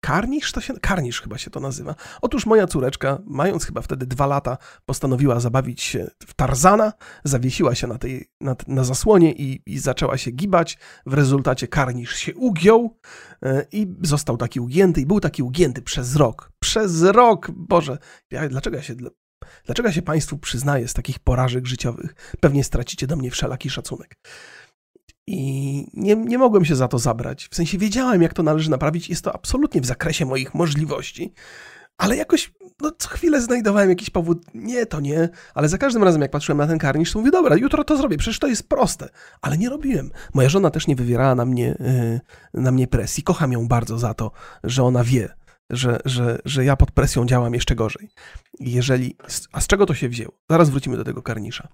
karnisz 0.00 0.52
to 0.52 0.60
się, 0.60 0.74
karnisz 0.74 1.20
chyba 1.20 1.38
się 1.38 1.50
to 1.50 1.60
nazywa. 1.60 1.94
Otóż 2.22 2.46
moja 2.46 2.66
córeczka, 2.66 3.18
mając 3.26 3.64
chyba 3.64 3.82
wtedy 3.82 4.06
dwa 4.06 4.26
lata, 4.26 4.58
postanowiła 4.86 5.40
zabawić 5.40 5.82
się 5.82 6.10
w 6.26 6.34
Tarzana, 6.34 6.92
zawiesiła 7.24 7.74
się 7.74 7.86
na 7.86 7.98
tej, 7.98 8.30
na, 8.40 8.56
na 8.66 8.84
zasłonie 8.84 9.32
i, 9.32 9.62
i 9.66 9.78
zaczęła 9.78 10.16
się 10.18 10.30
gibać. 10.30 10.78
W 11.06 11.14
rezultacie 11.14 11.68
karnisz 11.68 12.16
się 12.16 12.34
ugiął 12.34 12.98
e, 13.42 13.66
i 13.72 13.94
został 14.02 14.36
taki 14.36 14.60
ugięty 14.60 15.00
i 15.00 15.06
był 15.06 15.20
taki 15.20 15.42
ugięty 15.42 15.82
przez 15.82 16.16
rok. 16.16 16.52
Przez 16.58 17.02
rok! 17.02 17.50
Boże, 17.50 17.98
ja, 18.30 18.48
dlaczego 18.48 18.76
ja 18.76 18.82
się 18.82 18.94
Dlaczego 19.66 19.88
ja 19.88 19.92
się 19.94 20.02
Państwu 20.02 20.38
przyznaję 20.38 20.88
z 20.88 20.94
takich 20.94 21.18
porażek 21.18 21.66
życiowych? 21.66 22.14
Pewnie 22.40 22.64
stracicie 22.64 23.06
do 23.06 23.16
mnie 23.16 23.30
wszelaki 23.30 23.70
szacunek. 23.70 24.16
I 25.26 25.86
nie, 25.94 26.16
nie 26.16 26.38
mogłem 26.38 26.64
się 26.64 26.76
za 26.76 26.88
to 26.88 26.98
zabrać. 26.98 27.48
W 27.50 27.54
sensie 27.54 27.78
wiedziałem, 27.78 28.22
jak 28.22 28.34
to 28.34 28.42
należy 28.42 28.70
naprawić. 28.70 29.08
Jest 29.08 29.24
to 29.24 29.34
absolutnie 29.34 29.80
w 29.80 29.86
zakresie 29.86 30.26
moich 30.26 30.54
możliwości, 30.54 31.32
ale 31.98 32.16
jakoś 32.16 32.52
no, 32.80 32.90
co 32.98 33.08
chwilę 33.08 33.40
znajdowałem 33.40 33.88
jakiś 33.88 34.10
powód, 34.10 34.42
nie, 34.54 34.86
to 34.86 35.00
nie, 35.00 35.28
ale 35.54 35.68
za 35.68 35.78
każdym 35.78 36.04
razem 36.04 36.22
jak 36.22 36.30
patrzyłem 36.30 36.58
na 36.58 36.66
ten 36.66 36.78
karnisz, 36.78 37.12
to 37.12 37.18
mówię, 37.18 37.30
dobra, 37.30 37.56
jutro 37.56 37.84
to 37.84 37.96
zrobię, 37.96 38.16
przecież 38.16 38.38
to 38.38 38.46
jest 38.46 38.68
proste, 38.68 39.08
ale 39.42 39.58
nie 39.58 39.70
robiłem. 39.70 40.10
Moja 40.34 40.48
żona 40.48 40.70
też 40.70 40.86
nie 40.86 40.96
wywierała 40.96 41.34
na 41.34 41.44
mnie, 41.44 41.76
yy, 42.54 42.62
na 42.62 42.70
mnie 42.70 42.86
presji, 42.86 43.22
kocham 43.22 43.52
ją 43.52 43.68
bardzo 43.68 43.98
za 43.98 44.14
to, 44.14 44.30
że 44.64 44.82
ona 44.82 45.04
wie, 45.04 45.34
że, 45.76 46.00
że, 46.04 46.38
że 46.44 46.64
ja 46.64 46.76
pod 46.76 46.90
presją 46.90 47.26
działam 47.26 47.54
jeszcze 47.54 47.74
gorzej. 47.74 48.08
Jeżeli, 48.60 49.16
a 49.52 49.60
z 49.60 49.66
czego 49.66 49.86
to 49.86 49.94
się 49.94 50.08
wzięło? 50.08 50.32
Zaraz 50.50 50.70
wrócimy 50.70 50.96
do 50.96 51.04
tego 51.04 51.22
karnisza. 51.22 51.68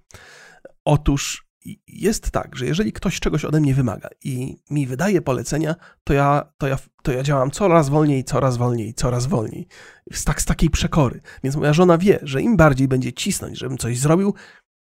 Otóż 0.85 1.51
jest 1.87 2.31
tak, 2.31 2.57
że 2.57 2.67
jeżeli 2.67 2.93
ktoś 2.93 3.21
czegoś 3.21 3.45
ode 3.45 3.61
mnie 3.61 3.75
wymaga 3.75 4.09
i 4.25 4.57
mi 4.71 4.87
wydaje 4.87 5.23
polecenia, 5.23 5.75
to 6.05 6.15
ja, 6.15 6.53
to 6.59 6.67
ja, 6.67 6.79
to 7.03 7.13
ja 7.13 7.23
działam 7.23 7.51
coraz 7.51 7.89
wolniej, 7.89 8.25
coraz 8.25 8.57
wolniej, 8.57 8.95
coraz 8.95 9.27
wolniej. 9.27 9.67
Z, 10.13 10.25
tak, 10.25 10.43
z 10.43 10.45
takiej 10.45 10.71
przekory. 10.71 11.21
Więc 11.45 11.57
moja 11.57 11.73
żona 11.73 11.99
wie, 11.99 12.19
że 12.23 12.43
im 12.43 12.57
bardziej 12.57 12.89
będzie 12.89 13.13
cisnąć, 13.13 13.59
żebym 13.59 13.79
coś 13.79 13.99
zrobił, 13.99 14.35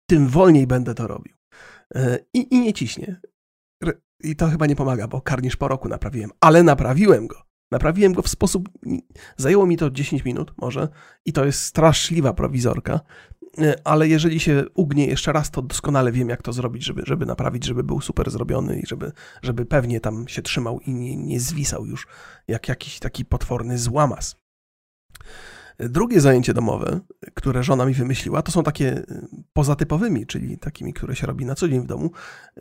tym 0.09 0.28
wolniej 0.28 0.68
będę 0.68 0.95
to 0.95 1.07
robił. 1.07 1.34
E, 1.95 2.20
I, 2.34 2.55
i 2.55 2.59
nie 2.59 2.74
ciśnie. 2.74 3.22
I 4.24 4.36
to 4.36 4.47
chyba 4.47 4.65
nie 4.65 4.76
pomaga, 4.76 5.07
bo 5.07 5.22
karnisz 5.22 5.55
po 5.55 5.68
roku 5.68 5.89
naprawiłem, 5.89 6.32
ale 6.41 6.63
naprawiłem 6.63 7.28
go. 7.28 7.46
Naprawiłem 7.72 8.13
go 8.13 8.22
w 8.22 8.28
sposób. 8.28 8.70
Zajęło 9.38 9.65
mi 9.65 9.78
to 9.78 9.91
10 9.91 10.26
minut, 10.26 10.53
może, 10.57 10.88
i 11.26 11.34
to 11.34 11.45
jest 11.45 11.61
straszliwa 11.61 12.34
prowizorka, 12.34 12.99
e, 13.57 13.76
ale 13.84 14.07
jeżeli 14.07 14.39
się 14.39 14.63
ugnie 14.74 15.07
jeszcze 15.07 15.32
raz, 15.32 15.51
to 15.51 15.61
doskonale 15.61 16.11
wiem, 16.11 16.30
jak 16.30 16.41
to 16.41 16.53
zrobić, 16.53 16.86
żeby, 16.86 17.01
żeby 17.05 17.26
naprawić, 17.26 17.65
żeby 17.65 17.84
był 17.84 18.01
super 18.01 18.32
zrobiony 18.32 18.80
i 18.80 18.86
żeby, 18.86 19.11
żeby 19.41 19.65
pewnie 19.65 19.99
tam 19.99 20.28
się 20.28 20.41
trzymał 20.41 20.80
i 20.80 20.93
nie, 20.93 21.18
nie 21.18 21.39
zwisał 21.39 21.86
już 21.86 22.07
jak 22.47 22.70
jakiś 22.70 22.99
taki 22.99 23.26
potworny 23.26 23.78
złamas. 23.78 24.36
Drugie 25.80 26.21
zajęcie 26.21 26.53
domowe, 26.53 26.99
które 27.34 27.63
żona 27.63 27.86
mi 27.86 27.93
wymyśliła, 27.93 28.41
to 28.41 28.51
są 28.51 28.63
takie 28.63 28.97
y, 28.97 29.05
pozatypowymi, 29.53 30.25
czyli 30.25 30.57
takimi, 30.57 30.93
które 30.93 31.15
się 31.15 31.28
robi 31.28 31.45
na 31.45 31.55
co 31.55 31.69
dzień 31.69 31.82
w 31.82 31.86
domu 31.86 32.11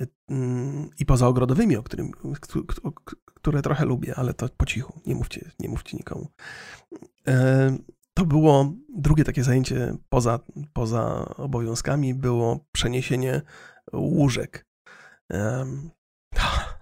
y, 0.00 0.06
mm, 0.28 0.90
i 0.98 1.06
pozaogrodowymi, 1.06 1.76
o 1.76 1.82
którym, 1.82 2.10
które 3.34 3.62
trochę 3.62 3.84
lubię, 3.84 4.14
ale 4.16 4.34
to 4.34 4.48
po 4.56 4.66
cichu, 4.66 5.00
nie 5.06 5.14
mówcie, 5.14 5.50
nie 5.58 5.68
mówcie 5.68 5.96
nikomu. 5.96 6.28
E, 7.28 7.76
to 8.14 8.26
było 8.26 8.72
drugie 8.96 9.24
takie 9.24 9.44
zajęcie 9.44 9.96
poza, 10.08 10.38
poza 10.72 11.34
obowiązkami, 11.36 12.14
było 12.14 12.66
przeniesienie 12.72 13.42
łóżek. 13.92 14.66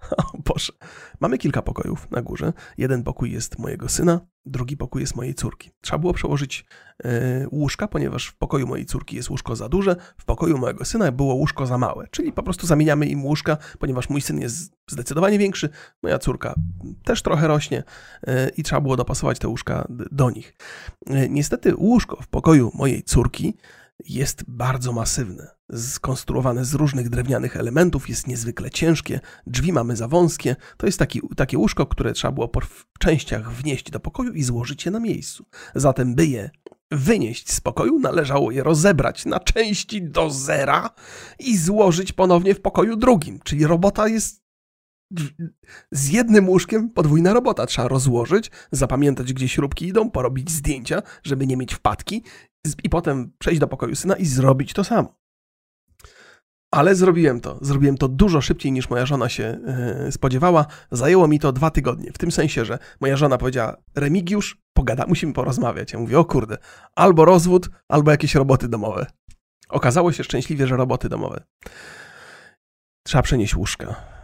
O 0.33 0.37
Boże. 0.45 0.73
Mamy 1.19 1.37
kilka 1.37 1.61
pokojów 1.61 2.11
na 2.11 2.21
górze. 2.21 2.53
Jeden 2.77 3.03
pokój 3.03 3.31
jest 3.31 3.59
mojego 3.59 3.89
syna, 3.89 4.19
drugi 4.45 4.77
pokój 4.77 5.01
jest 5.01 5.15
mojej 5.15 5.33
córki. 5.33 5.71
Trzeba 5.81 5.97
było 5.97 6.13
przełożyć 6.13 6.65
yy, 7.03 7.09
łóżka, 7.51 7.87
ponieważ 7.87 8.27
w 8.27 8.37
pokoju 8.37 8.67
mojej 8.67 8.85
córki 8.85 9.15
jest 9.15 9.29
łóżko 9.29 9.55
za 9.55 9.69
duże, 9.69 9.95
w 10.17 10.25
pokoju 10.25 10.57
mojego 10.57 10.85
syna 10.85 11.11
było 11.11 11.33
łóżko 11.33 11.65
za 11.65 11.77
małe. 11.77 12.07
Czyli 12.11 12.31
po 12.31 12.43
prostu 12.43 12.67
zamieniamy 12.67 13.05
im 13.05 13.25
łóżka, 13.25 13.57
ponieważ 13.79 14.09
mój 14.09 14.21
syn 14.21 14.39
jest 14.39 14.73
zdecydowanie 14.87 15.37
większy, 15.39 15.69
moja 16.03 16.19
córka 16.19 16.55
też 17.03 17.21
trochę 17.21 17.47
rośnie 17.47 17.83
yy, 18.27 18.33
i 18.57 18.63
trzeba 18.63 18.81
było 18.81 18.97
dopasować 18.97 19.39
te 19.39 19.47
łóżka 19.47 19.87
do 19.89 20.29
nich. 20.29 20.57
Yy, 21.07 21.29
niestety 21.29 21.75
łóżko 21.75 22.21
w 22.21 22.27
pokoju 22.27 22.71
mojej 22.73 23.03
córki 23.03 23.57
jest 24.03 24.43
bardzo 24.47 24.91
masywne, 24.91 25.47
skonstruowane 25.75 26.65
z 26.65 26.73
różnych 26.73 27.09
drewnianych 27.09 27.57
elementów, 27.57 28.09
jest 28.09 28.27
niezwykle 28.27 28.69
ciężkie, 28.69 29.19
drzwi 29.47 29.73
mamy 29.73 29.95
za 29.95 30.07
wąskie. 30.07 30.55
To 30.77 30.85
jest 30.85 30.99
taki, 30.99 31.21
takie 31.35 31.57
łóżko, 31.57 31.85
które 31.85 32.13
trzeba 32.13 32.31
było 32.31 32.47
po 32.47 32.61
częściach 32.99 33.51
wnieść 33.51 33.91
do 33.91 33.99
pokoju 33.99 34.33
i 34.33 34.43
złożyć 34.43 34.85
je 34.85 34.91
na 34.91 34.99
miejscu. 34.99 35.45
Zatem, 35.75 36.15
by 36.15 36.27
je 36.27 36.49
wynieść 36.91 37.51
z 37.51 37.61
pokoju, 37.61 37.99
należało 37.99 38.51
je 38.51 38.63
rozebrać 38.63 39.25
na 39.25 39.39
części 39.39 40.01
do 40.01 40.29
zera 40.29 40.89
i 41.39 41.57
złożyć 41.57 42.11
ponownie 42.11 42.55
w 42.55 42.61
pokoju 42.61 42.95
drugim. 42.95 43.39
Czyli 43.43 43.67
robota 43.67 44.07
jest 44.07 44.45
z 45.91 46.09
jednym 46.09 46.49
łóżkiem 46.49 46.89
podwójna 46.89 47.33
robota. 47.33 47.65
Trzeba 47.65 47.87
rozłożyć, 47.87 48.51
zapamiętać, 48.71 49.33
gdzie 49.33 49.47
śrubki 49.47 49.87
idą, 49.87 50.11
porobić 50.11 50.51
zdjęcia, 50.51 51.01
żeby 51.23 51.47
nie 51.47 51.57
mieć 51.57 51.73
wpadki 51.73 52.23
i 52.83 52.89
potem 52.89 53.31
przejść 53.39 53.59
do 53.59 53.67
pokoju 53.67 53.95
syna 53.95 54.15
i 54.15 54.25
zrobić 54.25 54.73
to 54.73 54.83
samo. 54.83 55.15
Ale 56.73 56.95
zrobiłem 56.95 57.41
to. 57.41 57.59
Zrobiłem 57.61 57.97
to 57.97 58.07
dużo 58.07 58.41
szybciej 58.41 58.71
niż 58.71 58.89
moja 58.89 59.05
żona 59.05 59.29
się 59.29 59.59
yy, 60.03 60.11
spodziewała. 60.11 60.65
Zajęło 60.91 61.27
mi 61.27 61.39
to 61.39 61.51
dwa 61.51 61.71
tygodnie. 61.71 62.11
W 62.11 62.17
tym 62.17 62.31
sensie, 62.31 62.65
że 62.65 62.79
moja 63.01 63.17
żona 63.17 63.37
powiedziała: 63.37 63.75
Remigiusz, 63.95 64.57
pogada, 64.73 65.05
musimy 65.07 65.33
porozmawiać. 65.33 65.93
Ja 65.93 65.99
mówię: 65.99 66.19
O 66.19 66.25
kurde, 66.25 66.57
albo 66.95 67.25
rozwód, 67.25 67.69
albo 67.89 68.11
jakieś 68.11 68.35
roboty 68.35 68.67
domowe. 68.67 69.05
Okazało 69.69 70.11
się 70.11 70.23
szczęśliwie, 70.23 70.67
że 70.67 70.77
roboty 70.77 71.09
domowe. 71.09 71.43
Trzeba 73.03 73.21
przenieść 73.21 73.55
łóżka 73.55 74.14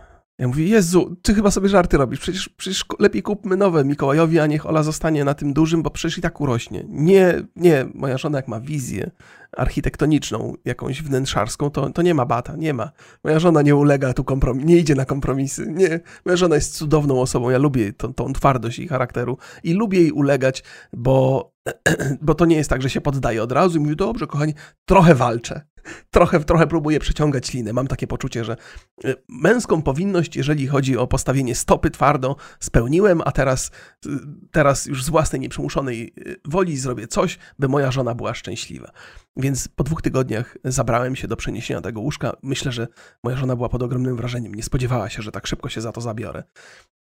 ja 0.41 0.47
mówię, 0.47 0.65
Jezu, 0.65 1.15
ty 1.21 1.33
chyba 1.33 1.51
sobie 1.51 1.69
żarty 1.69 1.97
robisz, 1.97 2.19
przecież, 2.19 2.49
przecież 2.49 2.85
lepiej 2.99 3.21
kupmy 3.21 3.55
nowe 3.57 3.85
Mikołajowi, 3.85 4.39
a 4.39 4.47
niech 4.47 4.65
Ola 4.65 4.83
zostanie 4.83 5.23
na 5.23 5.33
tym 5.33 5.53
dużym, 5.53 5.83
bo 5.83 5.89
przecież 5.89 6.17
i 6.17 6.21
tak 6.21 6.41
urośnie. 6.41 6.85
Nie, 6.89 7.43
nie, 7.55 7.85
moja 7.93 8.17
żona 8.17 8.37
jak 8.37 8.47
ma 8.47 8.59
wizję 8.59 9.11
architektoniczną, 9.57 10.53
jakąś 10.65 11.01
wnętrzarską, 11.01 11.69
to, 11.69 11.89
to 11.89 12.01
nie 12.01 12.13
ma 12.13 12.25
bata, 12.25 12.55
nie 12.55 12.73
ma. 12.73 12.91
Moja 13.23 13.39
żona 13.39 13.61
nie 13.61 13.75
ulega 13.75 14.13
tu 14.13 14.23
kompromis, 14.23 14.65
nie 14.65 14.77
idzie 14.77 14.95
na 14.95 15.05
kompromisy, 15.05 15.67
nie. 15.67 15.99
Moja 16.25 16.37
żona 16.37 16.55
jest 16.55 16.77
cudowną 16.77 17.21
osobą, 17.21 17.49
ja 17.49 17.57
lubię 17.57 17.93
tą, 17.93 18.13
tą 18.13 18.33
twardość 18.33 18.79
jej 18.79 18.87
charakteru 18.87 19.37
i 19.63 19.73
lubię 19.73 20.01
jej 20.01 20.11
ulegać, 20.11 20.63
bo, 20.93 21.51
bo 22.21 22.35
to 22.35 22.45
nie 22.45 22.55
jest 22.55 22.69
tak, 22.69 22.81
że 22.81 22.89
się 22.89 23.01
poddaje 23.01 23.43
od 23.43 23.51
razu 23.51 23.77
i 23.77 23.81
mówi, 23.81 23.95
dobrze 23.95 24.27
kochani, 24.27 24.53
trochę 24.85 25.15
walczę, 25.15 25.61
trochę, 26.11 26.39
trochę 26.39 26.67
próbuję 26.67 26.99
przeciągać 26.99 27.53
linę. 27.53 27.73
Mam 27.73 27.87
takie 27.87 28.07
poczucie, 28.07 28.45
że 28.45 28.57
y, 29.05 29.15
męską 29.29 29.81
powinność, 29.81 30.35
jeżeli 30.35 30.67
chodzi 30.67 30.97
o 30.97 31.07
postawienie 31.07 31.55
stopy 31.55 31.91
twardo, 31.91 32.35
spełniłem, 32.59 33.21
a 33.25 33.31
teraz, 33.31 33.71
y, 34.05 34.09
teraz 34.51 34.85
już 34.85 35.03
z 35.03 35.09
własnej 35.09 35.39
nieprzymuszonej 35.39 36.13
y, 36.17 36.35
woli 36.45 36.77
zrobię 36.77 37.07
coś, 37.07 37.37
by 37.59 37.67
moja 37.67 37.91
żona 37.91 38.15
była 38.15 38.33
szczęśliwa. 38.33 38.91
Więc 39.37 39.67
po 39.67 39.83
dwóch 39.83 40.01
tygodniach 40.01 40.57
zabrałem 40.63 41.15
się 41.15 41.27
do 41.27 41.35
przeniesienia 41.35 41.81
tego 41.81 42.01
łóżka. 42.01 42.33
Myślę, 42.43 42.71
że 42.71 42.87
moja 43.23 43.37
żona 43.37 43.55
była 43.55 43.69
pod 43.69 43.83
ogromnym 43.83 44.15
wrażeniem. 44.15 44.55
Nie 44.55 44.63
spodziewała 44.63 45.09
się, 45.09 45.21
że 45.21 45.31
tak 45.31 45.47
szybko 45.47 45.69
się 45.69 45.81
za 45.81 45.91
to 45.91 46.01
zabiorę. 46.01 46.43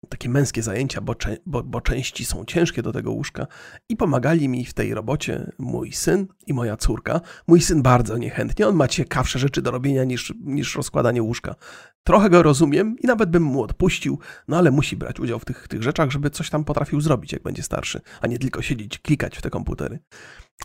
Takie 0.09 0.29
męskie 0.29 0.63
zajęcia, 0.63 1.01
bo, 1.01 1.15
bo, 1.47 1.63
bo 1.63 1.81
części 1.81 2.25
są 2.25 2.45
ciężkie 2.45 2.83
do 2.83 2.93
tego 2.93 3.13
łóżka. 3.13 3.47
I 3.89 3.97
pomagali 3.97 4.49
mi 4.49 4.65
w 4.65 4.75
tej 4.75 4.95
robocie 4.95 5.53
mój 5.59 5.93
syn 5.93 6.27
i 6.47 6.55
moja 6.55 6.77
córka. 6.77 7.21
Mój 7.47 7.61
syn 7.61 7.83
bardzo 7.83 8.19
niechętnie. 8.19 8.69
On 8.69 8.77
ma 8.77 8.89
ciekawsze 8.89 9.39
rzeczy 9.39 9.63
do 9.63 9.71
robienia 9.71 10.05
niż, 10.05 10.35
niż 10.41 10.77
rozkładanie 10.77 11.23
łóżka. 11.23 11.55
Trochę 12.05 12.31
go 12.31 12.43
rozumiem 12.43 12.97
i 12.99 13.07
nawet 13.07 13.31
bym 13.31 13.43
mu 13.43 13.63
odpuścił, 13.63 14.19
no 14.49 14.59
ale 14.59 14.71
musi 14.71 14.97
brać 14.97 15.21
udział 15.21 15.39
w 15.39 15.45
tych, 15.45 15.69
tych 15.69 15.83
rzeczach, 15.83 16.11
żeby 16.11 16.31
coś 16.31 16.51
tam 16.51 16.65
potrafił 16.65 17.01
zrobić, 17.01 17.33
jak 17.33 17.43
będzie 17.43 17.63
starszy, 17.63 18.01
a 18.21 18.27
nie 18.27 18.39
tylko 18.39 18.63
siedzieć, 18.63 18.99
klikać 18.99 19.39
w 19.39 19.43
te 19.43 19.51
komputery. 19.51 19.99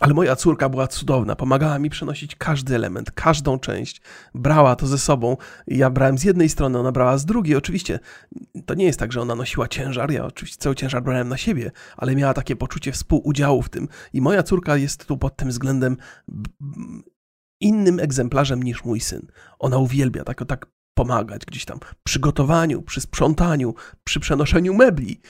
Ale 0.00 0.14
moja 0.14 0.36
córka 0.36 0.68
była 0.68 0.86
cudowna, 0.86 1.36
pomagała 1.36 1.78
mi 1.78 1.90
przenosić 1.90 2.36
każdy 2.36 2.74
element, 2.74 3.10
każdą 3.10 3.58
część, 3.58 4.00
brała 4.34 4.76
to 4.76 4.86
ze 4.86 4.98
sobą. 4.98 5.36
Ja 5.66 5.90
brałem 5.90 6.18
z 6.18 6.24
jednej 6.24 6.48
strony, 6.48 6.78
ona 6.78 6.92
brała 6.92 7.18
z 7.18 7.24
drugiej. 7.24 7.56
Oczywiście 7.56 7.98
to 8.66 8.74
nie 8.74 8.84
jest 8.84 8.98
tak, 8.98 9.12
że 9.12 9.20
ona 9.20 9.34
nosiła 9.34 9.68
ciężar, 9.68 10.10
ja 10.10 10.24
oczywiście 10.24 10.58
cały 10.58 10.74
ciężar 10.74 11.02
brałem 11.02 11.28
na 11.28 11.36
siebie, 11.36 11.70
ale 11.96 12.16
miała 12.16 12.34
takie 12.34 12.56
poczucie 12.56 12.92
współudziału 12.92 13.62
w 13.62 13.68
tym. 13.68 13.88
I 14.12 14.20
moja 14.20 14.42
córka 14.42 14.76
jest 14.76 15.06
tu 15.06 15.18
pod 15.18 15.36
tym 15.36 15.48
względem 15.48 15.96
innym 17.60 18.00
egzemplarzem 18.00 18.62
niż 18.62 18.84
mój 18.84 19.00
syn. 19.00 19.26
Ona 19.58 19.78
uwielbia 19.78 20.24
tak, 20.24 20.44
tak 20.48 20.66
pomagać 20.96 21.44
gdzieś 21.46 21.64
tam 21.64 21.78
przy 22.04 22.20
gotowaniu, 22.20 22.82
przy 22.82 23.00
sprzątaniu, 23.00 23.74
przy 24.04 24.20
przenoszeniu 24.20 24.74
mebli, 24.74 25.20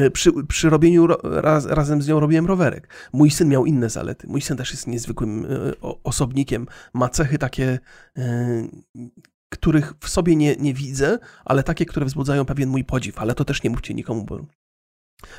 y, 0.00 0.10
przy, 0.10 0.30
przy 0.48 0.70
robieniu, 0.70 1.06
raz, 1.22 1.66
razem 1.66 2.02
z 2.02 2.08
nią 2.08 2.20
robiłem 2.20 2.46
rowerek. 2.46 2.88
Mój 3.12 3.30
syn 3.30 3.48
miał 3.48 3.66
inne 3.66 3.90
zalety. 3.90 4.26
Mój 4.26 4.40
syn 4.40 4.56
też 4.56 4.70
jest 4.70 4.86
niezwykłym 4.86 5.44
y, 5.44 5.74
osobnikiem, 6.02 6.66
ma 6.94 7.08
cechy 7.08 7.38
takie, 7.38 7.78
y, 8.18 8.22
których 9.48 9.94
w 10.00 10.08
sobie 10.08 10.36
nie, 10.36 10.56
nie 10.56 10.74
widzę, 10.74 11.18
ale 11.44 11.62
takie, 11.62 11.86
które 11.86 12.06
wzbudzają 12.06 12.44
pewien 12.44 12.68
mój 12.68 12.84
podziw, 12.84 13.18
ale 13.18 13.34
to 13.34 13.44
też 13.44 13.62
nie 13.62 13.70
mówcie 13.70 13.94
nikomu, 13.94 14.24
bo 14.24 14.46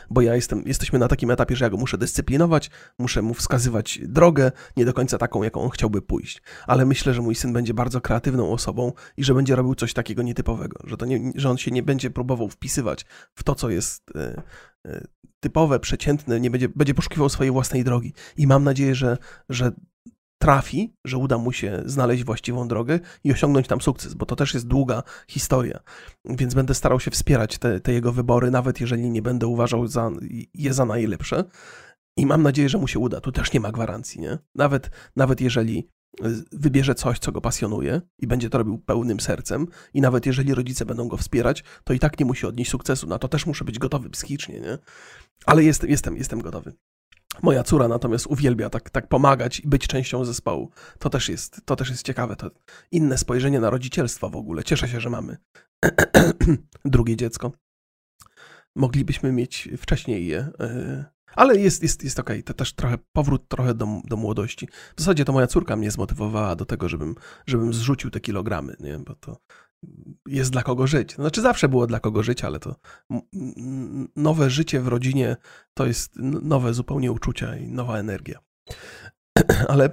bo 0.10 0.22
ja 0.22 0.36
jestem, 0.36 0.64
jesteśmy 0.66 1.00
na 1.00 1.08
takim 1.08 1.32
etapie, 1.32 1.56
że 1.56 1.66
ja 1.66 1.70
go 1.70 1.78
muszę 1.78 1.98
dyscyplinować, 1.98 2.70
muszę 3.00 3.22
mu 3.22 3.34
wskazywać 3.34 4.00
drogę, 4.04 4.52
nie 4.78 4.86
do 4.86 4.94
końca 4.94 5.18
taką, 5.18 5.44
jaką 5.44 5.62
on 5.62 5.70
chciałby 5.70 6.02
pójść. 6.02 6.42
Ale 6.68 6.86
myślę, 6.86 7.14
że 7.14 7.22
mój 7.22 7.36
syn 7.36 7.54
będzie 7.54 7.74
bardzo 7.74 8.02
kreatywną 8.02 8.52
osobą 8.52 8.92
i 9.18 9.24
że 9.24 9.34
będzie 9.34 9.56
robił 9.56 9.76
coś 9.76 9.94
takiego 9.94 10.24
nietypowego, 10.24 10.80
że, 10.84 10.98
to 10.98 11.06
nie, 11.06 11.32
że 11.36 11.50
on 11.50 11.58
się 11.58 11.72
nie 11.72 11.84
będzie 11.84 12.10
próbował 12.10 12.50
wpisywać 12.50 13.06
w 13.34 13.44
to, 13.44 13.56
co 13.56 13.70
jest 13.70 14.12
y, 14.16 14.42
y, 14.90 15.08
typowe, 15.40 15.80
przeciętne, 15.80 16.40
nie 16.40 16.52
będzie, 16.52 16.70
będzie 16.70 16.94
poszukiwał 16.94 17.30
swojej 17.30 17.52
własnej 17.52 17.84
drogi. 17.84 18.14
I 18.38 18.48
mam 18.48 18.64
nadzieję, 18.64 18.96
że, 18.96 19.18
że 19.50 19.72
trafi, 20.44 20.94
że 21.06 21.18
uda 21.18 21.38
mu 21.38 21.52
się 21.52 21.84
znaleźć 21.86 22.24
właściwą 22.24 22.68
drogę 22.68 23.00
i 23.24 23.32
osiągnąć 23.32 23.68
tam 23.68 23.82
sukces, 23.82 24.14
bo 24.14 24.26
to 24.26 24.36
też 24.36 24.54
jest 24.54 24.68
długa 24.68 25.04
historia. 25.28 25.80
Więc 26.26 26.54
będę 26.54 26.74
starał 26.74 27.00
się 27.00 27.12
wspierać 27.12 27.58
te, 27.58 27.80
te 27.80 27.94
jego 27.94 28.12
wybory, 28.12 28.52
nawet 28.52 28.82
jeżeli 28.82 29.10
nie 29.10 29.22
będę 29.22 29.48
uważał 29.48 29.88
za, 29.88 30.12
je 30.54 30.74
za 30.74 30.86
najlepsze. 30.86 31.44
I 32.18 32.26
mam 32.26 32.44
nadzieję, 32.44 32.70
że 32.70 32.78
mu 32.78 32.88
się 32.88 33.00
uda. 33.00 33.22
Tu 33.22 33.32
też 33.32 33.54
nie 33.54 33.60
ma 33.60 33.72
gwarancji, 33.72 34.22
nie? 34.22 34.38
Nawet, 34.56 34.90
nawet 35.16 35.42
jeżeli 35.42 35.90
wybierze 36.52 36.96
coś, 36.96 37.20
co 37.20 37.32
go 37.32 37.42
pasjonuje 37.42 38.02
i 38.20 38.28
będzie 38.28 38.50
to 38.50 38.58
robił 38.58 38.78
pełnym 38.78 39.20
sercem 39.20 39.68
i 39.94 40.02
nawet 40.02 40.26
jeżeli 40.26 40.54
rodzice 40.54 40.86
będą 40.86 41.08
go 41.08 41.18
wspierać, 41.18 41.64
to 41.84 41.94
i 41.94 42.00
tak 42.00 42.20
nie 42.20 42.26
musi 42.26 42.46
odnieść 42.46 42.72
sukcesu. 42.72 43.08
Na 43.08 43.20
to 43.20 43.28
też 43.28 43.46
muszę 43.46 43.66
być 43.66 43.80
gotowy 43.80 44.10
psychicznie, 44.10 44.60
nie? 44.60 44.78
Ale 45.46 45.64
jestem, 45.64 45.90
jestem, 45.90 46.18
jestem 46.18 46.42
gotowy. 46.42 46.74
Moja 47.42 47.64
córa 47.64 47.88
natomiast 47.88 48.28
uwielbia 48.28 48.70
tak, 48.70 48.90
tak 48.90 49.08
pomagać 49.08 49.60
i 49.60 49.68
być 49.68 49.88
częścią 49.88 50.26
zespołu. 50.26 50.72
To 51.00 51.10
też 51.10 51.30
jest, 51.30 51.62
to 51.66 51.76
też 51.76 51.90
jest 51.90 52.06
ciekawe. 52.06 52.36
To 52.36 52.52
inne 52.92 53.18
spojrzenie 53.18 53.60
na 53.60 53.70
rodzicielstwo 53.70 54.30
w 54.30 54.36
ogóle. 54.36 54.64
Cieszę 54.64 54.88
się, 54.88 55.02
że 55.02 55.10
mamy 55.10 55.38
drugie 56.86 57.16
dziecko. 57.16 57.52
Moglibyśmy 58.76 59.32
mieć 59.32 59.70
wcześniej 59.78 60.28
je, 60.28 60.50
e, 60.60 61.06
ale 61.36 61.58
jest, 61.58 61.84
jest, 61.84 62.04
jest 62.04 62.20
okej, 62.20 62.36
okay. 62.36 62.44
to 62.44 62.54
też 62.54 62.74
trochę 62.74 62.98
powrót 63.12 63.48
trochę 63.48 63.74
do, 63.74 63.88
do 64.04 64.18
młodości. 64.18 64.68
W 64.96 65.02
zasadzie 65.02 65.26
to 65.26 65.34
moja 65.34 65.48
córka 65.48 65.76
mnie 65.76 65.92
zmotywowała 65.92 66.56
do 66.56 66.66
tego, 66.66 66.90
żebym, 66.90 67.16
żebym 67.48 67.74
zrzucił 67.74 68.10
te 68.10 68.20
kilogramy, 68.20 68.76
nie? 68.80 69.00
bo 69.00 69.16
to 69.16 69.38
jest 70.28 70.52
dla 70.52 70.64
kogo 70.64 70.88
żyć. 70.88 71.16
Znaczy 71.16 71.42
zawsze 71.42 71.70
było 71.70 71.88
dla 71.88 72.00
kogo 72.00 72.24
żyć, 72.24 72.44
ale 72.44 72.60
to 72.60 72.76
nowe 74.16 74.50
życie 74.50 74.82
w 74.82 74.88
rodzinie 74.88 75.38
to 75.74 75.86
jest 75.86 76.16
nowe 76.42 76.74
zupełnie 76.74 77.12
uczucia 77.12 77.56
i 77.56 77.68
nowa 77.68 77.98
energia. 77.98 78.40
ale 79.68 79.90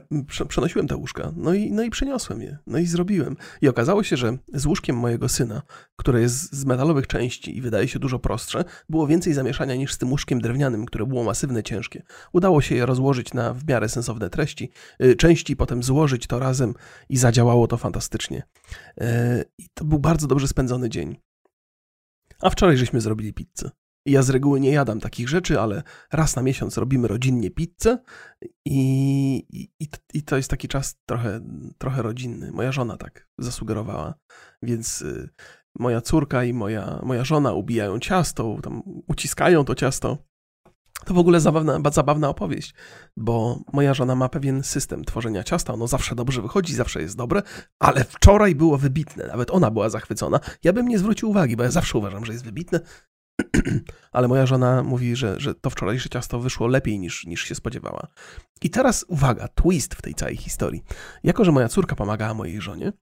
przenosiłem 0.49 0.88
te 0.88 0.97
łóżka, 0.97 1.32
no 1.36 1.55
i, 1.55 1.72
no 1.72 1.82
i 1.82 1.91
przeniosłem 1.91 2.43
je, 2.43 2.59
no 2.66 2.78
i 2.78 2.86
zrobiłem. 2.86 3.36
I 3.62 3.68
okazało 3.68 4.03
się, 4.03 4.16
że 4.16 4.36
z 4.55 4.66
łóżkiem 4.66 4.97
mojego 4.97 5.28
syna, 5.28 5.62
które 5.97 6.20
jest 6.20 6.53
z 6.53 6.64
metalowych 6.64 7.07
części 7.07 7.57
i 7.57 7.61
wydaje 7.61 7.88
się 7.88 7.99
dużo 7.99 8.18
prostsze, 8.18 8.64
było 8.88 9.07
więcej 9.07 9.34
zamieszania 9.34 9.74
niż 9.74 9.93
z 9.93 9.99
tym 9.99 10.11
łóżkiem 10.11 10.41
drewnianym, 10.41 10.86
które 10.86 11.07
było 11.07 11.24
masywne, 11.24 11.62
ciężkie. 11.62 12.03
Udało 12.32 12.61
się 12.61 12.74
je 12.74 12.86
rozłożyć 12.86 13.34
na 13.34 13.55
w 13.55 13.68
miarę 13.68 13.88
sensowne 13.88 14.30
treści, 14.30 14.70
yy, 14.99 15.16
części, 15.16 15.57
potem 15.57 15.82
złożyć 15.82 16.26
to 16.26 16.38
razem 16.38 16.74
i 17.09 17.16
zadziałało 17.16 17.66
to 17.66 17.76
fantastycznie. 17.76 18.43
Yy, 18.97 19.07
I 19.59 19.66
to 19.74 19.84
był 19.84 19.99
bardzo 19.99 20.26
dobrze 20.26 20.49
spędzony 20.49 20.88
dzień. 20.88 21.16
A 22.41 22.51
wczoraj 22.51 22.76
żeśmy 22.76 23.01
zrobili 23.01 23.32
pizzę. 23.32 23.70
Ja 24.07 24.22
z 24.22 24.30
reguły 24.30 24.61
nie 24.61 24.70
jadam 24.70 25.01
takich 25.01 25.28
rzeczy, 25.28 25.61
ale 25.61 25.82
raz 26.12 26.36
na 26.36 26.42
miesiąc 26.42 26.76
robimy 26.76 27.09
rodzinnie 27.09 27.51
pizzę 27.51 27.98
i, 28.64 29.36
i, 29.80 29.88
i 30.14 30.22
to 30.22 30.36
jest 30.36 30.51
taki 30.51 30.68
czas 30.68 30.96
trochę, 31.07 31.40
trochę 31.78 32.03
rodzinny. 32.03 32.53
Moja 32.53 32.72
żona 32.72 32.96
tak 32.96 33.28
zasugerowała, 33.38 34.14
więc 34.62 35.03
y, 35.03 35.28
moja 35.78 36.01
córka 36.01 36.44
i 36.44 36.53
moja, 36.53 37.01
moja 37.03 37.24
żona 37.24 37.53
ubijają 37.53 37.98
ciasto, 37.98 38.59
tam 38.62 38.82
uciskają 39.09 39.64
to 39.64 39.74
ciasto. 39.74 40.18
To 41.05 41.14
w 41.14 41.18
ogóle 41.18 41.40
zabawna, 41.40 41.80
zabawna 41.92 42.28
opowieść, 42.28 42.74
bo 43.16 43.61
moja 43.72 43.94
żona 43.94 44.14
ma 44.14 44.28
pewien 44.28 44.62
system 44.62 45.05
tworzenia 45.05 45.44
ciasta. 45.44 45.72
Ono 45.72 45.86
zawsze 45.86 46.14
dobrze 46.14 46.42
wychodzi, 46.42 46.74
zawsze 46.74 47.03
jest 47.03 47.16
dobre, 47.16 47.42
ale 47.78 48.05
wczoraj 48.05 48.55
było 48.55 48.78
wybitne. 48.78 49.26
Nawet 49.26 49.51
ona 49.51 49.70
była 49.70 49.90
zachwycona. 49.90 50.40
Ja 50.64 50.72
bym 50.72 50.88
nie 50.88 50.98
zwrócił 50.98 51.30
uwagi, 51.30 51.57
bo 51.57 51.62
ja 51.62 51.70
zawsze 51.70 51.98
uważam, 51.98 52.24
że 52.24 52.32
jest 52.32 52.44
wybitne. 52.44 52.80
ale 54.12 54.28
moja 54.28 54.47
żona 54.47 54.82
mówi, 54.82 55.16
że, 55.16 55.41
że 55.41 55.55
to 55.55 55.70
wczorajsze 55.70 56.09
ciasto 56.09 56.41
wyszło 56.41 56.66
lepiej 56.66 56.99
niż, 56.99 57.26
niż 57.26 57.45
się 57.45 57.55
spodziewała. 57.55 58.07
I 58.62 58.70
teraz 58.70 59.05
uwaga, 59.09 59.49
twist 59.49 59.95
w 59.95 60.03
tej 60.03 60.14
całej 60.14 60.36
historii. 60.36 60.82
Jako, 61.24 61.45
że 61.45 61.53
moja 61.53 61.68
córka 61.68 61.97
pomagała 61.97 62.34
mojej 62.34 62.61
żonie, 62.61 62.93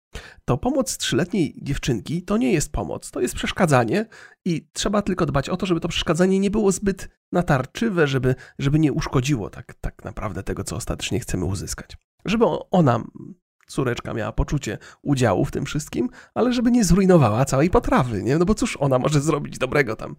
to 0.45 0.59
pomoc 0.59 0.97
trzyletniej 0.97 1.55
dziewczynki 1.63 2.23
to 2.23 2.37
nie 2.37 2.53
jest 2.53 2.73
pomoc, 2.73 3.11
to 3.11 3.21
jest 3.21 3.35
przeszkadzanie 3.35 4.07
i 4.45 4.69
trzeba 4.73 5.03
tylko 5.03 5.27
dbać 5.27 5.49
o 5.49 5.57
to, 5.57 5.67
żeby 5.67 5.81
to 5.81 5.89
przeszkadzanie 5.89 6.39
nie 6.39 6.51
było 6.51 6.73
zbyt 6.73 7.09
natarczywe, 7.33 8.07
żeby, 8.07 8.35
żeby 8.59 8.79
nie 8.79 8.93
uszkodziło 8.93 9.51
tak, 9.51 9.75
tak 9.75 10.05
naprawdę 10.05 10.43
tego, 10.43 10.65
co 10.65 10.77
ostatecznie 10.77 11.21
chcemy 11.21 11.45
uzyskać. 11.45 11.97
Żeby 12.25 12.45
ona 12.71 13.05
córeczka 13.69 14.15
miała 14.15 14.33
poczucie 14.33 14.79
udziału 15.03 15.45
w 15.45 15.51
tym 15.51 15.65
wszystkim, 15.65 16.09
ale 16.35 16.53
żeby 16.53 16.71
nie 16.71 16.85
zrujnowała 16.85 17.45
całej 17.45 17.71
potrawy, 17.71 18.23
nie? 18.23 18.39
No 18.39 18.45
bo 18.45 18.55
cóż 18.55 18.77
ona 18.77 18.99
może 18.99 19.21
zrobić 19.21 19.59
dobrego 19.59 19.97
tam. 19.97 20.17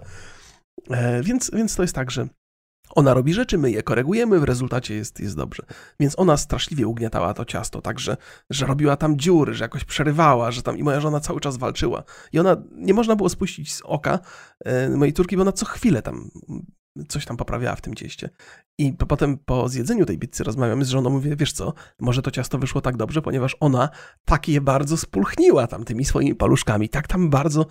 E, 0.89 1.23
więc, 1.23 1.51
więc 1.53 1.75
to 1.75 1.81
jest 1.81 1.95
tak, 1.95 2.11
że 2.11 2.27
ona 2.95 3.13
robi 3.13 3.33
rzeczy, 3.33 3.57
my 3.57 3.71
je 3.71 3.83
korygujemy, 3.83 4.39
w 4.39 4.43
rezultacie 4.43 4.95
jest, 4.95 5.19
jest 5.19 5.35
dobrze. 5.35 5.63
Więc 5.99 6.19
ona 6.19 6.37
straszliwie 6.37 6.87
ugniatała 6.87 7.33
to 7.33 7.45
ciasto, 7.45 7.81
także, 7.81 8.17
że 8.49 8.65
robiła 8.65 8.97
tam 8.97 9.17
dziury, 9.17 9.53
że 9.53 9.63
jakoś 9.63 9.83
przerywała, 9.83 10.51
że 10.51 10.61
tam 10.61 10.77
i 10.77 10.83
moja 10.83 11.01
żona 11.01 11.19
cały 11.19 11.39
czas 11.39 11.57
walczyła. 11.57 12.03
I 12.33 12.39
ona, 12.39 12.57
nie 12.71 12.93
można 12.93 13.15
było 13.15 13.29
spuścić 13.29 13.73
z 13.73 13.81
oka 13.81 14.19
e, 14.65 14.89
mojej 14.89 15.13
córki, 15.13 15.35
bo 15.35 15.41
ona 15.41 15.51
co 15.51 15.65
chwilę 15.65 16.01
tam 16.01 16.29
coś 17.07 17.25
tam 17.25 17.37
poprawiała 17.37 17.75
w 17.75 17.81
tym 17.81 17.95
cieście. 17.95 18.29
I 18.77 18.93
potem 18.93 19.37
po 19.37 19.69
zjedzeniu 19.69 20.05
tej 20.05 20.19
pizzy 20.19 20.43
rozmawiamy 20.43 20.85
z 20.85 20.89
żoną, 20.89 21.09
mówię, 21.09 21.35
wiesz 21.35 21.53
co, 21.53 21.73
może 21.99 22.21
to 22.21 22.31
ciasto 22.31 22.57
wyszło 22.57 22.81
tak 22.81 22.97
dobrze, 22.97 23.21
ponieważ 23.21 23.57
ona 23.59 23.89
tak 24.25 24.47
je 24.47 24.61
bardzo 24.61 24.97
spulchniła 24.97 25.67
tam 25.67 25.85
tymi 25.85 26.05
swoimi 26.05 26.35
paluszkami, 26.35 26.89
tak 26.89 27.07
tam 27.07 27.29
bardzo 27.29 27.65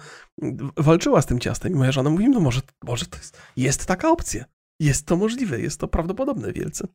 walczyła 0.76 1.22
z 1.22 1.26
tym 1.26 1.39
ciastem. 1.39 1.72
I 1.72 1.76
moja 1.76 1.93
żona 1.93 2.11
mówi, 2.11 2.29
no 2.29 2.41
może, 2.41 2.61
może 2.85 3.07
to 3.07 3.18
jest, 3.18 3.39
jest 3.57 3.87
taka 3.87 4.11
opcja. 4.11 4.45
Jest 4.81 5.07
to 5.07 5.16
możliwe, 5.16 5.61
jest 5.61 5.81
to 5.81 5.89
prawdopodobne 5.89 6.53
wielce. 6.53 6.89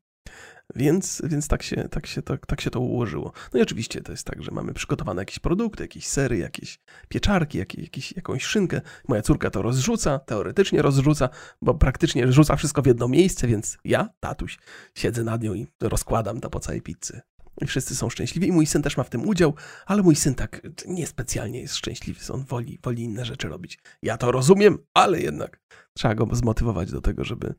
Więc, 0.76 1.21
więc 1.26 1.47
tak, 1.47 1.63
się, 1.63 1.89
tak, 1.91 2.07
się, 2.07 2.21
tak, 2.21 2.45
tak 2.45 2.61
się 2.61 2.69
to 2.69 2.80
ułożyło. 2.80 3.32
No 3.53 3.59
i 3.59 3.63
oczywiście 3.63 4.01
to 4.01 4.11
jest 4.11 4.28
tak, 4.28 4.43
że 4.43 4.51
mamy 4.51 4.74
przygotowane 4.74 5.21
jakieś 5.21 5.39
produkty, 5.39 5.84
jakieś 5.84 6.07
sery, 6.07 6.38
jakieś 6.38 6.80
pieczarki, 7.09 7.57
jakieś, 7.57 7.84
jakieś, 7.84 8.11
jakąś 8.11 8.43
szynkę. 8.43 8.82
Moja 9.07 9.21
córka 9.21 9.49
to 9.49 9.61
rozrzuca, 9.61 10.19
teoretycznie 10.19 10.82
rozrzuca, 10.82 11.30
bo 11.61 11.74
praktycznie 11.74 12.32
rzuca 12.32 12.55
wszystko 12.55 12.82
w 12.82 12.86
jedno 12.86 13.07
miejsce, 13.07 13.47
więc 13.47 13.78
ja, 13.86 14.09
tatuś, 14.19 14.57
siedzę 14.95 15.24
nad 15.24 15.43
nią 15.43 15.53
i 15.53 15.67
rozkładam 15.82 16.39
to 16.39 16.49
po 16.49 16.59
całej 16.59 16.82
pizzy. 16.82 17.21
I 17.61 17.65
wszyscy 17.65 17.95
są 17.95 18.09
szczęśliwi 18.09 18.47
i 18.47 18.51
mój 18.51 18.65
syn 18.65 18.82
też 18.82 18.97
ma 18.97 19.03
w 19.03 19.09
tym 19.09 19.28
udział, 19.28 19.53
ale 19.86 20.03
mój 20.03 20.15
syn 20.15 20.36
tak 20.36 20.61
niespecjalnie 20.88 21.61
jest 21.61 21.76
szczęśliwy, 21.76 22.34
on 22.34 22.45
woli, 22.45 22.80
woli 22.84 23.03
inne 23.03 23.26
rzeczy 23.26 23.47
robić. 23.47 23.80
Ja 24.03 24.17
to 24.17 24.32
rozumiem, 24.32 24.78
ale 24.93 25.21
jednak 25.21 25.59
trzeba 25.93 26.15
go 26.15 26.36
zmotywować 26.36 26.91
do 26.91 27.01
tego, 27.01 27.24
żeby, 27.24 27.53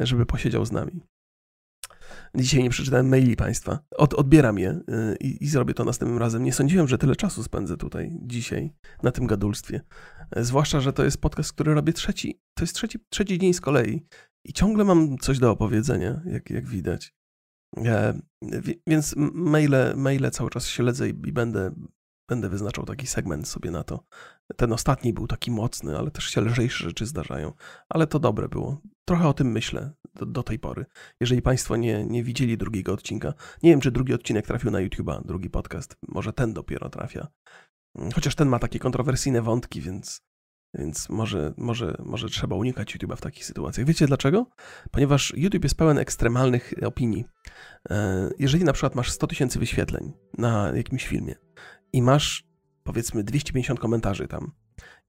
żeby 0.00 0.26
posiedział 0.26 0.64
z 0.64 0.72
nami. 0.72 1.00
Dzisiaj 2.34 2.62
nie 2.62 2.70
przeczytałem 2.70 3.08
maili 3.08 3.36
Państwa. 3.36 3.78
Od, 3.96 4.14
odbieram 4.14 4.58
je 4.58 4.70
y, 4.70 5.16
i, 5.20 5.44
i, 5.44 5.48
zrobię 5.48 5.74
to 5.74 5.84
następnym 5.84 6.18
razem. 6.18 6.44
Nie 6.44 6.52
sądziłem, 6.52 6.88
że 6.88 6.98
tyle 6.98 7.16
czasu 7.16 7.42
spędzę 7.42 7.76
tutaj 7.76 8.18
dzisiaj 8.22 8.72
na 9.02 9.10
tym 9.10 9.26
gadulstwie. 9.26 9.80
Zwłaszcza, 10.36 10.80
że 10.80 10.92
to 10.92 11.04
jest 11.04 11.20
podcast, 11.20 11.52
który 11.52 11.74
robię 11.74 11.92
trzeci. 11.92 12.40
To 12.54 12.64
jest 12.64 12.74
trzeci, 12.74 12.98
trzeci 13.08 13.38
dzień 13.38 13.54
z 13.54 13.60
kolei 13.60 14.06
i 14.44 14.52
ciągle 14.52 14.84
mam 14.84 15.18
coś 15.18 15.38
do 15.38 15.50
opowiedzenia, 15.50 16.20
jak, 16.26 16.50
jak 16.50 16.66
widać. 16.66 17.14
E, 17.84 18.20
więc 18.86 19.14
maile, 19.34 19.94
maile 19.96 20.30
cały 20.30 20.50
czas 20.50 20.66
śledzę 20.66 21.08
i, 21.08 21.10
i 21.10 21.32
będę 21.32 21.70
Będę 22.28 22.48
wyznaczał 22.48 22.84
taki 22.84 23.06
segment 23.06 23.48
sobie 23.48 23.70
na 23.70 23.84
to. 23.84 24.04
Ten 24.56 24.72
ostatni 24.72 25.12
był 25.12 25.26
taki 25.26 25.50
mocny, 25.50 25.98
ale 25.98 26.10
też 26.10 26.24
się 26.24 26.40
lżejsze 26.40 26.84
rzeczy 26.84 27.06
zdarzają. 27.06 27.52
Ale 27.88 28.06
to 28.06 28.18
dobre 28.18 28.48
było. 28.48 28.80
Trochę 29.04 29.28
o 29.28 29.34
tym 29.34 29.52
myślę 29.52 29.92
do, 30.14 30.26
do, 30.26 30.42
tej 30.42 30.58
pory. 30.58 30.86
Jeżeli 31.20 31.42
Państwo 31.42 31.76
nie, 31.76 32.06
nie 32.06 32.24
widzieli 32.24 32.58
drugiego 32.58 32.92
odcinka, 32.92 33.34
nie 33.62 33.70
wiem, 33.70 33.80
czy 33.80 33.90
drugi 33.90 34.14
odcinek 34.14 34.46
trafił 34.46 34.70
na 34.70 34.78
YouTube'a, 34.78 35.26
drugi 35.26 35.50
podcast. 35.50 35.96
Może 36.08 36.32
ten 36.32 36.52
dopiero 36.52 36.88
trafia. 36.88 37.28
Chociaż 38.14 38.34
ten 38.34 38.48
ma 38.48 38.58
takie 38.58 38.78
kontrowersyjne 38.78 39.42
wątki, 39.42 39.80
więc, 39.80 40.22
więc 40.74 41.08
może, 41.08 41.54
może, 41.56 41.96
może 42.04 42.28
trzeba 42.28 42.56
unikać 42.56 42.96
YouTube'a 42.96 43.16
w 43.16 43.20
takich 43.20 43.44
sytuacjach. 43.44 43.86
Wiecie 43.86 44.06
dlaczego? 44.06 44.46
Ponieważ 44.90 45.32
YouTube 45.36 45.64
jest 45.64 45.76
pełen 45.76 45.98
ekstremalnych 45.98 46.74
opinii. 46.86 47.24
E, 47.90 48.30
jeżeli 48.38 48.64
na 48.64 48.72
przykład 48.72 48.94
masz 48.94 49.10
100 49.10 49.26
tysięcy 49.26 49.58
wyświetleń 49.58 50.12
na 50.38 50.72
jakimś 50.76 51.06
filmie 51.06 51.34
i 51.92 52.02
masz 52.02 52.44
powiedzmy 52.82 53.24
250 53.24 53.80
komentarzy 53.80 54.28
tam 54.28 54.52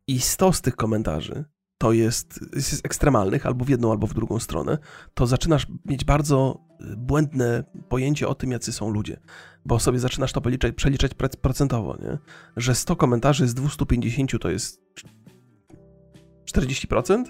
i 0.08 0.20
100 0.20 0.54
z 0.54 0.62
tych 0.62 0.76
komentarzy 0.76 1.46
to 1.86 1.92
jest, 1.92 2.40
jest 2.56 2.86
ekstremalnych 2.86 3.46
albo 3.46 3.66
w 3.66 3.70
jedną, 3.70 3.92
albo 3.92 4.08
w 4.08 4.14
drugą 4.14 4.40
stronę, 4.40 4.78
to 5.14 5.28
zaczynasz 5.28 5.68
mieć 5.86 6.06
bardzo 6.06 6.62
y, 6.82 6.98
błędne 6.98 7.64
pojęcie 7.90 8.28
o 8.28 8.36
tym, 8.36 8.52
jacy 8.52 8.72
są 8.72 8.90
ludzie. 8.90 9.20
Bo 9.66 9.80
sobie 9.80 10.00
zaczynasz 10.00 10.34
to 10.34 10.42
policzać, 10.42 10.76
przeliczać 10.76 11.12
procentowo, 11.42 11.98
nie? 12.02 12.18
Że 12.58 12.76
100 12.76 12.96
komentarzy 12.96 13.48
z 13.48 13.54
250 13.54 14.32
to 14.42 14.50
jest 14.50 14.82
40%? 16.54 17.24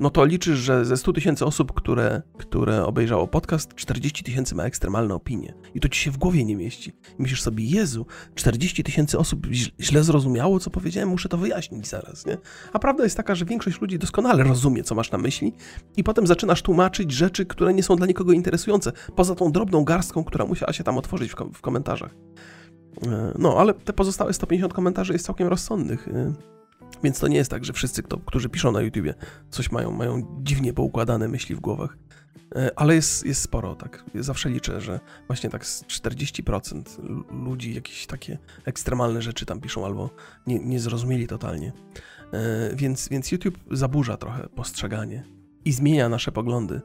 No 0.00 0.10
to 0.10 0.24
liczysz, 0.24 0.58
że 0.58 0.84
ze 0.84 0.96
100 0.96 1.12
tysięcy 1.12 1.44
osób, 1.44 1.72
które, 1.72 2.22
które 2.38 2.84
obejrzało 2.86 3.28
podcast, 3.28 3.74
40 3.74 4.24
tysięcy 4.24 4.54
ma 4.54 4.64
ekstremalne 4.64 5.14
opinie. 5.14 5.54
I 5.74 5.80
to 5.80 5.88
ci 5.88 6.00
się 6.00 6.10
w 6.10 6.18
głowie 6.18 6.44
nie 6.44 6.56
mieści. 6.56 6.92
Myślisz 7.18 7.42
sobie, 7.42 7.64
Jezu, 7.64 8.06
40 8.34 8.84
tysięcy 8.84 9.18
osób 9.18 9.46
źle 9.80 10.04
zrozumiało, 10.04 10.60
co 10.60 10.70
powiedziałem, 10.70 11.08
muszę 11.08 11.28
to 11.28 11.38
wyjaśnić 11.38 11.88
zaraz, 11.88 12.26
nie? 12.26 12.38
A 12.72 12.78
prawda 12.78 13.04
jest 13.04 13.16
taka, 13.16 13.34
że 13.34 13.44
większość 13.44 13.80
ludzi 13.80 13.98
doskonale 13.98 14.44
rozumie, 14.44 14.82
co 14.82 14.94
masz 14.94 15.10
na 15.10 15.18
myśli 15.18 15.52
i 15.96 16.04
potem 16.04 16.26
zaczynasz 16.26 16.62
tłumaczyć 16.62 17.12
rzeczy, 17.12 17.46
które 17.46 17.74
nie 17.74 17.82
są 17.82 17.96
dla 17.96 18.06
nikogo 18.06 18.32
interesujące, 18.32 18.92
poza 19.16 19.34
tą 19.34 19.52
drobną 19.52 19.84
garstką, 19.84 20.24
która 20.24 20.44
musiała 20.44 20.72
się 20.72 20.84
tam 20.84 20.98
otworzyć 20.98 21.32
w, 21.32 21.34
kom 21.34 21.52
w 21.52 21.60
komentarzach. 21.60 22.14
E, 23.06 23.32
no, 23.38 23.56
ale 23.58 23.74
te 23.74 23.92
pozostałe 23.92 24.32
150 24.32 24.74
komentarzy 24.74 25.12
jest 25.12 25.26
całkiem 25.26 25.48
rozsądnych. 25.48 26.08
Więc 27.02 27.18
to 27.18 27.28
nie 27.28 27.36
jest 27.36 27.50
tak, 27.50 27.64
że 27.64 27.72
wszyscy, 27.72 28.02
kto, 28.02 28.18
którzy 28.18 28.48
piszą 28.48 28.72
na 28.72 28.80
YouTubie, 28.80 29.14
coś 29.50 29.70
mają, 29.70 29.92
mają 29.92 30.40
dziwnie 30.42 30.72
poukładane 30.72 31.28
myśli 31.28 31.54
w 31.54 31.60
głowach. 31.60 31.96
E, 32.56 32.70
ale 32.76 32.94
jest, 32.94 33.26
jest 33.26 33.42
sporo, 33.42 33.74
tak. 33.74 34.04
Zawsze 34.14 34.50
liczę, 34.50 34.80
że 34.80 35.00
właśnie 35.26 35.50
tak 35.50 35.66
z 35.66 35.84
40% 35.84 36.82
ludzi 37.44 37.74
jakieś 37.74 38.06
takie 38.06 38.38
ekstremalne 38.64 39.22
rzeczy 39.22 39.46
tam 39.46 39.60
piszą 39.60 39.86
albo 39.86 40.10
nie, 40.46 40.58
nie 40.58 40.80
zrozumieli 40.80 41.26
totalnie. 41.26 41.72
E, 42.32 42.76
więc, 42.76 43.08
więc 43.08 43.32
YouTube 43.32 43.58
zaburza 43.70 44.16
trochę 44.16 44.48
postrzeganie 44.48 45.24
i 45.64 45.72
zmienia 45.72 46.08
nasze 46.08 46.32
poglądy. 46.32 46.80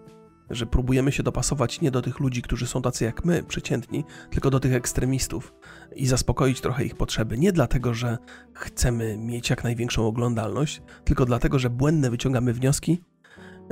Że 0.49 0.65
próbujemy 0.65 1.11
się 1.11 1.23
dopasować 1.23 1.81
nie 1.81 1.91
do 1.91 2.01
tych 2.01 2.19
ludzi, 2.19 2.41
którzy 2.41 2.67
są 2.67 2.81
tacy 2.81 3.05
jak 3.05 3.25
my, 3.25 3.43
przeciętni, 3.43 4.03
tylko 4.29 4.49
do 4.49 4.59
tych 4.59 4.73
ekstremistów 4.73 5.53
i 5.95 6.07
zaspokoić 6.07 6.61
trochę 6.61 6.85
ich 6.85 6.95
potrzeby. 6.95 7.37
Nie 7.37 7.51
dlatego, 7.51 7.93
że 7.93 8.17
chcemy 8.53 9.17
mieć 9.17 9.49
jak 9.49 9.63
największą 9.63 10.07
oglądalność, 10.07 10.81
tylko 11.03 11.25
dlatego, 11.25 11.59
że 11.59 11.69
błędne 11.69 12.09
wyciągamy 12.09 12.53
wnioski 12.53 13.01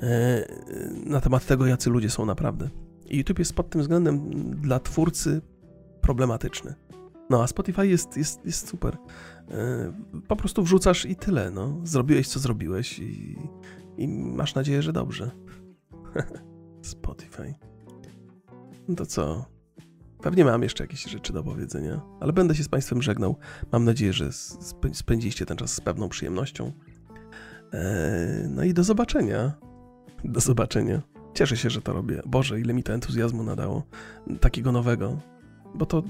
E, 0.01 0.45
na 1.05 1.21
temat 1.21 1.45
tego, 1.45 1.65
jacy 1.65 1.89
ludzie 1.89 2.09
są 2.09 2.25
naprawdę. 2.25 2.69
I 3.09 3.17
YouTube 3.17 3.39
jest 3.39 3.53
pod 3.53 3.69
tym 3.69 3.81
względem 3.81 4.29
dla 4.61 4.79
twórcy 4.79 5.41
problematyczny. 6.01 6.73
No 7.29 7.43
a 7.43 7.47
Spotify 7.47 7.87
jest, 7.87 8.17
jest, 8.17 8.45
jest 8.45 8.69
super. 8.69 8.97
E, 9.51 9.93
po 10.27 10.35
prostu 10.35 10.63
wrzucasz 10.63 11.05
i 11.05 11.15
tyle. 11.15 11.51
No. 11.51 11.77
Zrobiłeś, 11.83 12.27
co 12.27 12.39
zrobiłeś 12.39 12.99
i, 12.99 13.37
i 13.97 14.07
masz 14.07 14.55
nadzieję, 14.55 14.81
że 14.81 14.93
dobrze. 14.93 15.31
Spotify. 16.83 17.53
No 18.87 18.95
to 18.95 19.05
co? 19.05 19.45
Pewnie 20.21 20.45
mam 20.45 20.63
jeszcze 20.63 20.83
jakieś 20.83 21.03
rzeczy 21.03 21.33
do 21.33 21.43
powiedzenia, 21.43 22.01
ale 22.19 22.33
będę 22.33 22.55
się 22.55 22.63
z 22.63 22.69
Państwem 22.69 23.01
żegnał. 23.01 23.35
Mam 23.71 23.85
nadzieję, 23.85 24.13
że 24.13 24.29
spędziliście 24.93 25.45
ten 25.45 25.57
czas 25.57 25.73
z 25.73 25.81
pewną 25.81 26.09
przyjemnością. 26.09 26.71
E, 27.73 28.47
no 28.49 28.63
i 28.63 28.73
do 28.73 28.83
zobaczenia. 28.83 29.53
Do 30.23 30.39
zobaczenia. 30.39 31.01
Cieszę 31.33 31.57
się, 31.57 31.69
że 31.69 31.81
to 31.81 31.93
robię. 31.93 32.21
Boże, 32.25 32.59
ile 32.59 32.73
mi 32.73 32.83
to 32.83 32.93
entuzjazmu 32.93 33.43
nadało. 33.43 33.83
Takiego 34.39 34.71
nowego. 34.71 35.19
Bo 35.75 35.85
to 35.85 36.03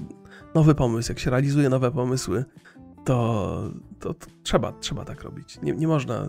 nowy 0.54 0.74
pomysł. 0.74 1.12
Jak 1.12 1.18
się 1.18 1.30
realizuje 1.30 1.68
nowe 1.68 1.90
pomysły, 1.90 2.44
to, 3.04 3.70
to, 4.00 4.14
to 4.14 4.26
trzeba, 4.42 4.72
trzeba 4.72 5.04
tak 5.04 5.22
robić. 5.22 5.60
Nie, 5.62 5.72
nie 5.72 5.88
można 5.88 6.28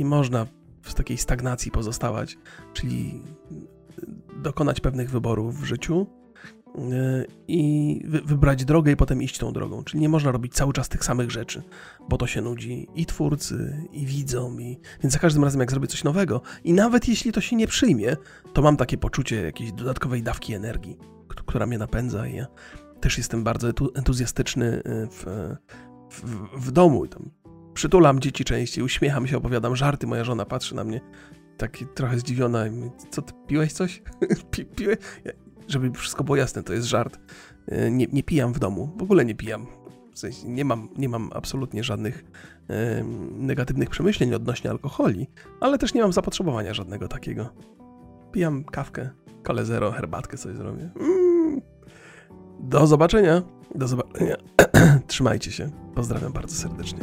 nie 0.00 0.06
można 0.06 0.46
w 0.82 0.94
takiej 0.94 1.18
stagnacji 1.18 1.70
pozostawać, 1.70 2.38
czyli 2.72 3.22
dokonać 4.42 4.80
pewnych 4.80 5.10
wyborów 5.10 5.60
w 5.60 5.64
życiu 5.64 6.06
i 7.48 8.02
wybrać 8.04 8.64
drogę 8.64 8.92
i 8.92 8.96
potem 8.96 9.22
iść 9.22 9.38
tą 9.38 9.52
drogą. 9.52 9.84
Czyli 9.84 10.00
nie 10.00 10.08
można 10.08 10.32
robić 10.32 10.54
cały 10.54 10.72
czas 10.72 10.88
tych 10.88 11.04
samych 11.04 11.30
rzeczy, 11.30 11.62
bo 12.08 12.16
to 12.16 12.26
się 12.26 12.40
nudzi 12.40 12.88
i 12.94 13.06
twórcy, 13.06 13.86
i 13.92 14.06
widzom, 14.06 14.60
i... 14.60 14.80
więc 15.02 15.12
za 15.12 15.18
każdym 15.18 15.44
razem 15.44 15.60
jak 15.60 15.70
zrobię 15.70 15.86
coś 15.86 16.04
nowego 16.04 16.42
i 16.64 16.72
nawet 16.72 17.08
jeśli 17.08 17.32
to 17.32 17.40
się 17.40 17.56
nie 17.56 17.66
przyjmie, 17.66 18.16
to 18.52 18.62
mam 18.62 18.76
takie 18.76 18.98
poczucie 18.98 19.42
jakiejś 19.42 19.72
dodatkowej 19.72 20.22
dawki 20.22 20.54
energii, 20.54 20.98
która 21.28 21.66
mnie 21.66 21.78
napędza 21.78 22.26
i 22.26 22.36
ja 22.36 22.46
też 23.00 23.18
jestem 23.18 23.44
bardzo 23.44 23.68
entuzjastyczny 23.94 24.66
y, 24.66 24.82
w, 25.10 25.26
w, 26.10 26.24
w 26.66 26.70
domu. 26.70 27.06
Tam 27.06 27.30
przytulam 27.80 28.20
dzieci 28.20 28.44
częściej, 28.44 28.84
uśmiecham 28.84 29.26
się, 29.26 29.36
opowiadam 29.36 29.76
żarty, 29.76 30.06
moja 30.06 30.24
żona 30.24 30.44
patrzy 30.44 30.74
na 30.74 30.84
mnie 30.84 31.00
taki 31.56 31.86
trochę 31.86 32.18
zdziwiona 32.18 32.66
i 32.66 32.70
mówi, 32.70 32.90
co 33.10 33.22
ty, 33.22 33.32
piłeś 33.46 33.72
coś? 33.72 34.02
Pi, 34.50 34.64
piłeś? 34.64 34.98
żeby 35.68 35.90
wszystko 35.92 36.24
było 36.24 36.36
jasne, 36.36 36.62
to 36.62 36.72
jest 36.72 36.86
żart. 36.86 37.18
E, 37.66 37.90
nie, 37.90 38.06
nie 38.12 38.22
pijam 38.22 38.52
w 38.52 38.58
domu, 38.58 38.92
w 38.96 39.02
ogóle 39.02 39.24
nie 39.24 39.34
pijam. 39.34 39.66
W 40.14 40.18
sensie 40.18 40.48
nie 40.48 40.64
mam, 40.64 40.88
nie 40.96 41.08
mam 41.08 41.30
absolutnie 41.34 41.84
żadnych 41.84 42.24
e, 42.70 43.04
negatywnych 43.32 43.90
przemyśleń 43.90 44.34
odnośnie 44.34 44.70
alkoholi, 44.70 45.26
ale 45.60 45.78
też 45.78 45.94
nie 45.94 46.02
mam 46.02 46.12
zapotrzebowania 46.12 46.74
żadnego 46.74 47.08
takiego. 47.08 47.54
Pijam 48.32 48.64
kawkę, 48.64 49.10
kole 49.42 49.64
zero, 49.64 49.92
herbatkę 49.92 50.36
coś 50.36 50.56
zrobię. 50.56 50.90
Mm. 51.00 51.29
Do 52.62 52.86
zobaczenia. 52.86 53.42
Do 53.74 53.88
zobaczenia. 53.88 54.36
Trzymajcie 55.06 55.52
się. 55.52 55.70
Pozdrawiam 55.94 56.32
bardzo 56.32 56.56
serdecznie. 56.56 56.98